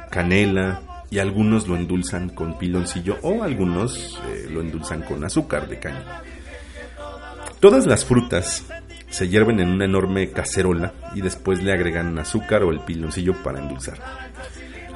canela 0.09 0.83
y 1.11 1.19
algunos 1.19 1.67
lo 1.67 1.75
endulzan 1.75 2.29
con 2.29 2.59
piloncillo 2.59 3.19
o 3.23 3.43
algunos 3.43 4.21
eh, 4.29 4.47
lo 4.51 4.61
endulzan 4.61 5.03
con 5.03 5.25
azúcar 5.25 5.69
de 5.69 5.81
caña. 5.81 6.23
Todas 7.59 7.87
las 7.87 8.05
frutas 8.05 8.67
se 9.09 9.29
hierven 9.29 9.59
en 9.59 9.71
una 9.71 9.87
enorme 9.87 10.31
cacerola 10.31 10.95
y 11.13 11.23
después 11.23 11.61
le 11.61 11.73
agregan 11.73 12.17
azúcar 12.21 12.63
o 12.63 12.71
el 12.71 12.81
piloncillo 12.81 13.35
para 13.43 13.59
endulzar. 13.59 13.99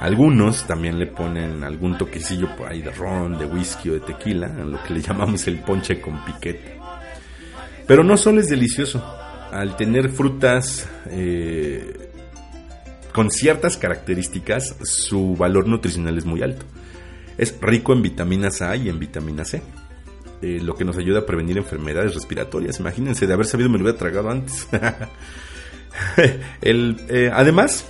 Algunos 0.01 0.65
también 0.65 0.97
le 0.97 1.05
ponen 1.05 1.63
algún 1.63 1.95
toquecillo 1.95 2.55
por 2.55 2.71
ahí 2.71 2.81
de 2.81 2.89
ron, 2.89 3.37
de 3.37 3.45
whisky 3.45 3.91
o 3.91 3.93
de 3.93 3.99
tequila, 3.99 4.47
lo 4.47 4.81
que 4.81 4.95
le 4.95 5.01
llamamos 5.07 5.45
el 5.45 5.59
ponche 5.59 6.01
con 6.01 6.25
piquete. 6.25 6.79
Pero 7.85 8.03
no 8.03 8.17
solo 8.17 8.41
es 8.41 8.49
delicioso, 8.49 9.03
al 9.51 9.77
tener 9.77 10.09
frutas 10.09 10.89
eh, 11.07 12.09
con 13.13 13.29
ciertas 13.29 13.77
características, 13.77 14.75
su 14.81 15.35
valor 15.35 15.67
nutricional 15.67 16.17
es 16.17 16.25
muy 16.25 16.41
alto. 16.41 16.65
Es 17.37 17.55
rico 17.61 17.93
en 17.93 18.01
vitaminas 18.01 18.63
A 18.63 18.75
y 18.75 18.89
en 18.89 18.97
vitamina 18.97 19.45
C, 19.45 19.61
eh, 20.41 20.59
lo 20.63 20.73
que 20.73 20.83
nos 20.83 20.97
ayuda 20.97 21.19
a 21.19 21.25
prevenir 21.27 21.59
enfermedades 21.59 22.15
respiratorias. 22.15 22.79
Imagínense, 22.79 23.27
de 23.27 23.33
haber 23.33 23.45
sabido 23.45 23.69
me 23.69 23.77
lo 23.77 23.83
hubiera 23.83 23.99
tragado 23.99 24.31
antes. 24.31 24.67
El, 26.61 26.99
eh, 27.07 27.29
además, 27.31 27.85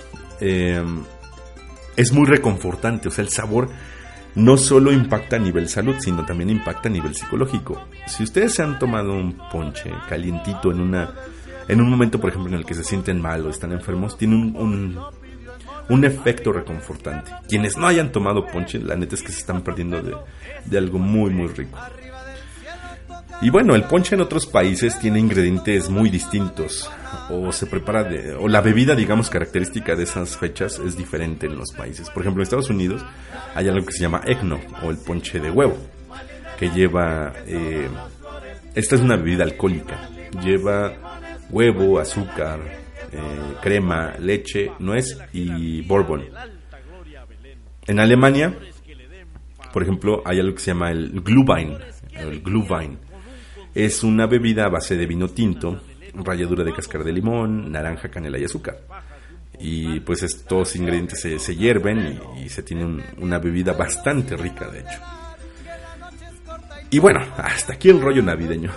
es 1.96 2.12
muy 2.12 2.26
reconfortante, 2.26 3.08
o 3.08 3.10
sea, 3.10 3.24
el 3.24 3.30
sabor 3.30 3.68
no 4.34 4.56
solo 4.56 4.92
impacta 4.92 5.36
a 5.36 5.38
nivel 5.38 5.68
salud, 5.68 5.96
sino 5.98 6.24
también 6.24 6.50
impacta 6.50 6.88
a 6.88 6.92
nivel 6.92 7.14
psicológico. 7.14 7.86
Si 8.06 8.22
ustedes 8.22 8.54
se 8.54 8.62
han 8.62 8.78
tomado 8.78 9.12
un 9.12 9.36
ponche 9.50 9.90
calientito 10.08 10.70
en 10.70 10.80
una 10.80 11.12
en 11.68 11.80
un 11.80 11.88
momento, 11.88 12.20
por 12.20 12.30
ejemplo, 12.30 12.52
en 12.52 12.58
el 12.58 12.66
que 12.66 12.74
se 12.74 12.82
sienten 12.82 13.20
mal 13.20 13.46
o 13.46 13.50
están 13.50 13.72
enfermos, 13.72 14.18
tiene 14.18 14.34
un, 14.34 14.98
un, 15.88 16.04
efecto 16.04 16.52
reconfortante. 16.52 17.30
Quienes 17.48 17.76
no 17.76 17.86
hayan 17.86 18.10
tomado 18.10 18.46
ponche, 18.46 18.80
la 18.80 18.96
neta 18.96 19.14
es 19.14 19.22
que 19.22 19.30
se 19.30 19.38
están 19.38 19.62
perdiendo 19.62 20.02
de, 20.02 20.14
de 20.64 20.78
algo 20.78 20.98
muy, 20.98 21.30
muy 21.30 21.46
rico. 21.48 21.78
Y 23.42 23.50
bueno, 23.50 23.74
el 23.74 23.82
ponche 23.82 24.14
en 24.14 24.20
otros 24.20 24.46
países 24.46 24.96
tiene 25.00 25.18
ingredientes 25.18 25.90
muy 25.90 26.10
distintos 26.10 26.88
o 27.28 27.50
se 27.50 27.66
prepara 27.66 28.04
de 28.04 28.34
o 28.34 28.46
la 28.46 28.60
bebida 28.60 28.94
digamos 28.94 29.30
característica 29.30 29.96
de 29.96 30.04
esas 30.04 30.36
fechas 30.36 30.78
es 30.78 30.96
diferente 30.96 31.46
en 31.46 31.56
los 31.56 31.72
países. 31.72 32.08
Por 32.08 32.22
ejemplo, 32.22 32.40
en 32.40 32.44
Estados 32.44 32.70
Unidos 32.70 33.04
hay 33.56 33.68
algo 33.68 33.84
que 33.84 33.92
se 33.92 34.00
llama 34.00 34.20
eggnog 34.24 34.60
o 34.84 34.90
el 34.90 34.96
ponche 34.98 35.40
de 35.40 35.50
huevo 35.50 35.76
que 36.56 36.70
lleva 36.70 37.32
eh, 37.44 37.88
esta 38.76 38.94
es 38.94 39.00
una 39.00 39.16
bebida 39.16 39.42
alcohólica, 39.42 40.08
lleva 40.40 40.92
huevo, 41.50 41.98
azúcar, 41.98 42.60
eh, 43.10 43.56
crema, 43.60 44.14
leche, 44.20 44.70
nuez 44.78 45.18
y 45.32 45.82
bourbon. 45.82 46.26
En 47.88 47.98
Alemania, 47.98 48.56
por 49.72 49.82
ejemplo, 49.82 50.22
hay 50.24 50.38
algo 50.38 50.54
que 50.54 50.60
se 50.60 50.70
llama 50.70 50.92
el 50.92 51.20
Glühwein, 51.22 51.76
el 52.12 52.40
Glühwein 52.40 52.98
es 53.74 54.02
una 54.02 54.26
bebida 54.26 54.66
a 54.66 54.68
base 54.68 54.96
de 54.96 55.06
vino 55.06 55.28
tinto, 55.28 55.80
ralladura 56.14 56.64
de 56.64 56.74
cáscara 56.74 57.04
de 57.04 57.12
limón, 57.12 57.72
naranja, 57.72 58.08
canela 58.08 58.38
y 58.38 58.44
azúcar. 58.44 58.78
Y 59.58 60.00
pues 60.00 60.22
estos 60.22 60.76
ingredientes 60.76 61.20
se, 61.20 61.38
se 61.38 61.56
hierven 61.56 62.20
y, 62.36 62.48
se 62.48 62.62
tiene 62.62 62.84
un, 62.84 63.02
una 63.18 63.38
bebida 63.38 63.72
bastante 63.72 64.36
rica, 64.36 64.68
de 64.68 64.80
hecho. 64.80 65.00
Y 66.90 66.98
bueno, 66.98 67.20
hasta 67.38 67.74
aquí 67.74 67.88
el 67.88 68.00
rollo 68.02 68.22
navideño. 68.22 68.70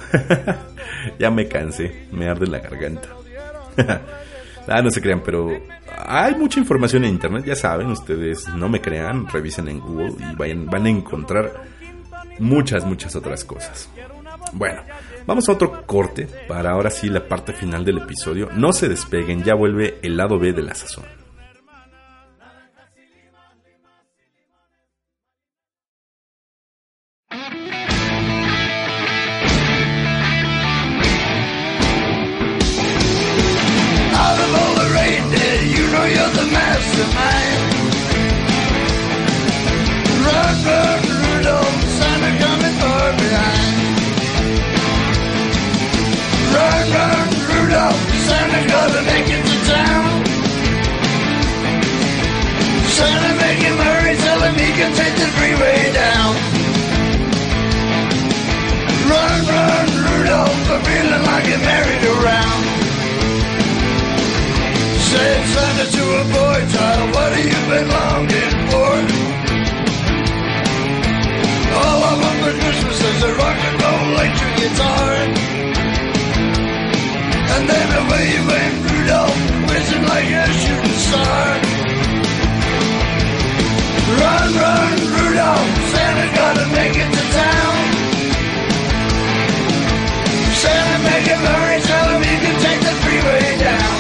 ya 1.20 1.30
me 1.32 1.48
cansé, 1.48 2.08
me 2.12 2.30
arde 2.30 2.48
la 2.48 2.60
garganta. 2.60 3.10
ah, 4.68 4.82
no 4.82 4.90
se 4.90 5.02
crean, 5.02 5.22
pero 5.22 5.50
hay 6.08 6.36
mucha 6.36 6.60
información 6.60 7.04
en 7.04 7.12
internet, 7.12 7.46
ya 7.46 7.56
saben, 7.56 7.88
ustedes 7.88 8.48
no 8.50 8.70
me 8.70 8.80
crean, 8.80 9.28
revisen 9.28 9.68
en 9.68 9.80
Google 9.80 10.14
y 10.20 10.36
van 10.36 10.86
a 10.86 10.90
encontrar 10.90 11.66
muchas, 12.40 12.86
muchas 12.86 13.16
otras 13.16 13.44
cosas. 13.44 13.90
Bueno, 14.58 14.84
vamos 15.28 15.50
a 15.50 15.52
otro 15.52 15.86
corte 15.86 16.30
para 16.48 16.72
ahora 16.72 16.90
sí 16.90 17.10
la 17.10 17.28
parte 17.28 17.52
final 17.52 17.84
del 17.84 17.98
episodio. 17.98 18.50
No 18.56 18.72
se 18.72 18.88
despeguen, 18.88 19.44
ya 19.44 19.54
vuelve 19.54 20.00
el 20.02 20.16
lado 20.16 20.40
B 20.40 20.54
de 20.54 20.64
la 20.64 20.74
sazón. 20.74 21.04
Run, 46.66 46.88
run, 46.98 47.28
Rudolph, 47.52 48.02
Santa 48.28 48.62
gotta 48.68 49.02
make 49.12 49.30
it 49.30 49.44
to 49.50 49.58
town. 49.72 50.06
Him 54.46 54.54
he 54.54 54.72
can 54.78 54.94
take 54.94 55.16
the 55.16 55.28
freeway 55.38 55.92
down. 55.92 56.36
Run, 59.10 59.40
run, 59.56 59.88
Rudolph, 60.06 60.72
I'm 60.74 60.82
feeling 60.86 61.24
like 61.32 61.48
a 61.56 61.58
merry-go-round. 61.66 62.64
Santa 65.54 65.86
to 65.96 66.04
a 66.22 66.24
boy 66.36 66.60
child, 66.74 67.08
what 67.16 67.32
have 67.34 67.46
you 67.54 67.62
been 67.72 67.88
longing 67.98 68.56
for? 68.70 68.94
All 71.82 72.00
I 72.04 72.14
want 72.22 72.38
for 72.44 72.54
Christmas 72.62 73.00
is 73.10 73.24
a 73.24 73.34
rock 73.42 73.60
and 73.68 73.82
roll 73.82 74.02
electric 74.14 74.54
guitar. 74.58 75.15
And 78.06 78.14
then 78.14 78.22
away 78.22 78.30
went 78.48 78.76
Rudolph, 78.92 79.38
whizzing 79.68 80.06
like 80.06 80.30
a 80.30 80.46
shooting 80.54 81.00
star. 81.08 81.46
Run, 84.20 84.50
run, 84.56 84.94
Rudolph, 85.16 85.70
gotta 86.36 86.66
make 86.70 86.96
it 86.96 87.12
to 87.14 87.24
town. 87.32 87.74
Make 91.06 91.28
him 91.28 91.38
hurry, 91.38 91.80
tell 91.82 92.10
him 92.10 92.22
can 92.24 92.56
take 92.60 92.82
the 92.82 92.94
freeway 93.04 93.58
down. 93.60 93.96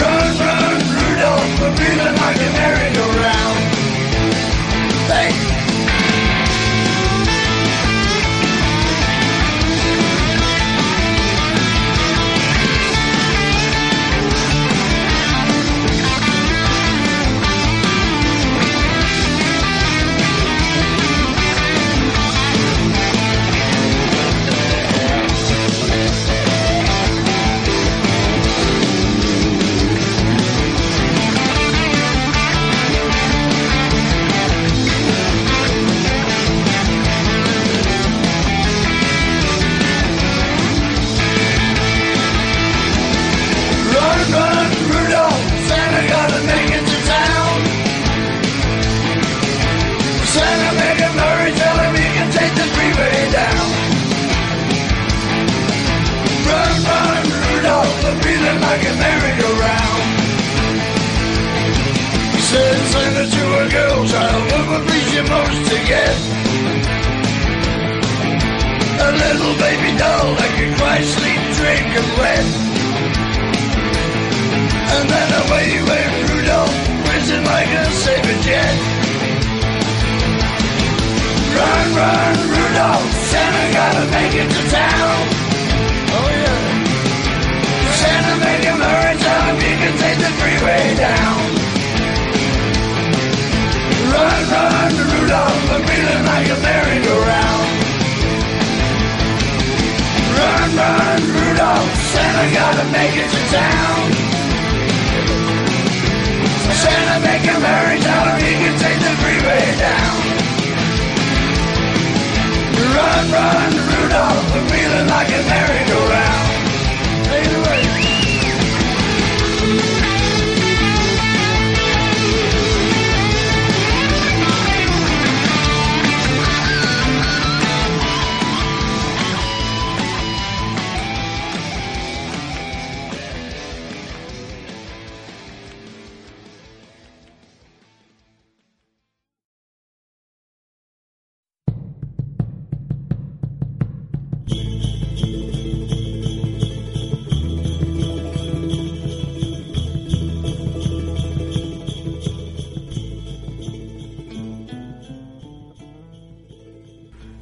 Run, 0.00 0.38
run, 0.38 0.78
Rudolph, 0.98 1.60
we're 1.60 1.76
feeling 1.76 2.16
like 2.16 2.36
a 2.36 2.50
merry-go-round. 2.52 3.01
Like 58.72 58.88
a 58.88 58.96
merry-go-round. 59.04 60.02
Said 62.48 62.78
Santa 62.92 63.24
to 63.36 63.44
a 63.60 63.66
girl 63.68 64.00
child, 64.08 64.42
what 64.50 64.64
would 64.70 64.84
please 64.88 65.10
you 65.12 65.24
most 65.28 65.60
to 65.70 65.78
get? 65.92 66.16
A 69.08 69.10
little 69.24 69.54
baby 69.60 69.92
doll 70.00 70.28
that 70.40 70.52
can 70.56 70.72
cry, 70.80 70.98
sleep, 71.04 71.42
drink, 71.58 71.88
and 72.00 72.10
wet. 72.16 72.46
And 74.94 75.04
then 75.12 75.28
away 75.42 75.68
went 75.88 76.12
Rudolph, 76.32 76.76
whizzing 77.04 77.44
like 77.44 77.72
a 77.76 77.84
saber 78.02 78.38
jet. 78.46 78.76
Run, 81.60 81.86
run, 82.00 82.34
Rudolph, 82.56 83.08
Santa 83.28 83.64
gotta 83.76 84.04
make 84.16 84.34
it 84.42 84.48
to 84.48 84.62
town. 84.72 85.41
Can 89.82 89.98
take 89.98 90.18
the 90.18 90.30
freeway 90.38 90.94
down. 90.94 91.38
Run, 94.14 94.42
run, 94.52 94.92
Rudolph, 95.10 95.72
I'm 95.74 95.82
feeling 95.90 96.24
like 96.30 96.48
a 96.54 96.58
merry-go-round. 96.62 97.66
Run, 100.38 100.68
run, 100.78 101.20
Rudolph, 101.34 101.90
Santa 102.12 102.46
gotta 102.54 102.84
make 102.94 103.16
it 103.22 103.28
to 103.34 103.42
town. 103.50 104.02
Santa 106.78 107.16
make 107.26 107.44
can 108.62 108.74
take 108.78 109.00
the 109.02 109.12
freeway 109.18 109.66
down. 109.82 110.14
Run, 112.94 113.24
run, 113.34 113.72
Rudolph, 113.90 114.54
I'm 114.54 114.66
feeling 114.68 115.08
like 115.08 115.28
a 115.28 115.42
merry-go-round. 115.50 116.51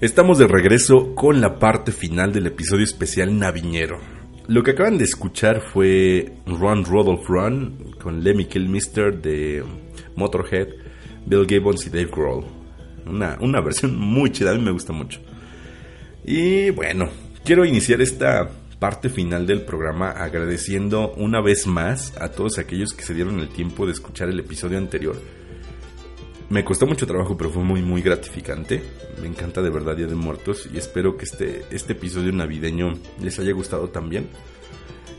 Estamos 0.00 0.38
de 0.38 0.46
regreso 0.46 1.14
con 1.14 1.42
la 1.42 1.58
parte 1.58 1.92
final 1.92 2.32
del 2.32 2.46
episodio 2.46 2.84
especial 2.84 3.38
naviñero. 3.38 4.00
Lo 4.48 4.62
que 4.62 4.70
acaban 4.70 4.96
de 4.96 5.04
escuchar 5.04 5.60
fue 5.60 6.36
Run 6.46 6.86
Rodolph 6.86 7.28
Run 7.28 7.96
con 8.02 8.24
Lemmy 8.24 8.46
Kilmister 8.46 9.20
de 9.20 9.62
Motorhead, 10.16 10.68
Bill 11.26 11.46
Gibbons 11.46 11.86
y 11.86 11.90
Dave 11.90 12.08
Grohl. 12.10 12.46
Una, 13.04 13.36
una 13.42 13.60
versión 13.64 13.94
muy 13.94 14.32
chida, 14.32 14.52
a 14.52 14.54
mí 14.54 14.62
me 14.62 14.70
gusta 14.70 14.94
mucho. 14.94 15.20
Y 16.24 16.70
bueno, 16.70 17.10
quiero 17.44 17.66
iniciar 17.66 18.00
esta 18.00 18.48
parte 18.78 19.10
final 19.10 19.46
del 19.46 19.66
programa 19.66 20.12
agradeciendo 20.12 21.12
una 21.12 21.42
vez 21.42 21.66
más 21.66 22.16
a 22.18 22.30
todos 22.30 22.58
aquellos 22.58 22.94
que 22.94 23.04
se 23.04 23.12
dieron 23.12 23.38
el 23.38 23.50
tiempo 23.50 23.84
de 23.84 23.92
escuchar 23.92 24.30
el 24.30 24.40
episodio 24.40 24.78
anterior. 24.78 25.16
Me 26.50 26.64
costó 26.64 26.84
mucho 26.84 27.06
trabajo, 27.06 27.36
pero 27.36 27.50
fue 27.50 27.62
muy, 27.62 27.80
muy 27.80 28.02
gratificante. 28.02 28.82
Me 29.20 29.28
encanta 29.28 29.62
de 29.62 29.70
verdad 29.70 29.96
Día 29.96 30.08
de 30.08 30.16
Muertos 30.16 30.68
y 30.72 30.78
espero 30.78 31.16
que 31.16 31.24
este, 31.24 31.64
este 31.70 31.92
episodio 31.92 32.32
navideño 32.32 32.94
les 33.22 33.38
haya 33.38 33.52
gustado 33.52 33.88
también. 33.90 34.28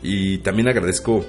Y 0.02 0.38
también 0.38 0.68
agradezco 0.68 1.24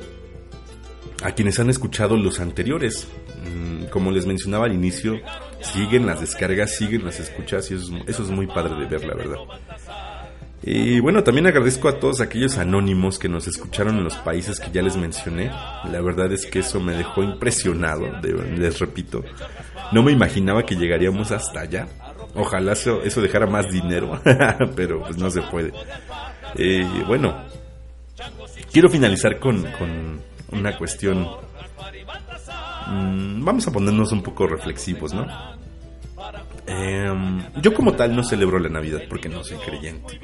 a 1.23 1.31
quienes 1.31 1.57
han 1.59 1.69
escuchado 1.69 2.17
los 2.17 2.41
anteriores. 2.41 3.07
Mm, 3.45 3.85
Como 3.85 4.11
les 4.11 4.25
mencionaba 4.25 4.65
al 4.65 4.73
inicio, 4.73 5.21
siguen 5.61 6.05
las 6.05 6.19
descargas, 6.19 6.75
siguen 6.75 7.05
las 7.05 7.21
escuchas 7.21 7.71
y 7.71 7.75
eso 7.75 7.95
es, 7.95 8.09
eso 8.09 8.23
es 8.23 8.29
muy 8.29 8.47
padre 8.47 8.75
de 8.75 8.85
ver, 8.85 9.05
la 9.05 9.13
verdad. 9.13 9.37
Y 10.65 10.99
bueno, 11.01 11.23
también 11.23 11.45
agradezco 11.47 11.89
a 11.89 11.99
todos 11.99 12.21
aquellos 12.21 12.57
anónimos 12.57 13.19
que 13.19 13.27
nos 13.27 13.47
escucharon 13.47 13.97
en 13.97 14.05
los 14.05 14.15
países 14.15 14.59
que 14.59 14.71
ya 14.71 14.81
les 14.81 14.95
mencioné. 14.95 15.49
La 15.91 16.01
verdad 16.01 16.31
es 16.31 16.45
que 16.45 16.59
eso 16.59 16.79
me 16.79 16.93
dejó 16.93 17.21
impresionado, 17.23 18.05
les 18.57 18.79
repito. 18.79 19.23
No 19.93 20.01
me 20.03 20.11
imaginaba 20.11 20.65
que 20.65 20.75
llegaríamos 20.75 21.31
hasta 21.31 21.61
allá. 21.61 21.87
Ojalá 22.35 22.73
eso, 22.73 23.03
eso 23.03 23.21
dejara 23.21 23.45
más 23.45 23.71
dinero, 23.71 24.19
pero 24.75 25.01
pues 25.01 25.17
no 25.17 25.29
se 25.29 25.41
puede. 25.43 25.71
Eh, 26.55 26.83
bueno, 27.07 27.35
quiero 28.71 28.89
finalizar 28.89 29.39
con, 29.39 29.63
con 29.77 30.19
una 30.51 30.77
cuestión. 30.77 31.27
Mm, 32.87 33.45
vamos 33.45 33.67
a 33.67 33.71
ponernos 33.71 34.11
un 34.11 34.23
poco 34.23 34.47
reflexivos, 34.47 35.13
¿no? 35.13 35.27
Em, 36.65 37.43
yo 37.61 37.73
como 37.73 37.93
tal 37.93 38.15
no 38.15 38.23
celebro 38.23 38.57
la 38.57 38.69
Navidad 38.69 39.01
porque 39.07 39.29
no 39.29 39.43
soy 39.43 39.57
creyente. 39.57 40.19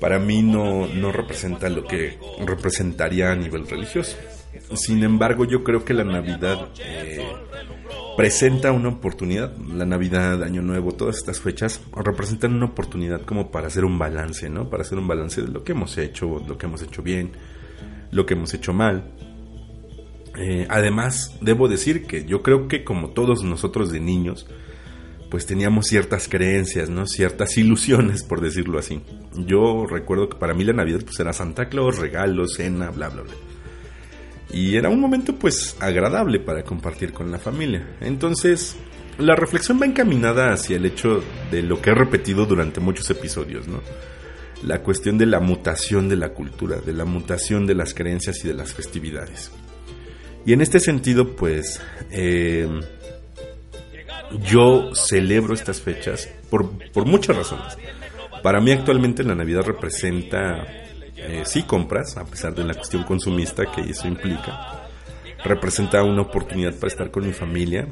Para 0.00 0.18
mí 0.18 0.42
no, 0.42 0.88
no 0.88 1.12
representa 1.12 1.68
lo 1.68 1.84
que 1.84 2.18
representaría 2.44 3.30
a 3.30 3.36
nivel 3.36 3.68
religioso. 3.68 4.16
Sin 4.74 5.02
embargo, 5.02 5.44
yo 5.44 5.64
creo 5.64 5.84
que 5.84 5.94
la 5.94 6.04
Navidad 6.04 6.68
eh, 6.80 7.24
presenta 8.16 8.72
una 8.72 8.88
oportunidad. 8.88 9.56
La 9.56 9.84
Navidad, 9.84 10.42
Año 10.42 10.62
Nuevo, 10.62 10.92
todas 10.92 11.16
estas 11.16 11.40
fechas 11.40 11.80
representan 11.94 12.54
una 12.54 12.66
oportunidad 12.66 13.22
como 13.22 13.50
para 13.50 13.68
hacer 13.68 13.84
un 13.84 13.98
balance, 13.98 14.48
¿no? 14.48 14.68
Para 14.68 14.82
hacer 14.82 14.98
un 14.98 15.08
balance 15.08 15.42
de 15.42 15.48
lo 15.48 15.64
que 15.64 15.72
hemos 15.72 15.96
hecho, 15.98 16.42
lo 16.46 16.58
que 16.58 16.66
hemos 16.66 16.82
hecho 16.82 17.02
bien, 17.02 17.32
lo 18.10 18.26
que 18.26 18.34
hemos 18.34 18.52
hecho 18.54 18.72
mal. 18.72 19.12
Eh, 20.38 20.66
además, 20.70 21.36
debo 21.40 21.68
decir 21.68 22.06
que 22.06 22.24
yo 22.24 22.42
creo 22.42 22.68
que 22.68 22.84
como 22.84 23.10
todos 23.10 23.42
nosotros 23.44 23.92
de 23.92 24.00
niños, 24.00 24.46
pues 25.30 25.46
teníamos 25.46 25.86
ciertas 25.86 26.28
creencias, 26.28 26.90
¿no? 26.90 27.06
Ciertas 27.06 27.56
ilusiones, 27.56 28.22
por 28.22 28.40
decirlo 28.40 28.78
así. 28.78 29.00
Yo 29.34 29.86
recuerdo 29.86 30.28
que 30.28 30.36
para 30.36 30.54
mí 30.54 30.64
la 30.64 30.74
Navidad 30.74 31.00
pues 31.04 31.18
era 31.20 31.32
Santa 31.32 31.68
Claus, 31.68 31.98
regalos, 31.98 32.54
cena, 32.54 32.90
bla, 32.90 33.08
bla, 33.08 33.22
bla. 33.22 33.32
Y 34.52 34.76
era 34.76 34.88
un 34.90 35.00
momento 35.00 35.34
pues 35.34 35.76
agradable 35.80 36.38
para 36.40 36.62
compartir 36.62 37.12
con 37.12 37.30
la 37.30 37.38
familia. 37.38 37.96
Entonces, 38.00 38.76
la 39.18 39.34
reflexión 39.34 39.80
va 39.80 39.86
encaminada 39.86 40.52
hacia 40.52 40.76
el 40.76 40.86
hecho 40.86 41.22
de 41.50 41.62
lo 41.62 41.80
que 41.80 41.90
he 41.90 41.94
repetido 41.94 42.44
durante 42.46 42.80
muchos 42.80 43.08
episodios, 43.10 43.66
¿no? 43.68 43.80
La 44.62 44.82
cuestión 44.82 45.18
de 45.18 45.26
la 45.26 45.40
mutación 45.40 46.08
de 46.08 46.16
la 46.16 46.30
cultura, 46.30 46.76
de 46.76 46.92
la 46.92 47.04
mutación 47.04 47.66
de 47.66 47.74
las 47.74 47.94
creencias 47.94 48.44
y 48.44 48.48
de 48.48 48.54
las 48.54 48.72
festividades. 48.72 49.50
Y 50.44 50.52
en 50.52 50.60
este 50.60 50.80
sentido, 50.80 51.34
pues, 51.34 51.80
eh, 52.10 52.68
yo 54.44 54.94
celebro 54.94 55.54
estas 55.54 55.80
fechas 55.80 56.28
por, 56.50 56.70
por 56.90 57.06
muchas 57.06 57.36
razones. 57.36 57.76
Para 58.42 58.60
mí 58.60 58.72
actualmente 58.72 59.22
la 59.22 59.34
Navidad 59.34 59.62
representa, 59.62 60.66
eh, 61.22 61.42
sí 61.44 61.62
compras, 61.62 62.16
a 62.16 62.24
pesar 62.24 62.54
de 62.54 62.64
la 62.64 62.74
cuestión 62.74 63.04
consumista 63.04 63.64
que 63.66 63.82
eso 63.82 64.08
implica, 64.08 64.88
representa 65.44 66.02
una 66.02 66.22
oportunidad 66.22 66.74
para 66.74 66.88
estar 66.88 67.10
con 67.10 67.26
mi 67.26 67.32
familia, 67.32 67.86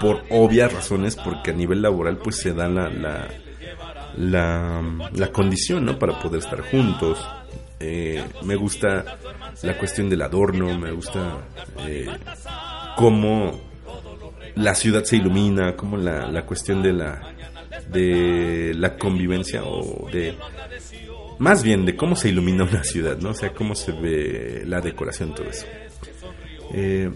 por 0.00 0.22
obvias 0.30 0.72
razones, 0.72 1.16
porque 1.16 1.50
a 1.50 1.54
nivel 1.54 1.82
laboral 1.82 2.18
pues 2.18 2.36
se 2.36 2.52
da 2.52 2.68
la, 2.68 2.88
la, 2.88 3.28
la, 4.16 5.08
la 5.12 5.32
condición 5.32 5.84
¿no? 5.84 5.98
para 5.98 6.18
poder 6.20 6.40
estar 6.40 6.60
juntos. 6.62 7.18
Eh, 7.80 8.24
me 8.42 8.56
gusta 8.56 9.04
la 9.62 9.78
cuestión 9.78 10.08
del 10.08 10.22
adorno, 10.22 10.76
me 10.78 10.90
gusta 10.90 11.38
eh, 11.86 12.08
cómo 12.96 13.60
la 14.56 14.74
ciudad 14.74 15.04
se 15.04 15.16
ilumina, 15.16 15.76
como 15.76 15.96
la, 15.96 16.26
la 16.26 16.44
cuestión 16.44 16.82
de 16.82 16.92
la 16.92 17.34
de 17.88 18.74
la 18.76 18.96
convivencia 18.96 19.62
o 19.64 20.08
de 20.10 20.34
más 21.38 21.62
bien 21.62 21.86
de 21.86 21.96
cómo 21.96 22.16
se 22.16 22.28
ilumina 22.28 22.64
una 22.64 22.84
ciudad, 22.84 23.18
¿no? 23.18 23.30
O 23.30 23.34
sea, 23.34 23.52
cómo 23.52 23.74
se 23.74 23.92
ve 23.92 24.62
la 24.66 24.80
decoración, 24.80 25.34
todo 25.34 25.48
eso. 25.48 25.66
Eh, 26.72 27.10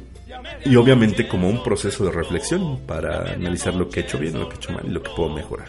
y 0.64 0.76
obviamente 0.76 1.28
como 1.28 1.48
un 1.48 1.62
proceso 1.62 2.04
de 2.04 2.10
reflexión 2.10 2.80
para 2.86 3.32
analizar 3.32 3.74
lo 3.74 3.88
que 3.88 4.00
he 4.00 4.02
hecho 4.04 4.18
bien, 4.18 4.38
lo 4.38 4.48
que 4.48 4.54
he 4.54 4.58
hecho 4.58 4.72
mal 4.72 4.84
y 4.86 4.90
lo 4.90 5.02
que 5.02 5.10
puedo 5.14 5.28
mejorar. 5.30 5.68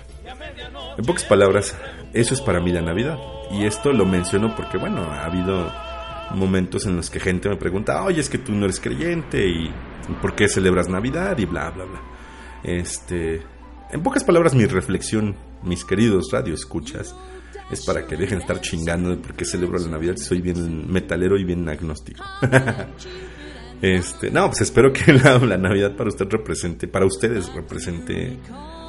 En 0.98 1.06
pocas 1.06 1.24
palabras, 1.26 1.76
eso 2.14 2.34
es 2.34 2.42
para 2.42 2.60
mí 2.60 2.72
la 2.72 2.82
Navidad. 2.82 3.18
Y 3.52 3.66
esto 3.66 3.92
lo 3.92 4.06
menciono 4.06 4.56
porque, 4.56 4.78
bueno, 4.78 5.02
ha 5.02 5.26
habido 5.26 5.72
momentos 6.36 6.86
en 6.86 6.96
los 6.96 7.10
que 7.10 7.20
gente 7.20 7.50
me 7.50 7.58
pregunta, 7.58 8.04
oye, 8.04 8.22
es 8.22 8.30
que 8.30 8.38
tú 8.38 8.54
no 8.54 8.66
eres 8.66 8.80
creyente 8.80 9.48
y 9.48 9.72
por 10.22 10.36
qué 10.36 10.48
celebras 10.48 10.88
Navidad 10.90 11.38
y 11.38 11.46
bla, 11.46 11.70
bla, 11.72 11.86
bla. 11.86 12.02
Este, 12.64 13.42
en 13.92 14.04
pocas 14.04 14.24
palabras, 14.24 14.56
mi 14.56 14.66
reflexión, 14.66 15.36
mis 15.64 15.84
queridos 15.84 16.30
radio 16.32 16.54
escuchas, 16.54 17.16
es 17.72 17.86
para 17.86 18.06
que 18.06 18.16
dejen 18.16 18.40
de 18.40 18.44
estar 18.44 18.62
chingando 18.62 19.10
de 19.10 19.18
por 19.18 19.36
qué 19.36 19.46
celebro 19.46 19.80
la 19.80 19.88
Navidad 19.88 20.18
soy 20.18 20.42
bien 20.42 20.92
metalero 20.92 21.38
y 21.38 21.44
bien 21.44 21.68
agnóstico. 21.68 22.24
este, 23.82 24.32
no, 24.32 24.48
pues 24.48 24.62
espero 24.62 24.92
que 24.92 25.14
la, 25.14 25.38
la 25.40 25.58
Navidad 25.58 25.96
para 25.96 26.10
usted 26.10 26.28
represente, 26.30 26.88
para 26.88 27.06
ustedes 27.06 27.54
represente 27.54 28.38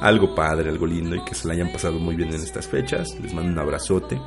algo 0.01 0.35
padre, 0.35 0.69
algo 0.69 0.85
lindo 0.85 1.15
y 1.15 1.23
que 1.23 1.35
se 1.35 1.47
la 1.47 1.53
hayan 1.53 1.71
pasado 1.71 1.99
muy 1.99 2.15
bien 2.15 2.29
en 2.29 2.35
estas 2.35 2.67
fechas. 2.67 3.17
Les 3.21 3.33
mando 3.33 3.51
un 3.51 3.59
abrazote. 3.59 4.19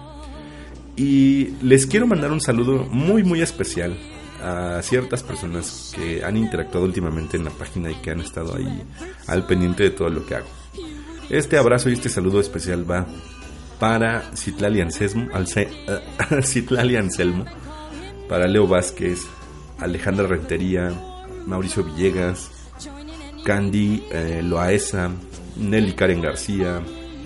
Y 0.97 1.51
les 1.63 1.87
quiero 1.87 2.07
mandar 2.07 2.33
un 2.33 2.41
saludo 2.41 2.85
muy 2.91 3.23
muy 3.23 3.41
especial 3.41 3.97
a 4.43 4.81
ciertas 4.83 5.23
personas 5.23 5.93
que 5.95 6.25
han 6.25 6.37
interactuado 6.37 6.87
últimamente 6.87 7.37
en 7.37 7.45
la 7.45 7.51
página 7.51 7.91
y 7.91 7.95
que 7.97 8.11
han 8.11 8.21
estado 8.21 8.57
ahí 8.57 8.83
al 9.27 9.47
pendiente 9.47 9.85
de 9.85 9.91
todo 9.91 10.09
lo 10.11 10.27
que 10.27 10.37
hago. 10.37 10.49
Este 11.31 11.59
abrazo 11.59 11.91
y 11.91 11.95
este 11.95 12.09
saludo 12.09 12.41
especial 12.41 12.89
va 12.89 13.07
para 13.79 14.35
Citlali 14.37 14.81
Anselmo, 14.81 15.29
eh, 15.57 15.69
Citlali 16.43 16.97
Anselmo, 16.97 17.45
para 18.29 18.47
Leo 18.47 18.67
Vázquez, 18.67 19.27
Alejandra 19.79 20.27
Rentería, 20.27 20.93
Mauricio 21.47 21.85
Villegas, 21.85 22.51
Candy 23.45 24.03
eh, 24.11 24.43
Loaesa, 24.43 25.11
Nelly 25.57 25.93
Karen 25.93 26.21
García, 26.21 26.83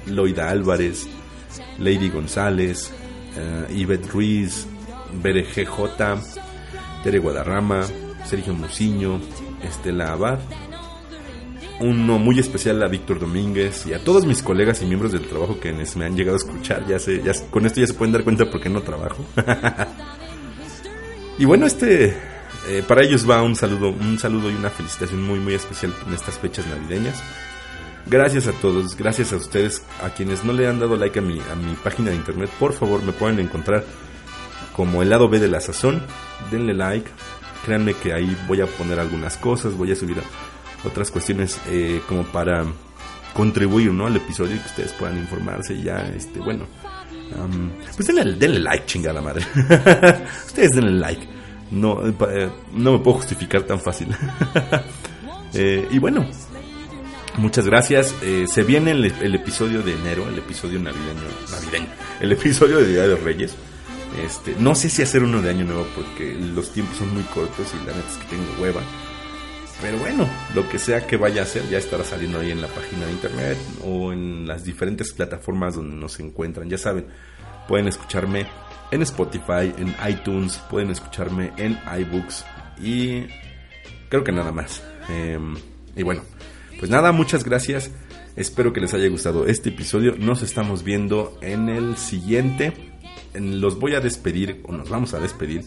Loida 0.07 0.51
Álvarez, 0.51 1.09
Lady 1.79 2.11
González, 2.11 2.93
eh, 3.37 3.67
Ivette 3.75 4.09
Ruiz, 4.11 4.67
BRGJ, 5.23 6.21
Tere 7.03 7.19
Guadarrama, 7.19 7.83
Sergio 8.25 8.55
Muciño, 8.55 9.21
Estela 9.63 10.13
Abad, 10.13 10.39
uno 11.83 12.19
muy 12.19 12.39
especial 12.39 12.83
a 12.83 12.89
Víctor 12.89 13.19
Domínguez 13.19 13.87
y 13.87 13.93
a 13.93 14.03
todos 14.03 14.27
mis 14.27 14.43
colegas 14.43 14.83
y 14.83 14.87
miembros 14.87 15.13
del 15.13 15.27
trabajo 15.27 15.61
que 15.61 15.73
me 15.73 16.05
han 16.05 16.17
llegado 16.17 16.37
a 16.37 16.39
escuchar. 16.39 16.87
Ya 16.87 16.99
sé, 16.99 17.23
ya, 17.23 17.33
con 17.51 17.67
esto 17.67 17.81
ya 17.81 17.87
se 17.87 17.95
pueden 17.95 18.13
dar 18.13 18.25
cuenta 18.25 18.51
porque 18.51 18.69
no 18.69 18.83
trabajo. 18.83 19.25
y 21.39 21.45
bueno, 21.45 21.67
este 21.67 22.17
eh, 22.69 22.83
para 22.87 23.03
ellos 23.03 23.29
va 23.29 23.43
un 23.43 23.57
saludo, 23.57 23.91
un 23.91 24.19
saludo 24.19 24.51
y 24.51 24.55
una 24.55 24.71
felicitación 24.71 25.23
muy 25.23 25.41
muy 25.41 25.55
especial 25.55 25.93
en 26.07 26.15
estas 26.15 26.39
fechas 26.39 26.67
navideñas. 26.67 27.23
Gracias 28.07 28.47
a 28.47 28.53
todos, 28.53 28.97
gracias 28.97 29.33
a 29.33 29.37
ustedes, 29.37 29.85
a 30.03 30.11
quienes 30.11 30.45
no 30.45 30.53
le 30.53 30.67
han 30.67 30.81
dado 30.81 30.97
like 30.97 31.19
a 31.19 31.23
mi, 31.23 31.39
a 31.39 31.55
mi 31.55 31.75
página 31.75 32.11
de 32.11 32.17
internet, 32.17 32.51
por 32.59 32.73
favor 32.73 33.03
me 33.03 33.13
pueden 33.13 33.39
encontrar 33.39 33.85
como 34.73 35.03
el 35.03 35.11
lado 35.11 35.29
B 35.29 35.39
de 35.39 35.47
la 35.47 35.61
sazón, 35.61 36.03
denle 36.51 36.75
like, 36.75 37.09
créanme 37.65 37.95
que 37.95 38.13
ahí 38.13 38.37
voy 38.49 38.61
a 38.61 38.67
poner 38.67 38.99
algunas 38.99 39.37
cosas, 39.37 39.75
voy 39.75 39.93
a 39.93 39.97
subir 39.97 40.19
otras 40.85 41.11
cuestiones 41.11 41.59
eh, 41.69 42.01
como 42.09 42.25
para 42.25 42.65
contribuir, 43.35 43.93
¿no? 43.93 44.07
Al 44.07 44.17
episodio 44.17 44.57
y 44.57 44.59
que 44.59 44.67
ustedes 44.67 44.93
puedan 44.93 45.19
informarse 45.19 45.81
ya, 45.81 45.99
este, 46.17 46.39
bueno. 46.41 46.67
am, 47.41 47.71
pues 47.97 48.07
denle, 48.07 48.35
denle 48.35 48.61
like, 48.61 48.87
chingada 48.87 49.21
madre. 49.21 49.45
ustedes 50.47 50.73
denle 50.73 50.93
like. 50.93 51.29
No, 51.71 52.07
eh, 52.07 52.51
no 52.75 52.93
me 52.93 52.99
puedo 52.99 53.19
justificar 53.19 53.63
tan 53.63 53.81
fácil. 53.81 54.09
Eh, 55.55 55.87
y 55.91 55.99
bueno, 55.99 56.27
Muchas 57.39 57.67
gracias. 57.67 58.15
Eh, 58.23 58.47
se 58.47 58.63
viene 58.63 58.91
el, 58.91 59.05
el 59.05 59.35
episodio 59.35 59.83
de 59.83 59.95
enero, 59.95 60.29
el 60.29 60.39
episodio 60.39 60.79
navideño, 60.79 61.23
navideño, 61.51 61.87
el 62.21 62.33
episodio 62.33 62.79
de 62.79 62.89
Día 62.89 63.09
de 63.09 63.17
Reyes. 63.17 63.55
Este, 64.23 64.55
no 64.59 64.75
sé 64.75 64.91
si 64.91 65.01
hacer 65.01 65.23
uno 65.23 65.41
de 65.41 65.49
Año 65.49 65.65
Nuevo 65.65 65.87
porque 65.95 66.35
los 66.35 66.71
tiempos 66.73 66.99
son 66.99 67.15
muy 67.15 67.23
cortos 67.23 67.73
y 67.73 67.79
la 67.87 67.95
neta 67.95 68.09
es 68.11 68.19
que 68.19 68.37
tengo 68.37 68.63
hueva. 68.63 68.83
Pero 69.83 69.99
bueno, 69.99 70.29
lo 70.55 70.69
que 70.69 70.79
sea 70.79 71.07
que 71.07 71.17
vaya 71.17 71.41
a 71.43 71.45
hacer 71.45 71.69
ya 71.69 71.79
estará 71.79 72.05
saliendo 72.05 72.39
ahí 72.39 72.51
en 72.53 72.63
la 72.63 72.69
página 72.69 73.05
de 73.07 73.13
internet 73.13 73.59
o 73.85 74.13
en 74.13 74.47
las 74.47 74.65
diferentes 74.65 75.13
plataformas 75.13 75.75
donde 75.75 75.97
nos 75.97 76.21
encuentran. 76.21 76.71
Ya 76.71 76.79
saben, 76.79 77.07
pueden 77.67 77.89
escucharme 77.89 78.47
en 78.93 79.03
Spotify, 79.03 79.73
en 79.77 79.95
iTunes, 80.09 80.59
pueden 80.71 80.91
escucharme 80.91 81.53
en 81.57 81.79
iBooks 82.01 82.45
y 82.81 83.25
creo 84.09 84.23
que 84.23 84.31
nada 84.33 84.53
más. 84.53 84.83
Eh, 85.11 85.39
y 85.97 86.03
bueno, 86.05 86.23
pues 86.79 86.89
nada, 86.91 87.11
muchas 87.11 87.43
gracias. 87.45 87.91
Espero 88.37 88.73
que 88.73 88.81
les 88.81 88.95
haya 88.95 89.09
gustado 89.09 89.47
este 89.47 89.71
episodio. 89.71 90.15
Nos 90.17 90.43
estamos 90.43 90.85
viendo 90.85 91.37
en 91.43 91.69
el 91.69 91.97
siguiente. 91.97 92.73
En- 93.35 93.61
los 93.61 93.79
voy 93.81 93.95
a 93.95 94.01
despedir, 94.01 94.61
o 94.65 94.73
nos 94.73 94.89
vamos 94.89 95.13
a 95.13 95.19
despedir, 95.19 95.65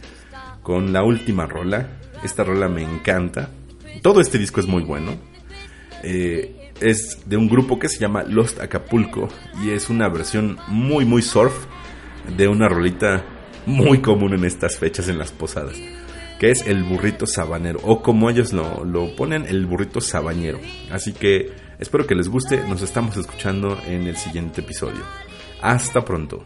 con 0.63 0.93
la 0.93 1.03
última 1.03 1.45
rola. 1.47 1.99
Esta 2.23 2.43
rola 2.45 2.69
me 2.69 2.81
encanta. 2.81 3.49
Todo 4.05 4.21
este 4.21 4.37
disco 4.37 4.59
es 4.59 4.67
muy 4.67 4.83
bueno. 4.83 5.17
Eh, 6.03 6.71
es 6.79 7.27
de 7.27 7.37
un 7.37 7.49
grupo 7.49 7.79
que 7.79 7.89
se 7.89 7.97
llama 7.97 8.21
Lost 8.21 8.59
Acapulco 8.59 9.29
y 9.63 9.71
es 9.71 9.89
una 9.89 10.07
versión 10.09 10.59
muy 10.67 11.05
muy 11.05 11.23
surf 11.23 11.65
de 12.37 12.47
una 12.47 12.69
rolita 12.69 13.25
muy 13.65 14.01
común 14.01 14.35
en 14.35 14.45
estas 14.45 14.77
fechas 14.77 15.09
en 15.09 15.17
las 15.17 15.31
posadas, 15.31 15.75
que 16.39 16.51
es 16.51 16.67
el 16.67 16.83
burrito 16.83 17.25
sabanero 17.25 17.79
o 17.81 18.03
como 18.03 18.29
ellos 18.29 18.53
lo, 18.53 18.85
lo 18.85 19.15
ponen 19.15 19.47
el 19.47 19.65
burrito 19.65 19.99
sabañero. 20.01 20.59
Así 20.91 21.11
que 21.11 21.53
espero 21.79 22.05
que 22.05 22.13
les 22.13 22.29
guste, 22.29 22.57
nos 22.67 22.83
estamos 22.83 23.17
escuchando 23.17 23.75
en 23.87 24.05
el 24.05 24.17
siguiente 24.17 24.61
episodio. 24.61 25.01
Hasta 25.63 26.05
pronto. 26.05 26.45